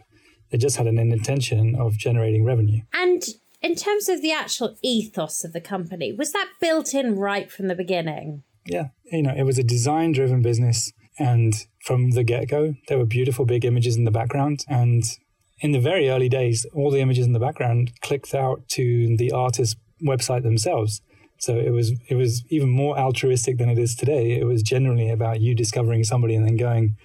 They 0.52 0.58
just 0.58 0.78
had 0.78 0.88
an 0.88 0.98
intention 0.98 1.76
of 1.76 1.98
generating 1.98 2.46
revenue. 2.46 2.82
And 2.94 3.24
in 3.62 3.76
terms 3.76 4.08
of 4.08 4.22
the 4.22 4.32
actual 4.32 4.78
ethos 4.82 5.44
of 5.44 5.54
the 5.54 5.62
company, 5.62 6.14
was 6.14 6.32
that 6.32 6.50
built 6.62 6.94
in 6.94 7.16
right 7.16 7.52
from 7.52 7.68
the 7.68 7.76
beginning? 7.76 8.44
Yeah. 8.68 8.88
You 9.12 9.24
know, 9.24 9.34
it 9.36 9.44
was 9.44 9.58
a 9.58 9.64
design 9.64 10.12
driven 10.12 10.42
business. 10.42 10.92
And 11.20 11.56
from 11.84 12.12
the 12.12 12.24
get 12.24 12.48
go, 12.48 12.76
there 12.88 12.98
were 12.98 13.06
beautiful 13.06 13.46
big 13.46 13.66
images 13.66 13.96
in 13.96 14.04
the 14.04 14.12
background. 14.12 14.60
And 14.68 15.04
in 15.60 15.72
the 15.72 15.80
very 15.80 16.10
early 16.10 16.30
days, 16.30 16.66
all 16.74 16.92
the 16.92 17.00
images 17.00 17.26
in 17.26 17.34
the 17.34 17.40
background 17.40 17.92
clicked 18.02 18.36
out 18.36 18.68
to 18.70 19.16
the 19.18 19.32
artist's 19.32 19.76
website 20.06 20.44
themselves. 20.44 21.02
So 21.40 21.58
it 21.58 21.70
was 21.72 21.94
it 22.10 22.16
was 22.16 22.44
even 22.50 22.70
more 22.70 22.98
altruistic 22.98 23.58
than 23.58 23.70
it 23.70 23.78
is 23.78 23.96
today. 23.96 24.40
It 24.40 24.46
was 24.46 24.64
generally 24.64 25.10
about 25.10 25.40
you 25.40 25.56
discovering 25.56 26.04
somebody 26.04 26.36
and 26.36 26.46
then 26.46 26.58
going 26.58 26.96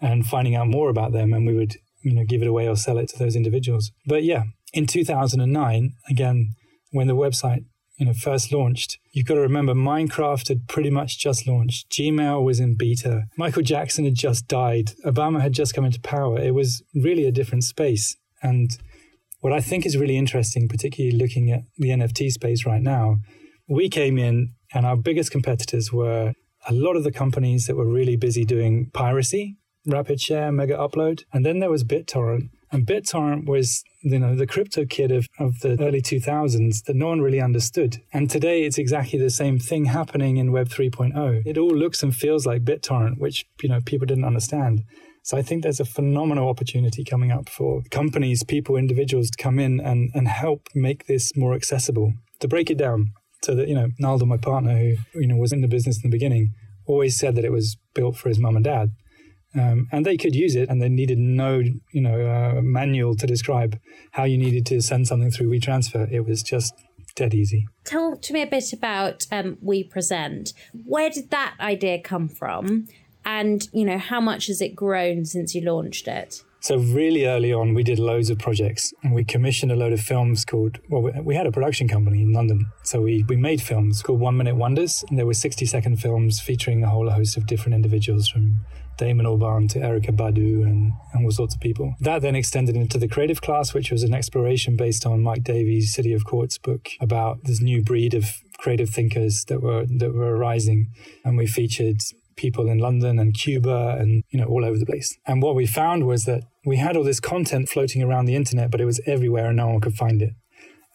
and 0.00 0.26
finding 0.26 0.54
out 0.54 0.68
more 0.68 0.88
about 0.88 1.12
them, 1.12 1.32
and 1.32 1.46
we 1.46 1.54
would 1.54 1.76
you 2.02 2.14
know 2.14 2.24
give 2.24 2.42
it 2.42 2.48
away 2.48 2.68
or 2.68 2.76
sell 2.76 2.98
it 2.98 3.08
to 3.08 3.18
those 3.18 3.34
individuals. 3.34 3.90
But 4.06 4.22
yeah, 4.22 4.44
in 4.72 4.86
2009, 4.86 5.92
again, 6.08 6.50
when 6.92 7.08
the 7.08 7.16
website 7.16 7.64
you 8.00 8.06
know 8.06 8.12
first 8.12 8.52
launched, 8.52 8.98
you've 9.12 9.26
got 9.26 9.34
to 9.34 9.40
remember 9.40 9.74
Minecraft 9.74 10.48
had 10.48 10.66
pretty 10.66 10.90
much 10.90 11.18
just 11.18 11.46
launched. 11.46 11.90
Gmail 11.90 12.42
was 12.42 12.58
in 12.58 12.74
beta. 12.74 13.26
Michael 13.36 13.62
Jackson 13.62 14.04
had 14.04 14.14
just 14.14 14.48
died. 14.48 14.92
Obama 15.04 15.40
had 15.40 15.52
just 15.52 15.74
come 15.74 15.84
into 15.84 16.00
power. 16.00 16.40
It 16.40 16.54
was 16.54 16.82
really 16.94 17.26
a 17.26 17.32
different 17.32 17.64
space, 17.64 18.16
and 18.42 18.70
what 19.40 19.52
I 19.52 19.60
think 19.60 19.86
is 19.86 19.96
really 19.96 20.16
interesting, 20.16 20.68
particularly 20.68 21.16
looking 21.16 21.50
at 21.50 21.62
the 21.78 21.90
NFT 21.90 22.30
space 22.30 22.66
right 22.66 22.82
now, 22.82 23.18
we 23.68 23.88
came 23.88 24.18
in 24.18 24.54
and 24.72 24.84
our 24.84 24.96
biggest 24.96 25.30
competitors 25.30 25.92
were 25.92 26.34
a 26.68 26.72
lot 26.72 26.96
of 26.96 27.04
the 27.04 27.12
companies 27.12 27.66
that 27.66 27.76
were 27.76 27.90
really 27.90 28.16
busy 28.16 28.44
doing 28.44 28.90
piracy, 28.92 29.56
RapidShare, 29.88 30.52
mega 30.52 30.76
upload. 30.76 31.24
And 31.32 31.44
then 31.44 31.58
there 31.60 31.70
was 31.70 31.84
BitTorrent. 31.84 32.50
And 32.72 32.86
BitTorrent 32.86 33.46
was, 33.46 33.82
you 34.02 34.18
know, 34.18 34.36
the 34.36 34.46
crypto 34.46 34.84
kid 34.84 35.10
of, 35.10 35.26
of 35.38 35.60
the 35.60 35.76
early 35.80 36.00
2000s 36.00 36.84
that 36.84 36.94
no 36.94 37.08
one 37.08 37.20
really 37.20 37.40
understood. 37.40 38.00
And 38.12 38.30
today 38.30 38.62
it's 38.62 38.78
exactly 38.78 39.18
the 39.18 39.30
same 39.30 39.58
thing 39.58 39.86
happening 39.86 40.36
in 40.36 40.52
Web 40.52 40.68
3.0. 40.68 41.42
It 41.44 41.58
all 41.58 41.74
looks 41.74 42.02
and 42.02 42.14
feels 42.14 42.46
like 42.46 42.64
BitTorrent, 42.64 43.18
which, 43.18 43.44
you 43.62 43.68
know, 43.68 43.80
people 43.84 44.06
didn't 44.06 44.24
understand. 44.24 44.84
So 45.22 45.36
I 45.36 45.42
think 45.42 45.62
there's 45.62 45.80
a 45.80 45.84
phenomenal 45.84 46.48
opportunity 46.48 47.04
coming 47.04 47.30
up 47.30 47.48
for 47.48 47.82
companies, 47.90 48.42
people, 48.44 48.76
individuals 48.76 49.30
to 49.30 49.42
come 49.42 49.58
in 49.58 49.80
and, 49.80 50.10
and 50.14 50.28
help 50.28 50.68
make 50.74 51.06
this 51.06 51.36
more 51.36 51.54
accessible, 51.54 52.14
to 52.38 52.48
break 52.48 52.70
it 52.70 52.78
down. 52.78 53.12
So 53.42 53.54
that, 53.54 53.68
you 53.68 53.74
know, 53.74 53.88
Nalden, 54.00 54.28
my 54.28 54.36
partner, 54.36 54.78
who, 54.78 54.96
you 55.20 55.26
know, 55.26 55.36
was 55.36 55.52
in 55.52 55.60
the 55.60 55.68
business 55.68 55.96
in 55.96 56.10
the 56.10 56.14
beginning, 56.14 56.52
always 56.86 57.18
said 57.18 57.34
that 57.34 57.44
it 57.44 57.52
was 57.52 57.76
built 57.94 58.16
for 58.16 58.28
his 58.28 58.38
mum 58.38 58.56
and 58.56 58.64
dad. 58.64 58.90
Um, 59.54 59.88
and 59.90 60.06
they 60.06 60.16
could 60.16 60.34
use 60.34 60.54
it 60.54 60.68
and 60.68 60.80
they 60.80 60.88
needed 60.88 61.18
no, 61.18 61.60
you 61.92 62.00
know, 62.00 62.20
uh, 62.26 62.60
manual 62.62 63.16
to 63.16 63.26
describe 63.26 63.78
how 64.12 64.24
you 64.24 64.38
needed 64.38 64.64
to 64.66 64.80
send 64.80 65.08
something 65.08 65.30
through 65.30 65.50
WeTransfer. 65.50 66.10
It 66.10 66.20
was 66.20 66.42
just 66.42 66.72
dead 67.16 67.34
easy. 67.34 67.66
Talk 67.84 68.22
to 68.22 68.32
me 68.32 68.42
a 68.42 68.46
bit 68.46 68.72
about 68.72 69.26
um, 69.32 69.56
WePresent. 69.64 70.52
Where 70.84 71.10
did 71.10 71.30
that 71.30 71.54
idea 71.58 72.00
come 72.00 72.28
from? 72.28 72.86
And, 73.24 73.68
you 73.72 73.84
know, 73.84 73.98
how 73.98 74.20
much 74.20 74.46
has 74.46 74.60
it 74.60 74.74
grown 74.74 75.24
since 75.24 75.54
you 75.54 75.62
launched 75.62 76.08
it? 76.08 76.42
So 76.62 76.76
really 76.76 77.26
early 77.26 77.54
on, 77.54 77.72
we 77.72 77.82
did 77.82 77.98
loads 77.98 78.28
of 78.28 78.38
projects 78.38 78.92
and 79.02 79.14
we 79.14 79.24
commissioned 79.24 79.72
a 79.72 79.76
load 79.76 79.94
of 79.94 80.00
films 80.00 80.44
called, 80.44 80.78
well, 80.90 81.10
we 81.22 81.34
had 81.34 81.46
a 81.46 81.52
production 81.52 81.88
company 81.88 82.20
in 82.20 82.34
London. 82.34 82.66
So 82.82 83.00
we, 83.00 83.24
we 83.28 83.36
made 83.36 83.62
films 83.62 84.02
called 84.02 84.20
One 84.20 84.36
Minute 84.36 84.56
Wonders. 84.56 85.02
And 85.08 85.18
there 85.18 85.24
were 85.24 85.34
60 85.34 85.64
second 85.64 85.96
films 85.96 86.38
featuring 86.38 86.84
a 86.84 86.90
whole 86.90 87.08
host 87.08 87.38
of 87.38 87.46
different 87.46 87.74
individuals 87.74 88.28
from 88.28 88.60
Damon 88.96 89.26
Albarn 89.26 89.68
to 89.70 89.78
Erykah 89.78 90.16
Badu 90.16 90.62
and, 90.62 90.92
and 91.12 91.24
all 91.24 91.30
sorts 91.30 91.54
of 91.54 91.60
people. 91.60 91.94
That 92.00 92.22
then 92.22 92.34
extended 92.34 92.76
into 92.76 92.98
the 92.98 93.08
creative 93.08 93.40
class, 93.40 93.72
which 93.72 93.90
was 93.90 94.02
an 94.02 94.14
exploration 94.14 94.76
based 94.76 95.06
on 95.06 95.22
Mike 95.22 95.44
Davis' 95.44 95.92
City 95.92 96.12
of 96.12 96.24
Quartz 96.24 96.58
book 96.58 96.88
about 97.00 97.44
this 97.44 97.60
new 97.60 97.82
breed 97.82 98.14
of 98.14 98.26
creative 98.58 98.90
thinkers 98.90 99.44
that 99.48 99.62
were 99.62 99.86
that 99.86 100.12
were 100.12 100.36
arising. 100.36 100.88
And 101.24 101.38
we 101.38 101.46
featured 101.46 102.00
people 102.36 102.68
in 102.68 102.78
London 102.78 103.18
and 103.18 103.34
Cuba 103.34 103.96
and, 103.98 104.24
you 104.30 104.40
know, 104.40 104.46
all 104.46 104.64
over 104.64 104.78
the 104.78 104.86
place. 104.86 105.16
And 105.26 105.42
what 105.42 105.54
we 105.54 105.66
found 105.66 106.06
was 106.06 106.24
that 106.24 106.42
we 106.64 106.76
had 106.76 106.96
all 106.96 107.04
this 107.04 107.20
content 107.20 107.68
floating 107.68 108.02
around 108.02 108.24
the 108.24 108.34
internet, 108.34 108.70
but 108.70 108.80
it 108.80 108.86
was 108.86 109.00
everywhere 109.06 109.48
and 109.48 109.56
no 109.56 109.68
one 109.68 109.80
could 109.80 109.94
find 109.94 110.22
it. 110.22 110.32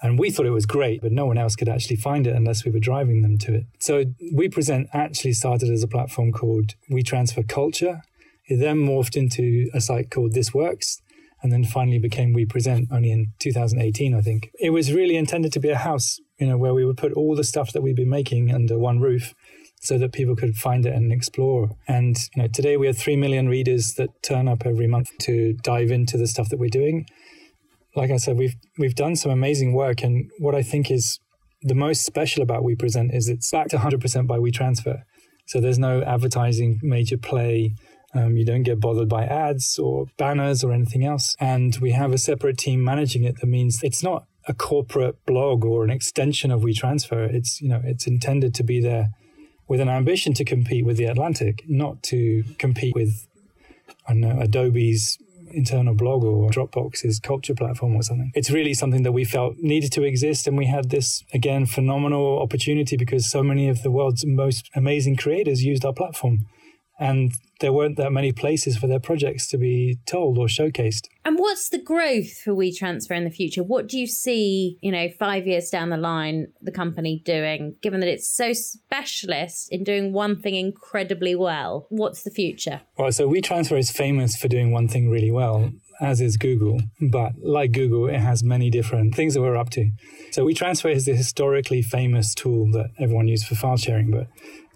And 0.06 0.20
we 0.20 0.30
thought 0.30 0.46
it 0.46 0.52
was 0.52 0.68
great, 0.68 1.02
but 1.02 1.12
no 1.12 1.26
one 1.26 1.40
else 1.40 1.56
could 1.56 1.68
actually 1.68 1.96
find 1.96 2.28
it 2.28 2.36
unless 2.36 2.64
we 2.64 2.70
were 2.70 2.80
driving 2.80 3.24
them 3.24 3.40
to 3.40 3.56
it. 3.56 3.64
So 3.80 4.06
WePresent 4.36 4.86
actually 4.94 5.34
started 5.34 5.72
as 5.72 5.82
a 5.82 5.88
platform 5.88 6.32
called 6.32 6.76
WeTransfer 6.92 7.50
Culture. 7.50 8.02
It 8.46 8.58
then 8.58 8.78
morphed 8.78 9.18
into 9.18 9.68
a 9.74 9.82
site 9.82 10.12
called 10.12 10.34
This 10.34 10.54
Works, 10.54 11.02
and 11.42 11.52
then 11.52 11.64
finally 11.64 11.98
became 11.98 12.36
WePresent 12.36 12.86
only 12.92 13.10
in 13.10 13.34
2018, 13.40 14.14
I 14.14 14.22
think. 14.22 14.52
It 14.60 14.70
was 14.70 14.94
really 14.94 15.16
intended 15.16 15.52
to 15.54 15.60
be 15.60 15.70
a 15.70 15.78
house, 15.78 16.20
you 16.38 16.46
know, 16.46 16.58
where 16.58 16.76
we 16.76 16.86
would 16.86 16.98
put 16.98 17.14
all 17.14 17.36
the 17.36 17.44
stuff 17.44 17.74
that 17.74 17.82
we've 17.82 17.96
been 17.96 18.08
making 18.08 18.54
under 18.54 18.78
one 18.78 19.00
roof 19.00 19.34
so 19.82 19.98
that 19.98 20.14
people 20.14 20.36
could 20.36 20.56
find 20.56 20.86
it 20.86 20.94
and 20.94 21.12
explore. 21.12 21.72
And 21.88 22.16
you 22.36 22.44
know, 22.44 22.48
today 22.48 22.78
we 22.78 22.86
have 22.86 22.98
3 22.98 23.16
million 23.16 23.50
readers 23.50 23.96
that 23.96 24.10
turn 24.22 24.48
up 24.48 24.68
every 24.68 24.88
month 24.88 25.10
to 25.22 25.54
dive 25.64 25.90
into 25.90 26.16
the 26.16 26.28
stuff 26.28 26.50
that 26.50 26.60
we're 26.60 26.70
doing. 26.70 27.08
Like 27.96 28.12
I 28.12 28.18
said, 28.18 28.38
we've 28.38 28.56
we've 28.78 28.96
done 28.96 29.16
some 29.16 29.32
amazing 29.32 29.74
work 29.74 30.04
and 30.04 30.30
what 30.40 30.56
I 30.56 30.64
think 30.64 30.92
is 30.92 31.20
the 31.62 31.76
most 31.76 32.06
special 32.06 32.44
about 32.44 32.64
WePresent 32.64 33.16
is 33.16 33.28
it's 33.28 33.50
backed 33.50 33.72
100% 33.72 34.28
by 34.28 34.38
WeTransfer. 34.38 35.02
So 35.48 35.60
there's 35.60 35.80
no 35.80 36.04
advertising 36.04 36.80
major 36.84 37.18
play. 37.18 37.74
Um, 38.14 38.38
you 38.38 38.46
don't 38.46 38.64
get 38.64 38.80
bothered 38.80 39.10
by 39.10 39.26
ads 39.26 39.80
or 39.80 40.06
banners 40.18 40.64
or 40.64 40.72
anything 40.72 41.06
else. 41.06 41.36
And 41.40 41.76
we 41.78 41.92
have 41.92 42.14
a 42.14 42.18
separate 42.18 42.58
team 42.58 42.84
managing 42.84 43.24
it. 43.24 43.40
That 43.40 43.48
means 43.48 43.80
it's 43.82 44.04
not 44.04 44.26
a 44.48 44.54
corporate 44.54 45.26
blog 45.26 45.66
or 45.66 45.84
an 45.84 45.90
extension 45.90 46.52
of 46.52 46.62
WeTransfer. 46.62 47.34
It's 47.34 47.62
you 47.62 47.70
know 47.70 47.82
it's 47.84 48.06
intended 48.06 48.54
to 48.56 48.64
be 48.64 48.80
there 48.80 49.10
with 49.68 49.80
an 49.80 49.90
ambition 49.90 50.34
to 50.36 50.46
compete 50.46 50.86
with 50.86 50.98
the 50.98 51.06
Atlantic, 51.06 51.64
not 51.68 52.04
to 52.04 52.44
compete 52.60 52.94
with, 52.94 53.28
I 54.08 54.14
don't 54.14 54.22
know, 54.22 54.40
Adobe's 54.40 55.18
internal 55.56 55.94
blog 55.94 56.24
or 56.24 56.50
Dropbox's 56.50 57.20
culture 57.20 57.56
platform 57.56 57.96
or 57.96 58.04
something. 58.04 58.32
It's 58.36 58.52
really 58.52 58.74
something 58.74 59.04
that 59.04 59.12
we 59.12 59.24
felt 59.24 59.58
needed 59.60 59.92
to 59.94 60.04
exist. 60.04 60.48
And 60.48 60.58
we 60.58 60.66
had 60.68 60.90
this, 60.90 61.24
again, 61.34 61.66
phenomenal 61.66 62.42
opportunity 62.42 62.98
because 62.98 63.30
so 63.30 63.42
many 63.42 63.70
of 63.70 63.84
the 63.84 63.92
world's 63.92 64.26
most 64.26 64.70
amazing 64.76 65.16
creators 65.16 65.64
used 65.64 65.86
our 65.86 65.94
platform. 65.94 66.46
And 66.98 67.34
there 67.60 67.74
weren't 67.74 67.98
that 67.98 68.12
many 68.12 68.32
places 68.32 68.78
for 68.78 68.88
their 68.88 69.00
projects 69.00 69.48
to 69.48 69.58
be 69.58 69.98
told 70.06 70.38
or 70.38 70.48
showcased. 70.48 71.08
And 71.24 71.38
what's 71.40 71.70
the 71.70 71.82
growth 71.82 72.38
for 72.40 72.54
WeTransfer 72.54 73.12
in 73.12 73.24
the 73.24 73.30
future? 73.30 73.64
What 73.64 73.88
do 73.88 73.98
you 73.98 74.08
see, 74.08 74.78
you 74.82 74.92
know, 74.92 75.10
five 75.18 75.48
years 75.48 75.70
down 75.70 75.90
the 75.90 75.98
line, 75.98 76.48
the 76.62 76.72
company 76.72 77.22
doing, 77.26 77.76
given 77.82 78.00
that 78.02 78.10
it's 78.10 78.30
so 78.30 78.54
specialist 78.54 79.68
in 79.72 79.84
doing 79.84 80.14
one 80.14 80.40
thing 80.42 80.56
incredibly 80.56 81.36
well? 81.36 81.88
What's 81.90 82.24
the 82.24 82.32
future? 82.32 82.82
Well, 82.98 83.12
so 83.12 83.30
WeTransfer 83.30 83.78
is 83.78 83.92
famous 83.92 84.36
for 84.36 84.48
doing 84.48 84.72
one 84.72 84.88
thing 84.88 85.10
really 85.10 85.32
well. 85.32 85.72
As 86.02 86.20
is 86.20 86.36
Google, 86.36 86.82
but 87.00 87.36
like 87.42 87.72
Google, 87.72 88.10
it 88.10 88.20
has 88.20 88.44
many 88.44 88.70
different 88.70 89.16
things 89.16 89.34
that 89.34 89.42
we're 89.42 89.56
up 89.56 89.70
to. 89.70 89.92
So 90.32 90.46
WeTransfer 90.46 90.92
is 90.92 91.06
the 91.06 91.16
historically 91.16 91.82
famous 91.82 92.36
tool 92.36 92.70
that 92.74 92.90
everyone 93.00 93.30
used 93.30 93.48
for 93.48 93.56
file 93.56 93.78
sharing, 93.78 94.12
but 94.12 94.28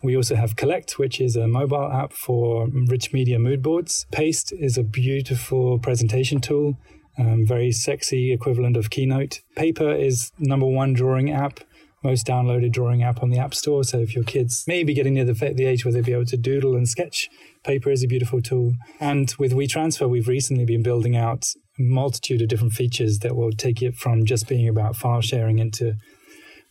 we 0.01 0.15
also 0.15 0.35
have 0.35 0.55
Collect, 0.55 0.97
which 0.97 1.19
is 1.19 1.35
a 1.35 1.47
mobile 1.47 1.91
app 1.91 2.13
for 2.13 2.67
rich 2.67 3.11
media 3.13 3.39
mood 3.39 3.61
boards. 3.61 4.05
Paste 4.11 4.53
is 4.57 4.77
a 4.77 4.83
beautiful 4.83 5.79
presentation 5.79 6.39
tool, 6.39 6.77
um, 7.17 7.45
very 7.45 7.71
sexy 7.71 8.31
equivalent 8.31 8.77
of 8.77 8.89
Keynote. 8.89 9.41
Paper 9.55 9.91
is 9.91 10.31
number 10.39 10.65
one 10.65 10.93
drawing 10.93 11.31
app, 11.31 11.59
most 12.03 12.25
downloaded 12.25 12.71
drawing 12.71 13.03
app 13.03 13.21
on 13.21 13.29
the 13.29 13.39
App 13.39 13.53
Store. 13.53 13.83
So 13.83 13.99
if 13.99 14.15
your 14.15 14.23
kids 14.23 14.63
may 14.67 14.83
be 14.83 14.93
getting 14.93 15.15
near 15.15 15.25
the, 15.25 15.33
the 15.33 15.65
age 15.65 15.83
where 15.83 15.93
they'll 15.93 16.03
be 16.03 16.13
able 16.13 16.25
to 16.25 16.37
doodle 16.37 16.75
and 16.75 16.87
sketch, 16.87 17.29
Paper 17.63 17.89
is 17.89 18.03
a 18.03 18.07
beautiful 18.07 18.41
tool. 18.41 18.73
And 19.01 19.33
with 19.37 19.51
WeTransfer, 19.51 20.09
we've 20.09 20.29
recently 20.29 20.65
been 20.65 20.83
building 20.83 21.17
out 21.17 21.45
a 21.77 21.81
multitude 21.81 22.41
of 22.41 22.47
different 22.47 22.73
features 22.73 23.19
that 23.19 23.35
will 23.35 23.51
take 23.51 23.81
it 23.81 23.95
from 23.95 24.25
just 24.25 24.47
being 24.47 24.69
about 24.69 24.95
file 24.95 25.21
sharing 25.21 25.59
into 25.59 25.95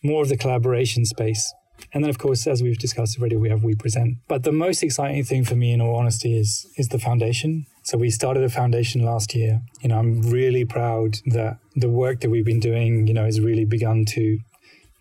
more 0.02 0.22
of 0.22 0.28
the 0.28 0.36
collaboration 0.36 1.04
space 1.04 1.52
And 1.92 2.04
then, 2.04 2.10
of 2.10 2.18
course, 2.18 2.46
as 2.46 2.62
we've 2.62 2.78
discussed 2.78 3.18
already, 3.18 3.36
we 3.36 3.48
have 3.48 3.60
WePresent. 3.60 4.16
But 4.28 4.42
the 4.42 4.52
most 4.52 4.82
exciting 4.82 5.24
thing 5.24 5.44
for 5.44 5.54
me, 5.54 5.72
in 5.72 5.80
all 5.80 5.96
honesty, 5.96 6.38
is 6.38 6.66
is 6.76 6.88
the 6.88 6.98
foundation. 6.98 7.66
So 7.82 7.96
we 7.96 8.10
started 8.10 8.44
a 8.44 8.50
foundation 8.50 9.02
last 9.02 9.34
year. 9.34 9.62
You 9.80 9.88
know, 9.88 9.98
I'm 9.98 10.22
really 10.22 10.64
proud 10.64 11.18
that 11.26 11.58
the 11.74 11.88
work 11.88 12.20
that 12.20 12.30
we've 12.30 12.44
been 12.44 12.60
doing, 12.60 13.06
you 13.06 13.14
know, 13.14 13.24
has 13.24 13.40
really 13.40 13.64
begun 13.64 14.04
to 14.10 14.38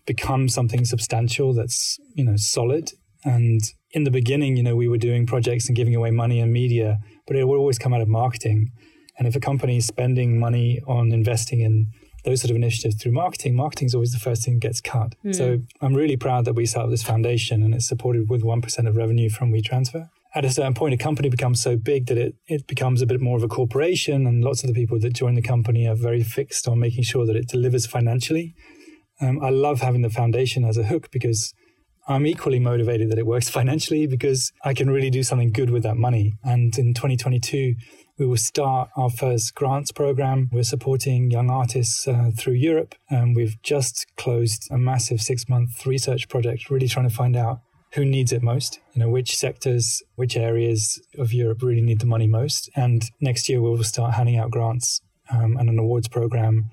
become 0.06 0.48
something 0.48 0.84
substantial 0.86 1.52
that's 1.52 1.98
you 2.14 2.24
know 2.24 2.36
solid. 2.36 2.92
And 3.24 3.60
in 3.92 4.04
the 4.04 4.10
beginning, 4.10 4.56
you 4.56 4.62
know, 4.62 4.76
we 4.76 4.88
were 4.88 4.98
doing 4.98 5.26
projects 5.26 5.66
and 5.68 5.76
giving 5.76 5.94
away 5.94 6.10
money 6.10 6.40
and 6.40 6.52
media, 6.52 6.98
but 7.26 7.36
it 7.36 7.46
would 7.46 7.58
always 7.58 7.78
come 7.78 7.92
out 7.92 8.00
of 8.00 8.08
marketing. 8.08 8.70
And 9.18 9.26
if 9.26 9.34
a 9.34 9.40
company 9.40 9.78
is 9.78 9.86
spending 9.86 10.38
money 10.38 10.80
on 10.86 11.12
investing 11.12 11.60
in 11.60 11.88
those 12.24 12.40
sort 12.40 12.50
of 12.50 12.56
initiatives 12.56 12.96
through 13.00 13.12
marketing, 13.12 13.54
marketing 13.54 13.86
is 13.86 13.94
always 13.94 14.12
the 14.12 14.18
first 14.18 14.44
thing 14.44 14.54
that 14.54 14.60
gets 14.60 14.80
cut. 14.80 15.14
Mm. 15.24 15.34
So 15.34 15.58
I'm 15.80 15.94
really 15.94 16.16
proud 16.16 16.44
that 16.44 16.54
we 16.54 16.66
set 16.66 16.82
up 16.82 16.90
this 16.90 17.02
foundation 17.02 17.62
and 17.62 17.74
it's 17.74 17.88
supported 17.88 18.28
with 18.28 18.42
1% 18.42 18.88
of 18.88 18.96
revenue 18.96 19.30
from 19.30 19.52
WeTransfer. 19.52 20.08
At 20.34 20.44
a 20.44 20.50
certain 20.50 20.74
point, 20.74 20.94
a 20.94 20.98
company 20.98 21.30
becomes 21.30 21.62
so 21.62 21.76
big 21.76 22.06
that 22.06 22.18
it, 22.18 22.34
it 22.46 22.66
becomes 22.66 23.00
a 23.00 23.06
bit 23.06 23.20
more 23.20 23.36
of 23.38 23.42
a 23.42 23.48
corporation, 23.48 24.26
and 24.26 24.44
lots 24.44 24.62
of 24.62 24.68
the 24.68 24.74
people 24.74 25.00
that 25.00 25.14
join 25.14 25.34
the 25.34 25.42
company 25.42 25.88
are 25.88 25.94
very 25.94 26.22
fixed 26.22 26.68
on 26.68 26.78
making 26.78 27.04
sure 27.04 27.24
that 27.24 27.34
it 27.34 27.48
delivers 27.48 27.86
financially. 27.86 28.54
Um, 29.22 29.42
I 29.42 29.48
love 29.48 29.80
having 29.80 30.02
the 30.02 30.10
foundation 30.10 30.64
as 30.64 30.76
a 30.76 30.84
hook 30.84 31.10
because 31.10 31.54
I'm 32.06 32.26
equally 32.26 32.60
motivated 32.60 33.10
that 33.10 33.18
it 33.18 33.26
works 33.26 33.48
financially 33.58 34.06
because 34.06 34.52
I 34.64 34.74
can 34.74 34.90
really 34.90 35.10
do 35.10 35.22
something 35.22 35.50
good 35.50 35.70
with 35.70 35.82
that 35.84 35.96
money. 35.96 36.34
And 36.44 36.76
in 36.78 36.92
2022, 36.92 37.74
we 38.18 38.26
will 38.26 38.36
start 38.36 38.90
our 38.96 39.10
first 39.10 39.54
grants 39.54 39.92
program. 39.92 40.50
We're 40.52 40.64
supporting 40.64 41.30
young 41.30 41.50
artists 41.50 42.06
uh, 42.08 42.30
through 42.36 42.54
Europe. 42.54 42.96
And 43.08 43.36
we've 43.36 43.60
just 43.62 44.06
closed 44.16 44.68
a 44.70 44.76
massive 44.76 45.20
six 45.20 45.48
month 45.48 45.86
research 45.86 46.28
project, 46.28 46.68
really 46.68 46.88
trying 46.88 47.08
to 47.08 47.14
find 47.14 47.36
out 47.36 47.60
who 47.94 48.04
needs 48.04 48.32
it 48.32 48.42
most, 48.42 48.80
you 48.92 49.00
know, 49.00 49.08
which 49.08 49.34
sectors, 49.36 50.02
which 50.16 50.36
areas 50.36 51.00
of 51.16 51.32
Europe 51.32 51.62
really 51.62 51.80
need 51.80 52.00
the 52.00 52.06
money 52.06 52.26
most. 52.26 52.68
And 52.76 53.02
next 53.20 53.48
year, 53.48 53.62
we'll 53.62 53.82
start 53.84 54.14
handing 54.14 54.36
out 54.36 54.50
grants 54.50 55.00
um, 55.30 55.56
and 55.56 55.68
an 55.68 55.78
awards 55.78 56.08
program. 56.08 56.70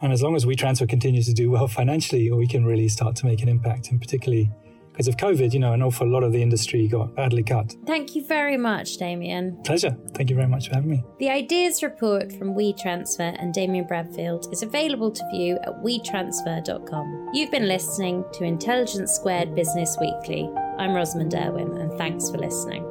And 0.00 0.12
as 0.12 0.22
long 0.22 0.34
as 0.34 0.46
WeTransfer 0.46 0.88
continues 0.88 1.26
to 1.26 1.34
do 1.34 1.50
well 1.50 1.68
financially, 1.80 2.30
we 2.30 2.46
can 2.46 2.64
really 2.64 2.88
start 2.88 3.16
to 3.16 3.26
make 3.26 3.42
an 3.42 3.48
impact, 3.48 3.90
and 3.90 4.00
particularly 4.00 4.50
because 4.92 5.08
of 5.08 5.16
COVID, 5.16 5.52
you 5.52 5.60
know, 5.60 5.72
an 5.72 5.82
awful 5.82 6.08
lot 6.08 6.22
of 6.22 6.32
the 6.32 6.42
industry 6.42 6.86
got 6.88 7.14
badly 7.14 7.42
cut. 7.42 7.74
Thank 7.86 8.14
you 8.14 8.24
very 8.26 8.56
much, 8.56 8.98
Damian. 8.98 9.60
Pleasure. 9.64 9.96
Thank 10.14 10.30
you 10.30 10.36
very 10.36 10.48
much 10.48 10.68
for 10.68 10.74
having 10.74 10.90
me. 10.90 11.04
The 11.18 11.30
ideas 11.30 11.82
report 11.82 12.32
from 12.32 12.54
WeTransfer 12.54 13.36
and 13.40 13.54
Damian 13.54 13.86
Bradfield 13.86 14.52
is 14.52 14.62
available 14.62 15.10
to 15.10 15.24
view 15.30 15.58
at 15.62 15.82
wetransfer.com. 15.82 17.30
You've 17.32 17.50
been 17.50 17.68
listening 17.68 18.24
to 18.34 18.44
Intelligence 18.44 19.12
Squared 19.12 19.54
Business 19.54 19.96
Weekly. 20.00 20.50
I'm 20.78 20.94
Rosamund 20.94 21.32
Urwin, 21.32 21.80
and 21.80 21.92
thanks 21.98 22.30
for 22.30 22.38
listening. 22.38 22.89